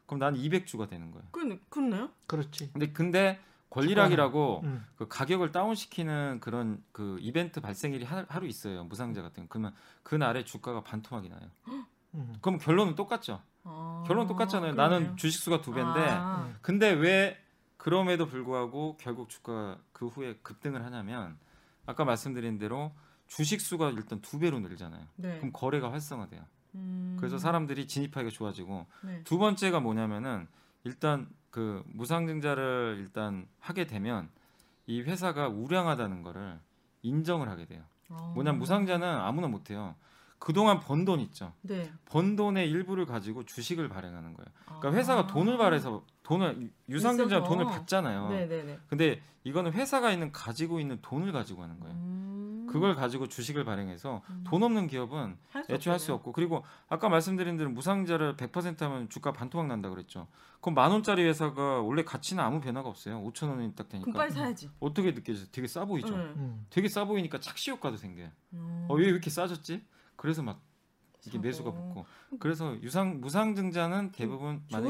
그럼 0.06 0.18
난 0.18 0.34
200주가 0.34 0.88
되는 0.88 1.10
거예요. 1.10 1.26
그 1.30 1.58
그렇네요. 1.68 2.10
그렇지. 2.26 2.70
근데 2.72 2.92
근데 2.92 3.40
권리락이라고 3.70 4.60
음. 4.64 4.84
그 4.96 5.08
가격을 5.08 5.50
다운시키는 5.52 6.40
그런 6.40 6.82
그 6.92 7.16
이벤트 7.20 7.60
발생일이 7.60 8.04
하- 8.04 8.26
하루 8.28 8.46
있어요. 8.46 8.84
무상자 8.84 9.22
같은 9.22 9.44
거. 9.44 9.48
그러면 9.48 9.72
그 10.02 10.14
날에 10.14 10.44
주가가 10.44 10.82
반토막이 10.82 11.28
나요. 11.30 11.40
음. 12.14 12.34
그럼 12.42 12.58
결론은 12.58 12.94
똑같죠. 12.94 13.40
아. 13.64 14.04
결론 14.06 14.26
똑같잖아요. 14.26 14.72
그러네요. 14.74 15.00
나는 15.00 15.16
주식 15.16 15.40
수가 15.40 15.62
두 15.62 15.72
배인데 15.72 16.00
아. 16.00 16.44
음. 16.48 16.56
근데 16.60 16.90
왜 16.90 17.41
그럼에도 17.82 18.26
불구하고 18.26 18.96
결국 19.00 19.28
주가가 19.28 19.76
그 19.92 20.06
후에 20.06 20.38
급등을 20.44 20.84
하냐면 20.84 21.36
아까 21.84 22.04
말씀드린 22.04 22.56
대로 22.56 22.92
주식 23.26 23.60
수가 23.60 23.90
일단 23.90 24.20
두 24.20 24.38
배로 24.38 24.60
늘잖아요. 24.60 25.04
네. 25.16 25.38
그럼 25.38 25.50
거래가 25.52 25.90
활성화돼요. 25.90 26.42
음. 26.76 27.16
그래서 27.18 27.38
사람들이 27.38 27.88
진입하기가 27.88 28.30
좋아지고 28.30 28.86
네. 29.02 29.24
두 29.24 29.36
번째가 29.36 29.80
뭐냐면은 29.80 30.46
일단 30.84 31.28
그 31.50 31.82
무상증자를 31.86 32.98
일단 33.00 33.48
하게 33.58 33.88
되면 33.88 34.30
이 34.86 35.00
회사가 35.00 35.48
우량하다는 35.48 36.22
거를 36.22 36.60
인정을 37.02 37.48
하게 37.48 37.64
돼요. 37.64 37.82
아. 38.10 38.30
뭐냐면 38.36 38.60
무상자는 38.60 39.08
아무나 39.08 39.48
못 39.48 39.70
해요. 39.70 39.96
그동안 40.42 40.80
번 40.80 41.04
돈 41.04 41.20
있죠. 41.20 41.52
네. 41.62 41.88
번 42.04 42.34
돈의 42.34 42.68
일부를 42.68 43.06
가지고 43.06 43.44
주식을 43.44 43.88
발행하는 43.88 44.34
거예요. 44.34 44.48
그러니까 44.64 44.92
회사가 44.92 45.20
아. 45.20 45.26
돈을 45.28 45.56
발해서 45.56 46.04
돈을 46.24 46.68
유상증자. 46.88 47.44
돈을 47.44 47.64
받잖아요. 47.64 48.28
네네네. 48.28 48.80
근데 48.88 49.22
이거는 49.44 49.72
회사가 49.72 50.10
있는 50.10 50.32
가지고 50.32 50.80
있는 50.80 50.98
돈을 51.00 51.30
가지고 51.30 51.62
하는 51.62 51.78
거예요. 51.78 51.94
음. 51.94 52.66
그걸 52.68 52.96
가지고 52.96 53.28
주식을 53.28 53.64
발행해서 53.64 54.22
음. 54.30 54.44
돈 54.44 54.64
없는 54.64 54.88
기업은 54.88 55.36
애초에 55.70 55.92
할 55.92 56.00
수. 56.00 56.12
없고 56.12 56.32
그리고 56.32 56.64
아까 56.88 57.08
말씀드린 57.08 57.56
대로 57.56 57.70
무상자를 57.70 58.36
100% 58.36 58.80
하면 58.80 59.08
주가 59.10 59.32
반토막 59.32 59.68
난다 59.68 59.90
그랬죠. 59.90 60.26
그럼 60.60 60.74
만 60.74 60.90
원짜리 60.90 61.22
회사가 61.22 61.82
원래 61.82 62.02
가치는 62.02 62.42
아무 62.42 62.60
변화가 62.60 62.88
없어요. 62.88 63.22
5천 63.30 63.48
원이 63.50 63.74
딱 63.76 63.88
되니까 63.88 64.10
빨리 64.12 64.32
사야지. 64.32 64.70
어떻게 64.80 65.14
느껴져요? 65.14 65.46
되게 65.52 65.68
싸 65.68 65.84
보이죠. 65.84 66.16
네. 66.16 66.22
음. 66.36 66.66
되게 66.70 66.88
싸 66.88 67.04
보이니까 67.04 67.38
착시 67.38 67.70
효과도 67.70 67.96
생겨요. 67.96 68.28
음. 68.54 68.86
어, 68.88 68.94
왜 68.94 69.06
이렇게 69.06 69.30
싸졌지? 69.30 69.84
그래서 70.22 70.40
막 70.40 70.60
이게 71.26 71.32
사고. 71.32 71.42
매수가 71.42 71.70
붙고 71.72 72.06
그래서 72.38 72.76
유상 72.80 73.20
무상증자는 73.20 74.12
대부분 74.12 74.62
만약. 74.70 74.88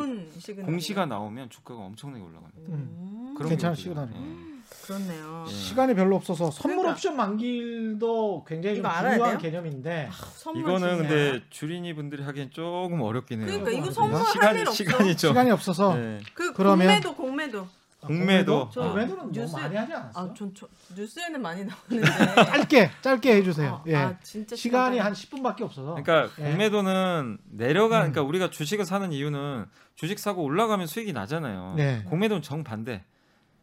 공시가 0.66 1.06
나오면 1.06 1.48
주가가 1.48 1.80
엄청나게 1.80 2.22
올라갑니다. 2.22 2.72
음. 2.72 3.34
그런 3.36 3.48
괜찮은. 3.50 3.74
시그널이에요. 3.74 4.20
예. 4.20 4.52
그렇네요. 4.86 5.44
예. 5.48 5.52
시간이 5.52 5.94
별로 5.94 6.16
없어서 6.16 6.50
선물 6.50 6.76
그러니까. 6.78 6.92
옵션 6.92 7.16
만길도 7.16 8.44
굉장히 8.46 8.76
중요한? 8.76 9.38
개념인데 9.38 10.08
아, 10.10 10.50
이거는 10.58 10.78
진짜. 10.78 10.96
근데 10.96 11.42
주린이 11.50 11.94
분들이 11.94 12.22
하기엔 12.22 12.50
조금 12.50 13.00
어렵긴 13.00 13.40
해요. 13.40 13.46
그러니까 13.46 13.70
이거 13.70 13.86
음. 13.88 13.92
선물 13.92 14.20
시간이 14.32 14.46
할일 14.46 14.68
없어. 14.68 15.14
시간이 15.28 15.50
없어서 15.50 15.94
네. 15.96 16.20
그 16.34 16.52
그러면- 16.52 16.86
공매도 16.88 17.14
공매도. 17.14 17.68
공매도. 18.06 18.70
저 18.72 18.82
아. 18.82 18.88
공매도는 18.88 19.16
너무 19.18 19.32
뉴스- 19.32 19.54
많이 19.56 19.76
하지 19.76 19.92
않았어? 19.92 20.20
아, 20.20 20.34
전 20.34 20.54
저, 20.54 20.66
뉴스에는 20.96 21.40
많이 21.40 21.64
나오는데. 21.66 22.10
짧게 22.34 22.90
짧게 23.00 23.36
해주세요. 23.36 23.74
아, 23.74 23.84
예. 23.86 23.94
아, 23.94 24.18
진짜 24.22 24.56
시간이 24.56 24.96
시간 24.96 25.06
한 25.06 25.12
10분밖에 25.12 25.62
없어서. 25.62 25.94
그러니까 26.02 26.28
예. 26.38 26.50
공매도는 26.50 27.38
내려가 27.50 27.96
음. 27.98 28.12
그러니까 28.12 28.22
우리가 28.22 28.50
주식을 28.50 28.84
사는 28.84 29.12
이유는 29.12 29.66
주식 29.94 30.18
사고 30.18 30.42
올라가면 30.42 30.86
수익이 30.86 31.12
나잖아요. 31.12 31.74
네. 31.76 32.02
공매도는 32.08 32.42
정반대. 32.42 33.04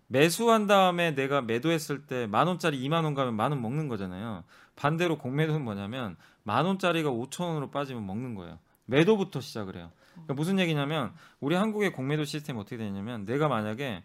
매수한 0.08 0.66
다음에 0.68 1.12
내가 1.14 1.42
매도했을 1.42 2.06
때 2.08 2.26
만 2.28 2.48
원짜리 2.48 2.80
2만 2.88 3.04
원 3.04 3.14
가면 3.14 3.36
만 3.36 3.52
원 3.52 3.62
먹는 3.62 3.88
거잖아요. 3.88 4.44
반대로 4.76 5.18
공매도는 5.18 5.62
뭐냐면 5.64 6.16
만 6.44 6.66
원짜리가 6.66 7.10
5천 7.12 7.42
원으로 7.42 7.70
빠지면 7.70 8.06
먹는 8.08 8.34
거예요. 8.36 8.58
매도부터 8.86 9.40
시작을 9.42 9.76
해요. 9.76 9.92
그러니까 10.14 10.34
무슨 10.34 10.58
얘기냐면 10.58 11.12
우리 11.40 11.56
한국의 11.56 11.94
공매도 11.94 12.26
시스템이 12.26 12.60
어떻게 12.60 12.78
되냐면 12.78 13.24
내가 13.26 13.48
만약에 13.48 14.04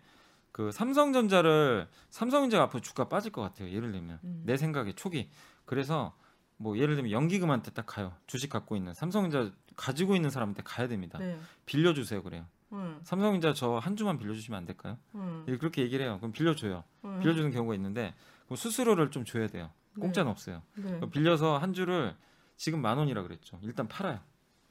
그 0.55 0.71
삼성전자를 0.71 1.89
삼성전자가 2.11 2.63
앞으로 2.65 2.81
주가 2.81 3.09
빠질 3.09 3.33
것 3.33 3.43
같아요. 3.43 3.71
예를 3.71 3.91
들면 3.91 4.21
음. 4.23 4.43
내 4.47 4.57
생각에 4.57 4.93
초기 4.93 5.29
그래서 5.65 6.15
뭐 6.59 6.79
예를 6.79 6.95
들면 6.95 7.11
연기금한테 7.11 7.73
딱 7.73 7.87
가요. 7.87 8.13
주식 8.29 8.51
갖고 8.51 8.77
있는 8.77 8.95
삼성전자 8.95 9.53
가지고 9.75 10.15
있는 10.15 10.31
사람한테 10.31 10.63
가야 10.63 10.87
됩니다. 10.87 11.19
네. 11.19 11.37
빌려주세요 11.67 12.23
그래요. 12.23 12.47
응. 12.73 13.01
삼성전자 13.03 13.53
저 13.53 13.81
한 13.81 13.97
주만 13.97 14.17
빌려주시면 14.17 14.57
안 14.57 14.65
될까요? 14.65 14.97
응. 15.17 15.45
예, 15.49 15.57
그렇게 15.57 15.83
얘기를 15.83 16.07
해요. 16.07 16.19
그럼 16.19 16.31
빌려줘요. 16.31 16.85
응. 17.05 17.19
빌려주는 17.19 17.51
경우가 17.51 17.75
있는데 17.75 18.15
그럼 18.45 18.57
수수료를 18.57 19.11
좀 19.11 19.25
줘야 19.25 19.49
돼요. 19.49 19.73
공짜는 19.99 20.27
네. 20.27 20.31
없어요. 20.31 20.63
네. 20.77 21.01
빌려서 21.11 21.59
한 21.59 21.73
주를 21.73 22.15
지금 22.57 22.81
만 22.81 22.97
원이라 22.97 23.23
그랬죠. 23.25 23.59
일단 23.65 23.89
팔아요. 23.89 24.21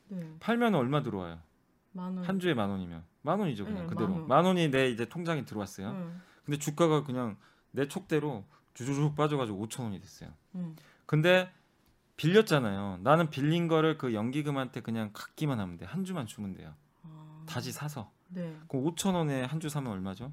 네. 0.08 0.34
팔면 0.40 0.76
얼마 0.76 1.04
들어와요? 1.04 1.40
만 1.92 2.16
원. 2.16 2.24
한 2.24 2.40
주에 2.40 2.54
만 2.54 2.70
원이면 2.70 3.04
만 3.24 3.40
원이죠 3.40 3.66
그냥 3.66 3.84
네, 3.84 3.88
그대로 3.88 4.10
만 4.10 4.20
원. 4.20 4.28
만 4.28 4.46
원이 4.46 4.70
내 4.70 4.90
이제 4.90 5.06
통장에 5.06 5.44
들어왔어요. 5.46 5.90
응. 5.90 6.22
근데 6.46 6.60
주가가 6.60 7.04
그냥 7.04 7.38
내 7.72 7.88
촉대로 7.88 8.46
주주쭉 8.76 9.16
빠져가지고 9.16 9.66
5천 9.68 9.84
원이 9.86 10.00
됐어요. 10.00 10.30
응. 10.56 10.76
근데 11.06 11.52
빌렸잖아요. 12.18 13.00
나는 13.02 13.30
빌린 13.30 13.68
거를 13.68 13.98
그 13.98 14.14
연기금한테 14.14 14.82
그냥 14.82 15.10
갖기만 15.14 15.60
하면 15.60 15.78
돼. 15.78 15.86
한 15.86 16.04
주만 16.06 16.28
주면 16.28 16.54
돼요. 16.54 16.74
아. 17.04 17.44
다시 17.48 17.72
사서. 17.72 18.12
네. 18.30 18.56
그럼 18.68 18.86
5천 18.86 19.16
원에 19.16 19.44
한 19.44 19.60
주 19.60 19.70
사면 19.70 19.92
얼마죠? 19.92 20.32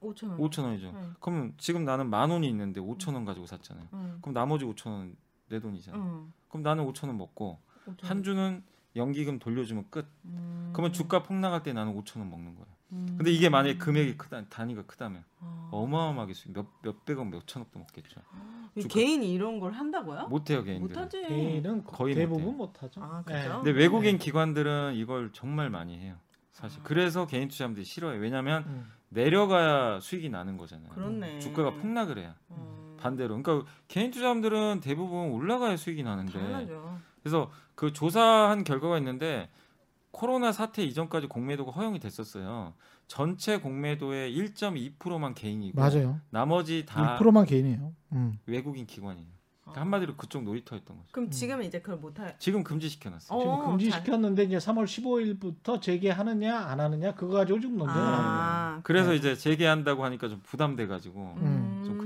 5천 0.00 0.30
원. 0.30 0.38
5천 0.38 0.64
원이죠. 0.64 0.92
네. 0.92 1.08
그럼 1.20 1.54
지금 1.58 1.84
나는 1.84 2.08
만 2.10 2.30
원이 2.30 2.48
있는데 2.48 2.80
5천 2.80 3.14
원 3.14 3.24
가지고 3.24 3.46
샀잖아요. 3.46 3.88
응. 3.92 4.18
그럼 4.20 4.34
나머지 4.34 4.64
5천 4.64 4.86
원 4.90 5.16
내 5.48 5.60
돈이잖아요. 5.60 6.00
응. 6.02 6.32
그럼 6.48 6.62
나는 6.62 6.84
5천 6.90 7.08
원 7.08 7.18
먹고 7.18 7.58
5천 7.86 8.02
한 8.04 8.16
원. 8.18 8.22
주는 8.22 8.64
연기금 8.96 9.38
돌려주면 9.38 9.86
끝. 9.90 10.06
음. 10.24 10.70
그러면 10.72 10.92
주가 10.92 11.22
폭락할 11.22 11.62
때 11.62 11.72
나는 11.72 11.94
5천 11.94 12.18
원 12.18 12.30
먹는 12.30 12.54
거예요. 12.54 12.66
음. 12.92 13.14
근데 13.16 13.30
이게 13.30 13.48
만약에 13.48 13.78
금액이 13.78 14.16
크다 14.18 14.44
단위가 14.50 14.82
크다면 14.82 15.24
아. 15.40 15.68
어마어마하게 15.72 16.34
몇 16.52 16.66
몇백억 16.82 17.28
몇천억도 17.28 17.78
먹겠죠. 17.78 18.20
주가- 18.78 18.88
개인이 18.94 19.32
이런 19.32 19.60
걸 19.60 19.72
한다고요? 19.72 20.28
못해요 20.28 20.62
개인들은. 20.62 20.94
못하지. 20.94 21.22
개인은 21.26 21.84
거의 21.84 22.14
대부분. 22.14 22.56
못하죠. 22.56 23.02
아, 23.02 23.22
예. 23.30 23.32
그죠? 23.32 23.62
근데 23.62 23.70
외국인 23.70 24.18
기관들은 24.18 24.94
이걸 24.96 25.30
정말 25.32 25.70
많이 25.70 25.98
해요. 25.98 26.16
사실 26.52 26.80
아. 26.80 26.82
그래서 26.84 27.26
개인 27.26 27.48
투자자들이 27.48 27.84
싫어해요. 27.84 28.20
왜냐하면 28.20 28.64
음. 28.66 28.92
내려가야 29.08 30.00
수익이 30.00 30.28
나는 30.30 30.56
거잖아요. 30.58 30.90
그렇네. 30.90 31.38
주가가 31.38 31.74
폭락을 31.74 32.18
해요. 32.18 32.34
음. 32.50 32.81
반대로. 33.02 33.40
그러니까 33.42 33.68
개인 33.88 34.10
투자자들은 34.10 34.80
대부분 34.80 35.30
올라가야 35.32 35.76
수익이 35.76 36.02
나는데. 36.02 36.32
당연하죠. 36.32 36.98
그래서 37.22 37.50
그 37.74 37.92
조사한 37.92 38.64
결과가 38.64 38.98
있는데 38.98 39.48
코로나 40.10 40.52
사태 40.52 40.82
이전까지 40.84 41.26
공매도가 41.28 41.72
허용이 41.72 41.98
됐었어요. 41.98 42.74
전체 43.08 43.58
공매도의 43.58 44.34
1.2%만 44.36 45.34
개인이고 45.34 45.78
맞아요. 45.80 46.20
나머지 46.30 46.84
다 46.86 47.18
1%만 47.18 47.44
개인이에요. 47.46 47.92
음. 48.12 48.38
외국인 48.46 48.86
기관이에요. 48.86 49.26
그러니까 49.62 49.80
아. 49.80 49.84
한마디로 49.84 50.16
그쪽 50.16 50.42
놀이터였던 50.44 50.96
거죠. 50.96 51.08
그럼 51.12 51.26
음. 51.28 51.30
지금은 51.30 51.64
이제 51.64 51.80
그걸 51.80 51.98
못 51.98 52.18
할. 52.20 52.36
지금 52.38 52.62
금지시켜놨어요. 52.64 53.38
어, 53.38 53.40
지금 53.42 53.56
잘- 53.56 53.70
금지시켰는데 53.70 54.42
이제 54.44 54.56
3월 54.58 54.84
15일부터 54.84 55.80
재개하느냐 55.80 56.56
안 56.58 56.80
하느냐 56.80 57.14
그거 57.14 57.34
가지고 57.34 57.60
지금 57.60 57.76
논쟁을 57.78 58.00
하는 58.02 58.16
거예요. 58.16 58.28
아, 58.28 58.80
그래서 58.82 59.10
네. 59.10 59.16
이제 59.16 59.34
재개한다고 59.36 60.04
하니까 60.04 60.28
좀 60.28 60.40
부담돼가지고 60.42 61.34
음. 61.38 61.82
좀. 61.86 62.01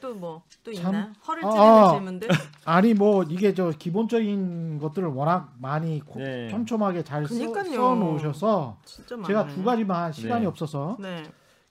또 0.00 0.14
뭐또 0.14 0.72
참- 0.74 0.94
있나요? 0.94 1.12
허를 1.26 1.44
아, 1.44 1.50
찌르는 1.50 1.68
아. 1.70 1.90
질문들. 1.92 2.28
아니 2.64 2.94
뭐 2.94 3.22
이게 3.24 3.54
저 3.54 3.70
기본적인 3.70 4.78
것들을 4.78 5.08
워낙 5.08 5.54
많이 5.58 6.00
고- 6.00 6.18
네. 6.20 6.48
촘촘하게 6.48 7.02
잘 7.04 7.26
써, 7.26 7.34
그러니까요. 7.34 7.74
써 7.74 7.94
놓으셔서. 7.94 8.78
제가 9.26 9.46
두 9.48 9.62
가지만 9.64 10.12
시간이 10.12 10.42
네. 10.42 10.46
없어서 10.46 10.96
네. 11.00 11.22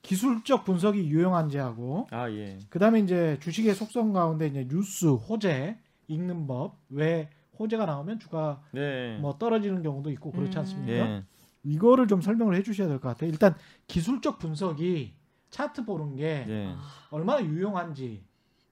기술적 0.02 0.64
분석이 0.66 1.00
유용한지하고 1.10 2.08
아 2.12 2.30
예. 2.30 2.60
그다음에 2.70 3.00
이제 3.00 3.38
주식의 3.42 3.76
속성 3.76 4.14
가운데 4.14 4.48
이제 4.48 4.66
뉴스 4.68 5.08
호재 5.08 5.78
읽는 6.08 6.48
법 6.48 6.76
왜 6.90 7.30
호재가 7.60 7.86
나오면 7.86 8.20
주가 8.20 8.62
네. 8.72 9.18
뭐 9.20 9.38
떨어지는 9.38 9.82
경우도 9.84 10.12
있고 10.12 10.32
그렇지 10.32 10.58
음. 10.58 10.60
않습니까? 10.60 10.94
예. 10.94 11.24
이거를 11.64 12.08
좀 12.08 12.22
설명을 12.22 12.56
해주셔야 12.56 12.88
될 12.88 13.00
것 13.00 13.10
같아요. 13.10 13.30
일단 13.30 13.56
기술적 13.88 14.40
분석이 14.40 15.14
차트 15.50 15.86
보는 15.86 16.16
게 16.16 16.46
예. 16.48 16.68
아. 16.70 16.82
얼마나 17.10 17.44
유용한지. 17.44 18.24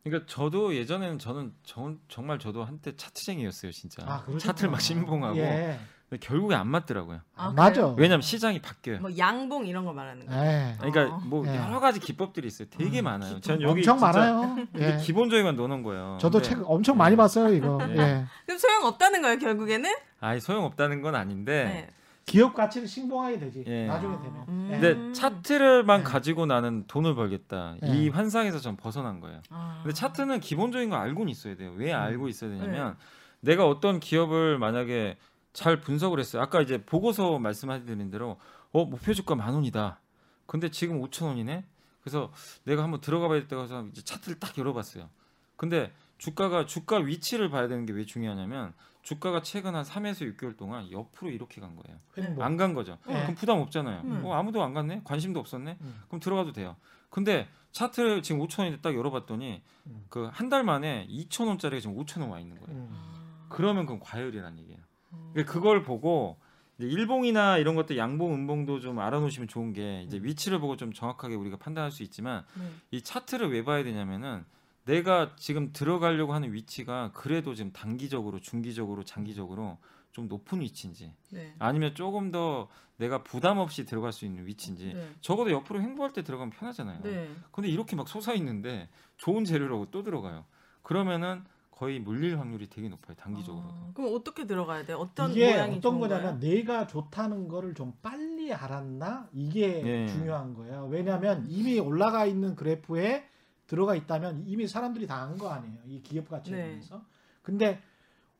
그러니까 0.03 0.27
저도 0.31 0.75
예전에는 0.75 1.17
저는 1.17 1.53
정, 1.63 1.99
정말 2.07 2.37
저도 2.37 2.63
한때 2.63 2.95
차트쟁이였어요, 2.95 3.71
진짜. 3.71 4.03
아. 4.05 4.23
차트를 4.37 4.69
막 4.69 4.79
신봉하고. 4.79 5.37
예. 5.37 5.79
결국에 6.21 6.53
안 6.55 6.67
맞더라고요. 6.67 7.19
아, 7.35 7.51
맞아. 7.51 7.87
왜냐면 7.97 8.21
시장이 8.21 8.61
바뀌어요. 8.61 8.99
뭐 9.01 9.17
양봉 9.17 9.65
이런 9.65 9.85
거 9.85 9.91
말하는 9.93 10.25
거. 10.27 10.33
예. 10.35 10.75
그러니까 10.79 11.15
어. 11.15 11.21
뭐 11.25 11.45
예. 11.47 11.57
여러 11.57 11.79
가지 11.79 11.99
기법들이 11.99 12.47
있어요. 12.47 12.67
되게 12.69 13.01
음, 13.01 13.05
많아요. 13.05 13.39
전 13.41 13.61
여기 13.61 13.79
엄청 13.79 13.99
많아요. 13.99 14.55
예. 14.77 14.97
기본적인만 14.97 15.55
노는 15.55 15.81
거예요. 15.83 16.17
저도 16.21 16.39
근데 16.39 16.55
책 16.55 16.69
엄청 16.69 16.95
네. 16.95 16.99
많이 16.99 17.15
봤어요 17.15 17.53
이거. 17.53 17.83
네. 17.87 17.97
예. 17.97 18.25
그럼 18.45 18.57
소용 18.59 18.85
없다는 18.85 19.23
거예요 19.23 19.39
결국에는. 19.39 19.91
아예 20.19 20.39
소용 20.39 20.63
없다는 20.65 21.01
건 21.01 21.15
아닌데. 21.15 21.63
네. 21.65 21.89
기업 22.25 22.55
가치를 22.55 22.87
신봉하게 22.87 23.39
되지. 23.39 23.63
예. 23.67 23.85
나중에 23.85 24.17
되면. 24.17 24.45
음. 24.47 24.69
예. 24.71 24.79
근데 24.79 25.13
차트를만 25.13 25.99
네. 25.99 26.03
가지고 26.03 26.45
나는 26.45 26.85
돈을 26.87 27.13
벌겠다. 27.15 27.77
네. 27.81 27.87
이 27.91 28.09
환상에서 28.09 28.59
전 28.59 28.75
벗어난 28.75 29.19
거예요. 29.19 29.41
아. 29.49 29.81
근데 29.83 29.93
차트는 29.93 30.39
기본적인 30.39 30.89
거 30.89 30.95
알고는 30.95 31.29
있어야 31.29 31.55
돼요. 31.55 31.73
왜 31.75 31.93
음. 31.93 31.99
알고 31.99 32.27
있어야 32.27 32.49
네. 32.49 32.57
되냐면 32.57 32.97
내가 33.41 33.67
어떤 33.67 33.99
기업을 33.99 34.57
만약에 34.57 35.17
잘 35.53 35.79
분석을 35.79 36.19
했어요. 36.19 36.41
아까 36.41 36.61
이제 36.61 36.83
보고서 36.83 37.37
말씀하신 37.37 38.09
대로 38.09 38.37
어 38.71 38.85
목표 38.85 39.13
주가 39.13 39.35
만 39.35 39.53
원이다. 39.53 39.99
근데 40.47 40.69
지금 40.69 41.01
5천 41.01 41.27
원이네. 41.27 41.63
그래서 42.01 42.31
내가 42.65 42.83
한번 42.83 43.01
들어가 43.01 43.27
봐야겠다고 43.27 43.63
해서 43.63 43.85
이제 43.91 44.01
차트를 44.03 44.39
딱 44.39 44.57
열어봤어요. 44.57 45.09
근데 45.55 45.91
주가가 46.17 46.65
주가 46.65 46.97
위치를 46.97 47.49
봐야 47.49 47.67
되는 47.67 47.85
게 47.85 47.93
왜 47.93 48.05
중요하냐면 48.05 48.73
주가가 49.03 49.41
최근 49.43 49.75
한 49.75 49.83
3에서 49.83 50.35
6개월 50.35 50.57
동안 50.57 50.89
옆으로 50.91 51.29
이렇게 51.29 51.61
간 51.61 51.75
거예요. 51.75 51.99
횡보. 52.17 52.43
안간 52.43 52.73
거죠. 52.73 52.97
네. 53.07 53.21
그럼 53.21 53.35
부담 53.35 53.59
없잖아요. 53.59 54.01
음. 54.03 54.25
어, 54.25 54.33
아무도 54.33 54.63
안 54.63 54.73
갔네. 54.73 55.01
관심도 55.03 55.39
없었네. 55.39 55.77
음. 55.79 56.01
그럼 56.07 56.19
들어가도 56.19 56.53
돼요. 56.53 56.75
근데 57.09 57.47
차트를 57.71 58.23
지금 58.23 58.41
5천 58.41 58.59
원인데 58.59 58.81
딱 58.81 58.95
열어봤더니 58.95 59.61
음. 59.87 60.05
그한 60.09 60.49
달 60.49 60.63
만에 60.63 61.05
2천 61.09 61.47
원짜리가 61.47 61.81
지금 61.81 61.95
5천 61.97 62.21
원 62.21 62.31
와 62.31 62.39
있는 62.39 62.59
거예요. 62.59 62.75
음. 62.79 63.45
그러면 63.49 63.85
그건 63.85 63.99
과열이라는 63.99 64.57
얘기예요. 64.59 64.79
음. 65.13 65.29
그러니까 65.33 65.53
그걸 65.53 65.83
보고 65.83 66.37
이제 66.79 66.87
일봉이나 66.87 67.57
이런 67.59 67.75
것들 67.75 67.97
양봉, 67.97 68.33
음봉도 68.33 68.79
좀 68.79 68.99
알아놓으시면 68.99 69.47
좋은 69.47 69.71
게 69.73 70.01
이제 70.01 70.17
위치를 70.21 70.59
보고 70.59 70.75
좀 70.77 70.91
정확하게 70.91 71.35
우리가 71.35 71.57
판단할 71.57 71.91
수 71.91 72.01
있지만 72.01 72.43
네. 72.59 72.69
이 72.91 73.01
차트를 73.01 73.51
왜 73.51 73.63
봐야 73.63 73.83
되냐면은 73.83 74.43
내가 74.85 75.35
지금 75.35 75.73
들어가려고 75.73 76.33
하는 76.33 76.53
위치가 76.53 77.11
그래도 77.13 77.53
지금 77.55 77.71
단기적으로, 77.71 78.39
중기적으로, 78.39 79.03
장기적으로 79.03 79.77
좀 80.11 80.27
높은 80.27 80.61
위치인지 80.61 81.11
네. 81.31 81.53
아니면 81.59 81.93
조금 81.93 82.31
더 82.31 82.69
내가 82.97 83.23
부담 83.23 83.57
없이 83.57 83.85
들어갈 83.85 84.13
수 84.13 84.23
있는 84.25 84.45
위치인지 84.45 84.93
네. 84.93 85.09
적어도 85.19 85.51
옆으로 85.51 85.81
횡보할 85.81 86.13
때 86.13 86.23
들어가면 86.23 86.51
편하잖아요. 86.51 87.01
네. 87.03 87.29
근데 87.51 87.67
이렇게 87.67 87.95
막 87.97 88.07
솟아 88.07 88.33
있는데 88.35 88.87
좋은 89.17 89.43
재료라고 89.43 89.91
또 89.91 90.03
들어가요. 90.03 90.45
그러면은 90.83 91.43
거의 91.71 91.99
물릴 91.99 92.39
확률이 92.39 92.69
되게 92.69 92.87
높아요. 92.87 93.17
단기적으로도. 93.17 93.69
아, 93.69 93.91
그럼 93.93 94.13
어떻게 94.15 94.47
들어가야 94.47 94.85
돼? 94.85 94.93
어떤 94.93 95.31
이게 95.31 95.51
모양이 95.51 95.77
어떤 95.77 95.81
좋은 95.81 95.99
거냐면 95.99 96.39
거예요? 96.39 96.55
내가 96.55 96.87
좋다는 96.87 97.49
거를 97.49 97.73
좀 97.73 97.91
빨리 98.01 98.53
알았나 98.53 99.27
이게 99.33 99.83
예. 99.85 100.07
중요한 100.07 100.53
거예요. 100.53 100.87
왜냐하면 100.89 101.45
이미 101.49 101.77
올라가 101.79 102.25
있는 102.25 102.55
그래프에 102.55 103.27
들어가 103.67 103.95
있다면 103.95 104.43
이미 104.47 104.67
사람들이 104.67 105.07
다안거 105.07 105.49
아니에요. 105.49 105.77
이 105.87 106.01
기업 106.01 106.29
가치에 106.29 106.55
네. 106.55 106.63
대해서. 106.69 107.01
근데 107.41 107.81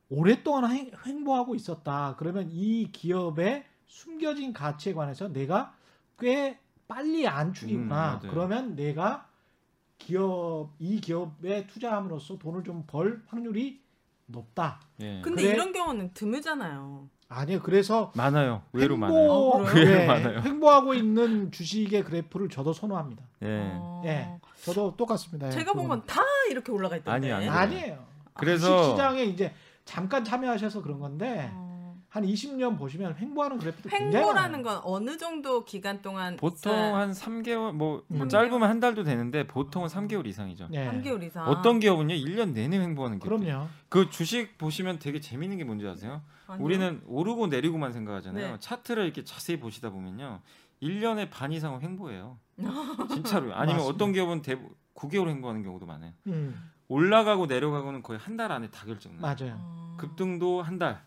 오랫동안 0.08 0.70
횡- 0.70 0.90
횡보하고 1.04 1.54
있었다. 1.54 2.14
그러면 2.18 2.48
이 2.50 2.90
기업의 2.92 3.64
숨겨진 3.86 4.52
가치에 4.52 4.94
관해서 4.94 5.28
내가 5.32 5.74
꽤 6.18 6.58
빨리 6.88 7.26
안 7.26 7.48
음, 7.48 7.52
추리구나. 7.52 7.94
맞아요. 7.94 8.30
그러면 8.30 8.76
내가 8.76 9.28
기업 9.98 10.70
이 10.78 11.00
기업에 11.00 11.66
투자함으로써 11.66 12.38
돈을 12.38 12.62
좀 12.64 12.84
벌 12.86 13.22
확률이 13.26 13.80
높다. 14.26 14.80
예. 15.00 15.20
근데 15.22 15.42
그래. 15.42 15.54
이런 15.54 15.72
경우는 15.72 16.12
드물잖아요. 16.14 17.08
아니요. 17.28 17.60
그래서 17.62 18.12
많아요. 18.14 18.62
의외로 18.72 18.94
횡보, 18.94 19.06
많아요. 19.06 19.30
어, 19.30 19.62
의외로 19.74 20.06
많아요. 20.06 20.40
횡보하고 20.42 20.94
있는 20.94 21.50
주식의 21.50 22.04
그래프를 22.04 22.48
저도 22.48 22.72
선호합니다. 22.72 23.24
예. 23.42 23.70
어, 23.74 24.02
예, 24.04 24.38
저도 24.74 24.96
똑같습니다. 24.96 25.46
예, 25.46 25.50
제가 25.50 25.72
본 25.72 25.84
그건. 25.84 26.00
건다 26.00 26.22
이렇게 26.50 26.72
올라가 26.72 26.96
있던데. 26.96 27.32
아니, 27.32 27.48
아니. 27.48 27.48
아니에요. 27.48 28.04
그래서- 28.34 28.78
주식 28.82 28.90
시장에 28.92 29.22
이제 29.24 29.54
잠깐 29.84 30.24
참여하셔서 30.24 30.82
그런 30.82 30.98
건데 30.98 31.50
어. 31.54 31.96
한 32.08 32.24
20년 32.24 32.78
보시면 32.78 33.16
횡보하는 33.18 33.58
그래프도 33.58 33.88
굉장히 33.88 34.16
횡보라는. 34.16 34.62
건 34.62 34.80
어느 34.84 35.16
정도 35.18 35.64
기간 35.64 36.00
동안 36.02 36.36
보통 36.36 36.72
있어야- 36.72 36.96
한 36.96 37.12
3개월 37.12 37.72
뭐, 37.72 38.02
뭐 38.08 38.22
음. 38.24 38.28
짧으면 38.28 38.68
한 38.68 38.80
달도 38.80 39.04
되는데 39.04 39.46
보통은 39.46 39.88
3개월 39.88 40.26
이상이죠. 40.26 40.68
예. 40.72 40.86
3개월 40.88 41.22
이상. 41.22 41.46
어떤 41.48 41.78
기업은요 41.78 42.14
1년 42.14 42.52
내내 42.52 42.78
횡보하는 42.78 43.18
기업. 43.18 43.38
그럼요. 43.40 43.68
그 43.88 44.08
주식 44.10 44.56
보시면 44.58 44.98
되게 44.98 45.20
재밌는 45.20 45.58
게 45.58 45.64
뭔지 45.64 45.86
아세요? 45.86 46.22
아니요. 46.48 46.64
우리는 46.64 47.02
오르고 47.06 47.48
내리고만 47.48 47.92
생각하잖아요. 47.92 48.52
네. 48.52 48.56
차트를 48.60 49.04
이렇게 49.04 49.24
자세히 49.24 49.58
보시다 49.58 49.90
보면요. 49.90 50.40
1년에 50.82 51.30
반 51.30 51.52
이상은 51.52 51.80
횡보해요. 51.82 52.38
진짜로요. 53.10 53.54
아니면 53.54 53.76
맞습니다. 53.78 53.84
어떤 53.84 54.12
기업은 54.12 54.42
대부 54.42 54.70
9개월 54.94 55.28
횡보하는 55.28 55.62
경우도 55.62 55.86
많아요. 55.86 56.12
음, 56.26 56.70
올라가고 56.88 57.46
내려가고는 57.46 58.02
거의 58.02 58.18
한 58.18 58.36
달 58.36 58.52
안에 58.52 58.70
다 58.70 58.86
결정나요. 58.86 59.20
맞아요. 59.20 59.56
어. 59.60 59.96
급등도 59.98 60.62
한 60.62 60.78
달, 60.78 61.02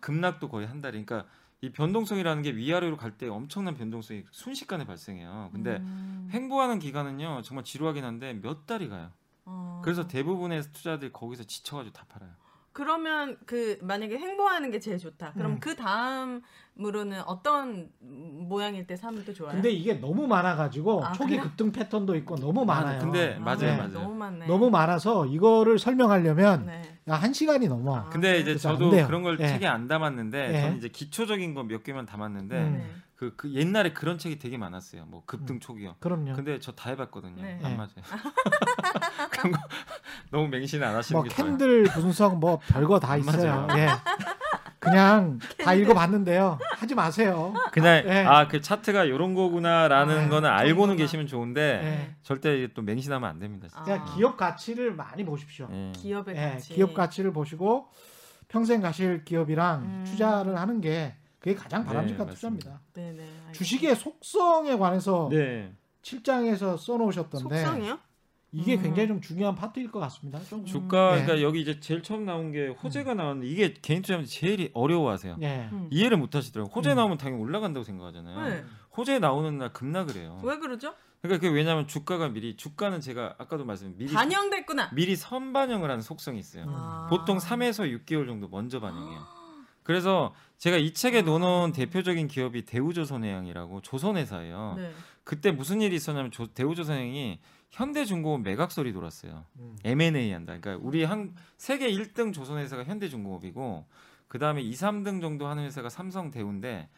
급락도 0.00 0.48
거의 0.48 0.66
한 0.66 0.80
달. 0.80 0.92
그러니까 0.92 1.24
이 1.60 1.70
변동성이라는 1.70 2.42
게 2.42 2.54
위아래로 2.56 2.96
갈 2.96 3.12
때 3.16 3.28
엄청난 3.28 3.74
변동성이 3.76 4.24
순식간에 4.30 4.84
발생해요. 4.86 5.50
근데 5.52 5.76
음. 5.76 6.28
횡보하는 6.32 6.78
기간은요 6.80 7.42
정말 7.42 7.64
지루하긴 7.64 8.04
한데 8.04 8.32
몇 8.34 8.66
달이 8.66 8.88
가요. 8.88 9.10
어. 9.44 9.80
그래서 9.84 10.06
대부분의 10.08 10.62
투자들이 10.72 11.12
거기서 11.12 11.44
지쳐가지고 11.44 11.92
다 11.92 12.04
팔아요. 12.08 12.30
그러면 12.72 13.36
그 13.44 13.78
만약에 13.82 14.16
횡보하는 14.18 14.70
게 14.70 14.80
제일 14.80 14.98
좋다. 14.98 15.32
그럼 15.34 15.52
음. 15.52 15.60
그 15.60 15.76
다음으로는 15.76 17.20
어떤 17.26 17.90
모양일 18.00 18.86
때 18.86 18.96
사면 18.96 19.24
또 19.24 19.34
좋아요? 19.34 19.52
근데 19.52 19.70
이게 19.70 19.94
너무 19.94 20.26
많아가지고 20.26 21.04
아, 21.04 21.12
초기 21.12 21.32
그래요? 21.36 21.42
급등 21.42 21.70
패턴도 21.72 22.16
있고 22.16 22.36
너무 22.36 22.64
많아요. 22.64 23.00
근데 23.00 23.36
아, 23.36 23.40
맞아요, 23.40 23.58
네. 23.58 23.76
맞아요. 23.76 23.92
너무 23.92 24.14
많네. 24.14 24.46
너무 24.46 24.70
많아서 24.70 25.26
이거를 25.26 25.78
설명하려면 25.78 26.66
네. 26.66 26.82
야, 27.08 27.14
한 27.14 27.32
시간이 27.32 27.68
넘어. 27.68 27.96
아. 27.96 28.08
근데 28.08 28.38
이제 28.40 28.56
저도. 28.56 28.90
그런 28.90 29.22
걸 29.22 29.38
예. 29.40 29.48
책에 29.48 29.66
안 29.66 29.86
담았는데 29.88 30.54
예. 30.54 30.60
저는 30.62 30.78
이제 30.78 30.88
기초적인 30.88 31.54
거 31.54 31.62
몇 31.64 31.84
개만 31.84 32.06
담았는데 32.06 32.56
음. 32.58 32.72
네. 32.78 32.86
그, 33.30 33.36
그 33.36 33.52
옛날에 33.54 33.92
그런 33.92 34.18
책이 34.18 34.40
되게 34.40 34.58
많았어요. 34.58 35.04
뭐 35.06 35.22
급등 35.26 35.56
음. 35.56 35.60
초기요. 35.60 35.94
그럼요. 36.00 36.32
근데 36.34 36.58
저 36.58 36.72
다 36.72 36.90
해봤거든요. 36.90 37.40
네. 37.40 37.60
안 37.62 37.70
네. 37.70 37.76
맞아요. 37.76 37.90
그런 39.30 39.52
거 39.52 39.58
너무 40.32 40.48
맹신 40.48 40.82
안 40.82 40.96
하시는 40.96 41.16
뭐게 41.20 41.30
좋아요. 41.34 41.50
캔들 41.50 41.84
분석 41.84 42.38
뭐 42.38 42.58
별거 42.68 42.98
다안 42.98 43.20
있어요. 43.20 43.66
맞아요. 43.66 43.80
예. 43.80 43.88
그냥 44.80 45.38
다 45.62 45.74
읽어봤는데요. 45.74 46.58
하지 46.76 46.96
마세요. 46.96 47.54
그냥 47.70 48.02
예. 48.04 48.24
아그 48.26 48.60
차트가 48.62 49.04
이런 49.04 49.34
거구나라는 49.34 50.26
아, 50.26 50.28
거는 50.28 50.50
알고는 50.50 50.74
정도만. 50.74 50.96
계시면 50.96 51.26
좋은데 51.28 51.60
예. 51.84 52.14
절대 52.22 52.66
또 52.74 52.82
맹신하면 52.82 53.28
안 53.30 53.38
됩니다. 53.38 53.68
진짜. 53.68 53.84
그냥 53.84 54.00
아. 54.00 54.14
기업 54.16 54.36
가치를 54.36 54.94
많이 54.94 55.24
보십시오. 55.24 55.68
예. 55.70 55.92
기업의 55.94 56.34
예, 56.36 56.50
가치. 56.54 56.74
기업 56.74 56.94
가치를 56.94 57.32
보시고 57.32 57.86
평생 58.48 58.80
가실 58.80 59.24
기업이랑 59.24 59.82
음. 59.82 60.04
투자를 60.06 60.58
하는 60.58 60.80
게 60.80 61.14
그게 61.42 61.56
가장 61.56 61.82
네, 61.82 61.88
바람직한 61.88 62.26
맞습니다. 62.26 62.34
투자입니다. 62.34 62.80
네네. 62.94 63.22
알겠습니다. 63.22 63.52
주식의 63.52 63.96
속성에 63.96 64.76
관해서 64.78 65.28
네. 65.30 65.74
7장에서 66.02 66.78
써놓으셨던데 66.78 67.62
속성이요? 67.62 67.98
이게 68.52 68.76
음. 68.76 68.82
굉장히 68.82 69.08
좀 69.08 69.20
중요한 69.20 69.56
파트일 69.56 69.90
것 69.90 69.98
같습니다. 69.98 70.38
좀 70.44 70.64
주가 70.64 71.16
네. 71.16 71.24
그러니까 71.24 71.42
여기 71.42 71.60
이제 71.62 71.80
제일 71.80 72.02
처음 72.02 72.24
나온 72.26 72.52
게 72.52 72.68
호재가 72.68 73.14
나왔는데 73.14 73.48
이게 73.48 73.74
개인 73.82 74.02
투자하면 74.02 74.26
제일 74.26 74.70
어려워하세요. 74.72 75.38
예. 75.42 75.68
음. 75.72 75.88
이해를 75.90 76.16
못 76.16 76.34
하시더라고요. 76.34 76.72
호재 76.72 76.90
음. 76.92 76.96
나오면 76.96 77.18
당연히 77.18 77.42
올라간다고 77.42 77.82
생각하잖아요. 77.82 78.48
네. 78.48 78.64
호재 78.96 79.18
나오는 79.18 79.58
날 79.58 79.72
급락을 79.72 80.16
해요. 80.16 80.40
왜 80.44 80.58
그러죠? 80.58 80.94
그러니까 81.22 81.40
그게 81.40 81.52
왜냐하면 81.52 81.88
주가가 81.88 82.28
미리 82.28 82.56
주가는 82.56 83.00
제가 83.00 83.36
아까도 83.38 83.64
말씀 83.64 83.96
미리 83.96 84.12
반영됐구나. 84.12 84.90
미리 84.92 85.16
선반영을 85.16 85.90
하는 85.90 86.02
속성이 86.02 86.38
있어요. 86.38 86.66
아. 86.68 87.06
보통 87.10 87.38
3에서 87.38 87.90
6개월 88.04 88.26
정도 88.26 88.48
먼저 88.48 88.78
반영해요. 88.78 89.42
그래서 89.82 90.34
제가 90.62 90.76
이 90.76 90.92
책에 90.94 91.22
놓은 91.22 91.72
대표적인 91.72 92.28
기업이 92.28 92.64
대우조선해양이라고 92.66 93.80
조선회사예요. 93.80 94.74
네. 94.76 94.92
그때 95.24 95.50
무슨 95.50 95.80
일이 95.80 95.96
있었냐면 95.96 96.30
조- 96.30 96.46
대우조선해양이 96.46 97.40
현대중공업 97.70 98.42
매각설이 98.42 98.92
돌았어요. 98.92 99.44
음. 99.58 99.76
M&A 99.82 100.30
한다. 100.30 100.56
그러니까 100.60 100.86
우리 100.86 101.02
한 101.02 101.34
세계 101.56 101.90
1등 101.90 102.32
조선회사가 102.32 102.84
현대중공업이고 102.84 103.86
그 104.28 104.38
다음에 104.38 104.62
2, 104.62 104.70
3등 104.70 105.20
정도 105.20 105.48
하는 105.48 105.64
회사가 105.64 105.88
삼성 105.88 106.30
대우인데 106.30 106.88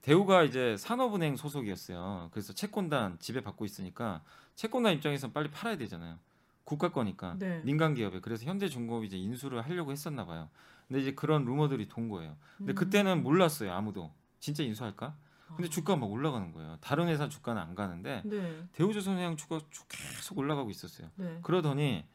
대우가 0.00 0.42
이제 0.42 0.76
산업은행 0.76 1.36
소속이었어요. 1.36 2.30
그래서 2.32 2.52
채권단 2.52 3.18
지배 3.20 3.42
받고 3.42 3.64
있으니까 3.64 4.22
채권단 4.56 4.92
입장에서는 4.94 5.32
빨리 5.32 5.52
팔아야 5.52 5.76
되잖아요. 5.76 6.18
국가 6.64 6.90
거니까 6.90 7.36
네. 7.38 7.60
민간 7.62 7.94
기업에 7.94 8.18
그래서 8.18 8.44
현대중공업이 8.44 9.06
이제 9.06 9.16
인수를 9.18 9.62
하려고 9.64 9.92
했었나 9.92 10.26
봐요. 10.26 10.48
근데 10.94 11.02
이제 11.02 11.14
그런 11.16 11.44
루머들이 11.44 11.88
돈 11.88 12.08
거예요. 12.08 12.36
근데 12.56 12.72
음. 12.72 12.74
그때는 12.76 13.24
몰랐어요 13.24 13.72
아무도 13.72 14.12
진짜 14.38 14.62
인수할까? 14.62 15.16
근데 15.48 15.64
아. 15.64 15.68
주가가 15.68 15.98
막 15.98 16.08
올라가는 16.08 16.52
거예요. 16.52 16.78
다른 16.80 17.08
회사 17.08 17.28
주가는 17.28 17.60
안 17.60 17.74
가는데 17.74 18.22
네. 18.24 18.64
대우조선해양 18.72 19.36
주가 19.36 19.58
쭉 19.72 19.86
계속 19.88 20.38
올라가고 20.38 20.70
있었어요. 20.70 21.10
네. 21.16 21.40
그러더니 21.42 22.06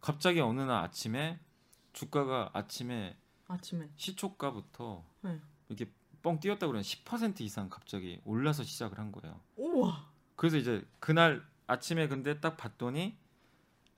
갑자기 0.00 0.40
어느 0.40 0.60
날 0.62 0.82
아침에 0.82 1.38
주가가 1.92 2.50
아침에 2.52 3.16
아침에. 3.46 3.88
시초가부터 3.94 5.04
네. 5.20 5.40
이렇게 5.68 5.92
뻥 6.20 6.40
뛰었다 6.40 6.66
그러면 6.66 6.82
10% 6.82 7.40
이상 7.40 7.68
갑자기 7.68 8.20
올라서 8.24 8.64
시작을 8.64 8.98
한 8.98 9.12
거예요. 9.12 9.40
우와. 9.56 10.10
그래서 10.34 10.56
이제 10.56 10.84
그날 10.98 11.46
아침에 11.68 12.08
근데 12.08 12.40
딱 12.40 12.56
봤더니 12.56 13.16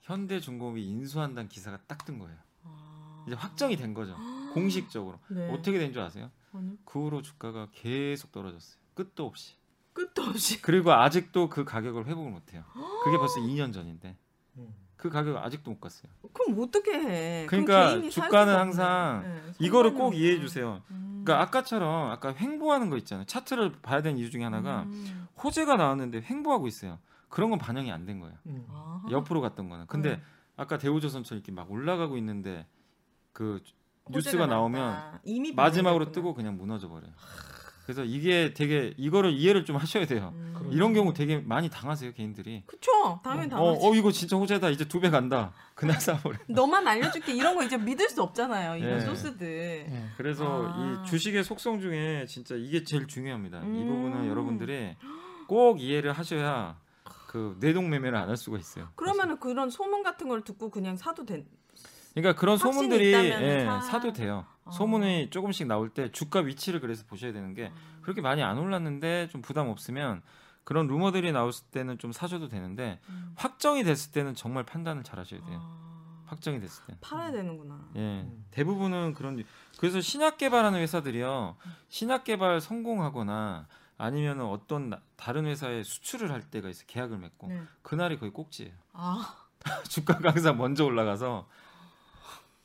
현대중공업이 0.01 0.85
인수한다는 0.85 1.49
기사가 1.49 1.79
딱 1.87 2.05
뜬 2.05 2.19
거예요. 2.19 2.37
아. 3.27 3.29
이제 3.29 3.35
확정이 3.35 3.75
된 3.75 3.93
거죠. 3.93 4.15
공식적으로. 4.53 5.19
네. 5.29 5.49
어떻게 5.51 5.77
된 5.79 5.91
줄 5.93 6.01
아세요? 6.01 6.31
아니, 6.53 6.77
그 6.85 6.99
후로 7.03 7.21
주가가 7.21 7.67
계속 7.71 8.31
떨어졌어요. 8.31 8.77
끝도 8.93 9.25
없이. 9.25 9.55
끝도 9.93 10.23
없이. 10.23 10.61
그리고 10.61 10.93
아직도 10.93 11.49
그 11.49 11.63
가격을 11.65 12.05
회복을 12.07 12.31
못 12.31 12.53
해요. 12.53 12.63
그게 13.03 13.17
벌써 13.17 13.39
2년 13.39 13.73
전인데 13.73 14.15
음. 14.57 14.73
그 14.95 15.09
가격을 15.09 15.39
아직도 15.39 15.71
못 15.71 15.79
갔어요. 15.79 16.11
그럼 16.33 16.59
어떻게 16.59 16.91
해? 16.93 17.45
그러니까 17.47 18.01
주가는 18.09 18.55
항상. 18.55 19.21
네, 19.23 19.51
이거를 19.59 19.93
꼭 19.93 20.15
이해해. 20.15 20.39
주세요. 20.39 20.81
음. 20.91 21.21
그러니까 21.23 21.41
아까처럼 21.43 22.09
아까 22.11 22.33
횡보하는 22.33 22.89
거 22.89 22.97
있잖아요. 22.97 23.25
차트를 23.25 23.73
봐야 23.81 24.01
되는 24.01 24.17
이유 24.19 24.31
중에 24.31 24.43
하나가 24.43 24.83
음. 24.83 25.27
호재가 25.43 25.75
나왔는데 25.77 26.21
횡보하고 26.21 26.67
있어요. 26.67 26.97
그런 27.29 27.49
건 27.49 27.59
반영이 27.59 27.91
안 27.91 28.05
된 28.05 28.19
거예요. 28.19 28.35
음. 28.47 28.65
아하. 28.71 29.03
옆으로 29.11 29.41
갔던 29.41 29.67
거는. 29.69 29.85
근데 29.87 30.15
네. 30.17 30.21
아까 30.55 30.77
대우조선처럼 30.77 31.39
이렇게 31.39 31.51
막 31.51 31.69
올라가고 31.71 32.17
있는데 32.17 32.65
그 33.37 33.61
뉴스가 34.09 34.47
나오면 34.47 35.19
마지막으로. 35.55 36.11
뜨고 36.11 36.33
그냥 36.33 36.57
무너져 36.57 36.89
버려요. 36.89 37.11
그래서 37.83 38.03
이게 38.03 38.53
되게 38.55 38.93
이거를 38.97 39.31
이해를 39.31 39.63
좀 39.63 39.75
하셔야 39.77 40.07
돼요. 40.07 40.33
음. 40.35 40.69
이런 40.71 40.93
경우 40.93 41.13
되게 41.13 41.37
많이 41.37 41.69
당하세요 41.69 42.13
개인들이. 42.13 42.63
그쵸 42.65 43.21
당연히 43.23 43.45
어, 43.53 43.57
당하지 43.57 43.85
어 43.87 43.93
이거 43.95 44.11
진짜 44.11 44.35
호재다 44.35 44.69
이제 44.71 44.85
두 44.87 44.99
배 44.99 45.11
간다. 45.11 45.53
그날 45.75 46.01
사버려. 46.01 46.37
너만 46.49 46.87
알려줄게 46.87 47.33
이런 47.35 47.55
거 47.55 47.63
이제 47.63 47.77
믿을 47.77 48.09
수 48.09 48.23
없잖아요 48.23 48.77
이런 48.77 48.95
예. 48.97 49.05
소스들 49.05 49.85
예. 49.89 50.03
그래서 50.17 50.65
아. 50.73 51.03
이 51.05 51.07
주식의 51.07 51.43
속성 51.43 51.79
중에 51.79 52.25
진짜 52.27 52.55
이게 52.55 52.83
제일 52.83 53.05
중요합니다. 53.07 53.59
이 53.59 53.61
음. 53.65 53.87
부분은 53.87 54.27
여러분들이 54.29 54.95
꼭 55.47 55.79
이해를 55.79 56.11
하셔야 56.11 56.77
그 57.27 57.55
내동매매를 57.59 58.17
안 58.17 58.29
할 58.29 58.35
수가 58.35 58.57
있어요. 58.57 58.89
그러면은 58.95 59.39
그런 59.39 59.69
소문 59.69 60.01
같은 60.01 60.27
걸 60.27 60.41
듣고 60.43 60.71
그냥 60.71 60.97
사도 60.97 61.23
된 61.25 61.45
그러니까 62.21 62.39
그런 62.39 62.57
소문들이 62.57 63.13
예, 63.13 63.65
사- 63.65 63.81
사도 63.81 64.13
돼요. 64.13 64.45
아. 64.65 64.71
소문이 64.71 65.29
조금씩 65.29 65.67
나올 65.67 65.89
때 65.89 66.11
주가 66.11 66.39
위치를 66.39 66.79
그래서 66.79 67.03
보셔야 67.07 67.31
되는 67.31 67.53
게 67.53 67.67
음. 67.67 67.99
그렇게 68.01 68.21
많이 68.21 68.43
안 68.43 68.57
올랐는데 68.57 69.29
좀 69.29 69.41
부담 69.41 69.67
없으면 69.69 70.21
그런 70.63 70.87
루머들이 70.87 71.31
나올 71.31 71.51
때는 71.71 71.97
좀 71.97 72.11
사셔도 72.11 72.47
되는데 72.49 72.99
음. 73.09 73.33
확정이 73.35 73.83
됐을 73.83 74.11
때는 74.11 74.35
정말 74.35 74.63
판단을 74.65 75.03
잘 75.03 75.19
하셔야 75.19 75.39
돼요. 75.45 75.59
아, 75.61 76.23
확정이 76.25 76.59
됐을 76.59 76.83
때. 76.87 76.97
팔아야 76.99 77.31
되는구나 77.31 77.79
예. 77.95 77.99
음. 77.99 78.45
대부분은 78.51 79.13
그런 79.13 79.41
그래서 79.79 80.01
신약 80.01 80.37
개발하는 80.37 80.79
회사들이요. 80.79 81.55
신약 81.89 82.23
개발 82.25 82.59
성공하거나 82.59 83.67
아니면 83.99 84.41
어떤 84.41 84.89
나- 84.89 85.01
다른 85.15 85.45
회사에 85.45 85.83
수출을 85.83 86.31
할 86.31 86.41
때가 86.41 86.67
있어 86.69 86.81
요 86.81 86.85
계약을 86.87 87.17
맺고 87.17 87.47
네. 87.47 87.61
그날이 87.81 88.19
거의 88.19 88.31
꼭지예요. 88.31 88.73
아 88.93 89.35
주가가 89.89 90.31
항상 90.31 90.57
먼저 90.57 90.83
올라가서 90.85 91.47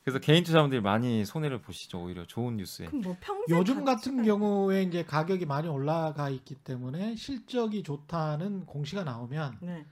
그래서 0.03 0.19
개인 0.19 0.43
투자분들이 0.43 0.81
많이 0.81 1.23
손해를 1.23 1.61
보시죠. 1.61 2.03
오히려 2.03 2.25
좋은 2.25 2.57
뉴스에. 2.57 2.87
그럼 2.87 3.01
뭐 3.01 3.17
평생 3.21 3.57
요즘 3.57 3.85
같은? 3.85 4.23
경우에 4.23 4.83
이제 4.83 5.03
가격이 5.05 5.45
많이 5.45 5.69
올라가 5.69 6.29
있기 6.29 6.55
때문에 6.55 7.15
실적이 7.15 7.83
좋다는 7.83 8.65
공시가 8.65 9.05
나오면 9.05 9.59
네. 9.61 9.85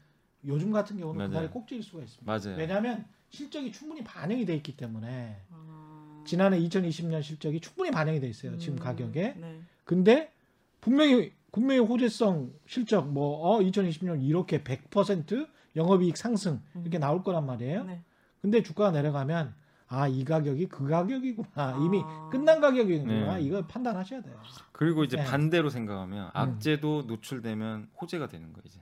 요즘 0.45 0.71
같은 0.71 0.97
경우는 0.97 1.17
맞아요. 1.17 1.29
그날이 1.29 1.47
꼭지일 1.49 1.81
수가 1.81 2.03
있습니다. 2.03 2.25
맞아요. 2.29 2.57
왜냐하면 2.57 3.05
실적이 3.29 3.71
충분히 3.71 4.03
반영이 4.03 4.45
돼 4.45 4.53
있기 4.55 4.75
때문에 4.75 5.37
아. 5.49 6.23
지난해 6.27 6.59
2020년 6.59 7.23
실적이 7.23 7.61
충분히 7.61 7.89
반영이 7.89 8.19
돼 8.19 8.27
있어요. 8.27 8.57
지금 8.57 8.75
음, 8.75 8.79
가격에. 8.79 9.35
네. 9.37 9.61
근데 9.85 10.33
분명히 10.81 11.31
분명히 11.53 11.79
호재성 11.79 12.51
실적 12.65 13.07
뭐 13.09 13.37
어, 13.47 13.59
2020년 13.59 14.21
이렇게 14.21 14.61
100% 14.61 15.47
영업이익 15.77 16.17
상승 16.17 16.61
이렇게 16.81 16.97
나올 16.97 17.23
거란 17.23 17.45
말이에요. 17.45 17.85
네. 17.85 18.03
근데 18.41 18.61
주가가 18.61 18.91
내려가면 18.91 19.53
아 19.91 20.07
이 20.07 20.23
가격이 20.23 20.67
그 20.67 20.87
가격이구나 20.87 21.77
이미 21.83 22.01
아. 22.05 22.29
끝난 22.31 22.61
가격이구나 22.61 23.35
네. 23.35 23.41
이걸 23.41 23.67
판단하셔야 23.67 24.21
돼요. 24.21 24.39
그리고 24.71 25.03
이제 25.03 25.17
네. 25.17 25.25
반대로 25.25 25.69
생각하면 25.69 26.29
악재도 26.33 27.03
노출되면 27.07 27.89
호재가 28.01 28.27
되는 28.27 28.53
거예요. 28.53 28.63
이제 28.65 28.79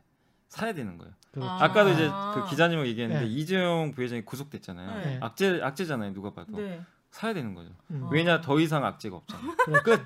사야 0.49 0.74
되는 0.74 0.97
거예요. 0.99 1.12
그렇죠. 1.32 1.49
아. 1.49 1.64
아까도 1.64 1.89
이제 1.91 2.10
그 2.36 2.47
기자님하고 2.49 2.88
얘기했는데 2.89 3.26
네. 3.26 3.32
이재용 3.32 3.91
부회장이 3.91 4.24
구속됐잖아요. 4.24 5.01
네. 5.03 5.18
악재 5.22 5.62
악재잖아요. 5.62 6.14
누가 6.14 6.32
봐도 6.32 6.57
네. 6.57 6.82
사야 7.10 7.34
되는 7.34 7.55
거죠. 7.55 7.72
음. 7.89 8.07
왜냐 8.12 8.39
더 8.41 8.60
이상 8.60 8.86
악재가 8.86 9.16
없잖아요. 9.16 9.55
끝. 9.84 10.05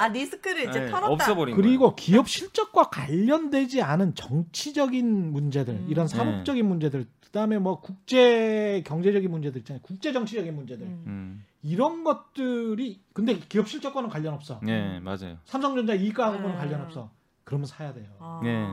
아 0.00 0.08
리스크를 0.08 0.68
이제 0.68 0.80
네, 0.80 0.90
털었다. 0.90 1.12
없어버린 1.12 1.54
거예요. 1.54 1.56
그리고 1.56 1.94
기업 1.94 2.28
실적과 2.28 2.84
관련되지 2.90 3.82
않은 3.82 4.14
정치적인 4.14 5.32
문제들, 5.32 5.74
음. 5.74 5.86
이런 5.88 6.08
사법적인 6.08 6.66
문제들, 6.66 7.06
그다음에 7.20 7.58
뭐 7.58 7.80
국제 7.80 8.82
경제적인 8.86 9.30
문제들 9.30 9.60
있잖아요. 9.60 9.80
국제 9.82 10.12
정치적인 10.12 10.54
문제들. 10.54 10.86
음. 10.86 11.04
음. 11.06 11.44
이런 11.62 12.04
것들이 12.04 13.00
근데 13.12 13.38
기업 13.38 13.68
실적과는 13.68 14.08
관련 14.08 14.34
없어. 14.34 14.60
네 14.62 14.98
맞아요. 15.00 15.36
삼성전자 15.44 15.94
이익과는 15.94 16.44
음. 16.44 16.56
관련 16.56 16.80
없어. 16.82 17.10
그러면 17.44 17.66
사야 17.66 17.92
돼요. 17.92 18.06
아. 18.18 18.40
네. 18.42 18.66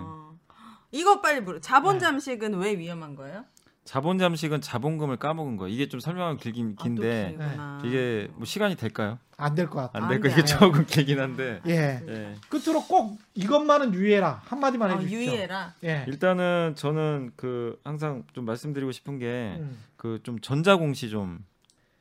이거 0.91 1.19
빨리 1.19 1.41
물어. 1.41 1.59
자본 1.59 1.95
네. 1.95 1.99
잠식은 1.99 2.53
왜 2.59 2.77
위험한 2.77 3.15
거예요? 3.15 3.43
자본 3.87 4.17
잠식은 4.19 4.59
자본금을 4.59 5.15
까먹은 5.15 5.55
거예요. 5.55 5.73
이게 5.73 5.87
좀 5.87 6.01
설명은 6.01 6.37
길긴 6.37 6.73
아, 6.73 6.75
또 6.77 6.83
긴데 6.83 7.27
길구나. 7.37 7.81
이게 7.85 8.27
뭐 8.35 8.43
시간이 8.45 8.75
될까요? 8.75 9.17
안 9.37 9.55
될 9.55 9.69
것 9.69 9.75
같아. 9.79 9.91
안안될거 9.97 10.27
돼, 10.27 10.33
이게. 10.33 10.43
조금 10.45 10.85
길긴 10.85 11.19
한데. 11.21 11.61
예. 11.67 12.01
예. 12.05 12.35
끝으로 12.49 12.83
꼭 12.83 13.17
이것만은 13.33 13.93
유의해라. 13.93 14.41
한 14.43 14.59
마디만 14.59 14.91
아, 14.91 14.93
해주십시오. 14.95 15.19
유의해라. 15.19 15.73
예. 15.85 16.03
일단은 16.07 16.73
저는 16.75 17.31
그 17.37 17.79
항상 17.85 18.23
좀 18.33 18.43
말씀드리고 18.43 18.91
싶은 18.91 19.19
게그 19.19 19.59
음. 20.03 20.19
좀 20.23 20.39
전자공시 20.41 21.09
좀 21.09 21.45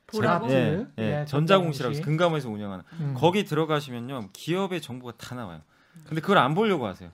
보라고? 0.09 0.49
자, 0.49 0.55
예, 0.55 0.87
예, 0.99 1.03
예, 1.21 1.25
전자공시. 1.25 1.31
전자공시라고 1.31 1.95
해서 1.95 2.03
금감원에서 2.05 2.49
운영하는 2.51 2.85
음. 3.01 3.15
거기 3.17 3.45
들어가시면요 3.45 4.31
기업의 4.33 4.81
정보가 4.81 5.13
다 5.19 5.35
나와요. 5.37 5.61
근데 6.07 6.21
그걸 6.21 6.39
안 6.39 6.55
보려고 6.55 6.87
하세요. 6.87 7.11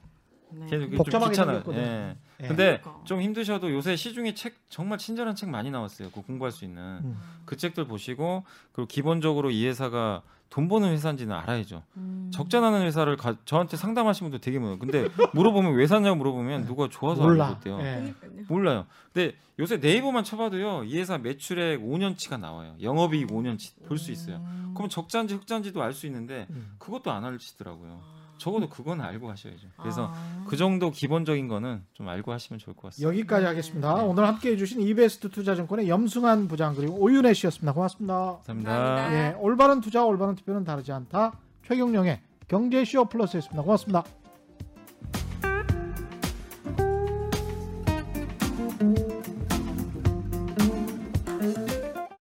네. 0.50 0.66
좀 0.66 0.90
복잡하게 0.92 1.30
귀찮아요. 1.30 1.56
생겼거든. 1.58 1.82
예. 1.82 1.86
예. 2.10 2.16
근데 2.48 2.78
그러니까. 2.80 3.04
좀 3.04 3.20
힘드셔도 3.20 3.72
요새 3.72 3.96
시중에 3.96 4.34
책 4.34 4.56
정말 4.68 4.98
친절한 4.98 5.34
책 5.34 5.48
많이 5.50 5.70
나왔어요. 5.70 6.08
그거 6.10 6.22
공부할 6.22 6.52
수 6.52 6.64
있는 6.64 6.82
음. 7.04 7.16
그 7.44 7.56
책들 7.56 7.86
보시고 7.86 8.44
그리고 8.72 8.86
기본적으로 8.88 9.50
이 9.50 9.66
회사가 9.66 10.22
돈 10.50 10.68
버는 10.68 10.90
회사인지는 10.90 11.34
알아야죠. 11.34 11.82
음. 11.96 12.30
적자 12.32 12.60
나는 12.60 12.82
회사를 12.82 13.16
가- 13.16 13.36
저한테 13.46 13.78
상담하신 13.78 14.26
분도 14.26 14.38
되게 14.38 14.58
많아요. 14.58 14.78
근데 14.78 15.08
물어보면 15.32 15.72
왜 15.74 15.86
샀냐고 15.86 16.16
물어보면 16.16 16.66
누가 16.66 16.88
좋아서 16.90 17.22
몰라. 17.22 17.46
알고 17.48 17.58
있대요. 17.58 17.80
예. 17.80 18.14
몰라요. 18.48 18.86
근데 19.14 19.34
요새 19.58 19.78
네이버만 19.78 20.24
쳐봐도요. 20.24 20.84
이 20.84 20.98
회사 20.98 21.16
매출액 21.16 21.80
5년치가 21.80 22.38
나와요. 22.38 22.74
영업이익 22.82 23.28
5년치 23.28 23.86
볼 23.88 23.96
수 23.96 24.12
있어요. 24.12 24.36
음. 24.44 24.72
그럼 24.74 24.90
적자인지 24.90 25.34
흑자인지도 25.36 25.82
알 25.82 25.94
수 25.94 26.06
있는데 26.06 26.46
음. 26.50 26.74
그것도 26.78 27.10
안 27.10 27.24
알려주시더라고요. 27.24 28.00
적어도 28.42 28.68
그건 28.68 29.00
알고 29.00 29.30
하셔야죠. 29.30 29.68
그래서 29.80 30.10
아. 30.12 30.44
그 30.48 30.56
정도 30.56 30.90
기본적인 30.90 31.46
거는 31.48 31.84
좀 31.92 32.08
알고 32.08 32.32
하시면 32.32 32.58
좋을 32.58 32.74
것 32.74 32.88
같습니다. 32.88 33.08
여기까지 33.08 33.46
하겠습니다. 33.46 33.94
오늘 33.94 34.26
함께 34.26 34.50
해 34.50 34.56
주신 34.56 34.80
이베스트 34.80 35.30
투자증권의 35.30 35.88
염승환 35.88 36.48
부장 36.48 36.74
그리고 36.74 36.94
오윤혜 36.94 37.32
씨였습니다. 37.34 37.72
고맙습니다. 37.72 38.14
감사합니다. 38.38 38.70
감사합니다. 38.70 39.14
예, 39.14 39.34
올바른 39.38 39.80
투자, 39.80 40.04
올바른 40.04 40.34
투표는 40.34 40.64
다르지 40.64 40.90
않다. 40.90 41.38
최경령의 41.66 42.20
경제쇼 42.48 43.04
플러스였습니다. 43.06 43.62
고맙습니다. 43.62 44.21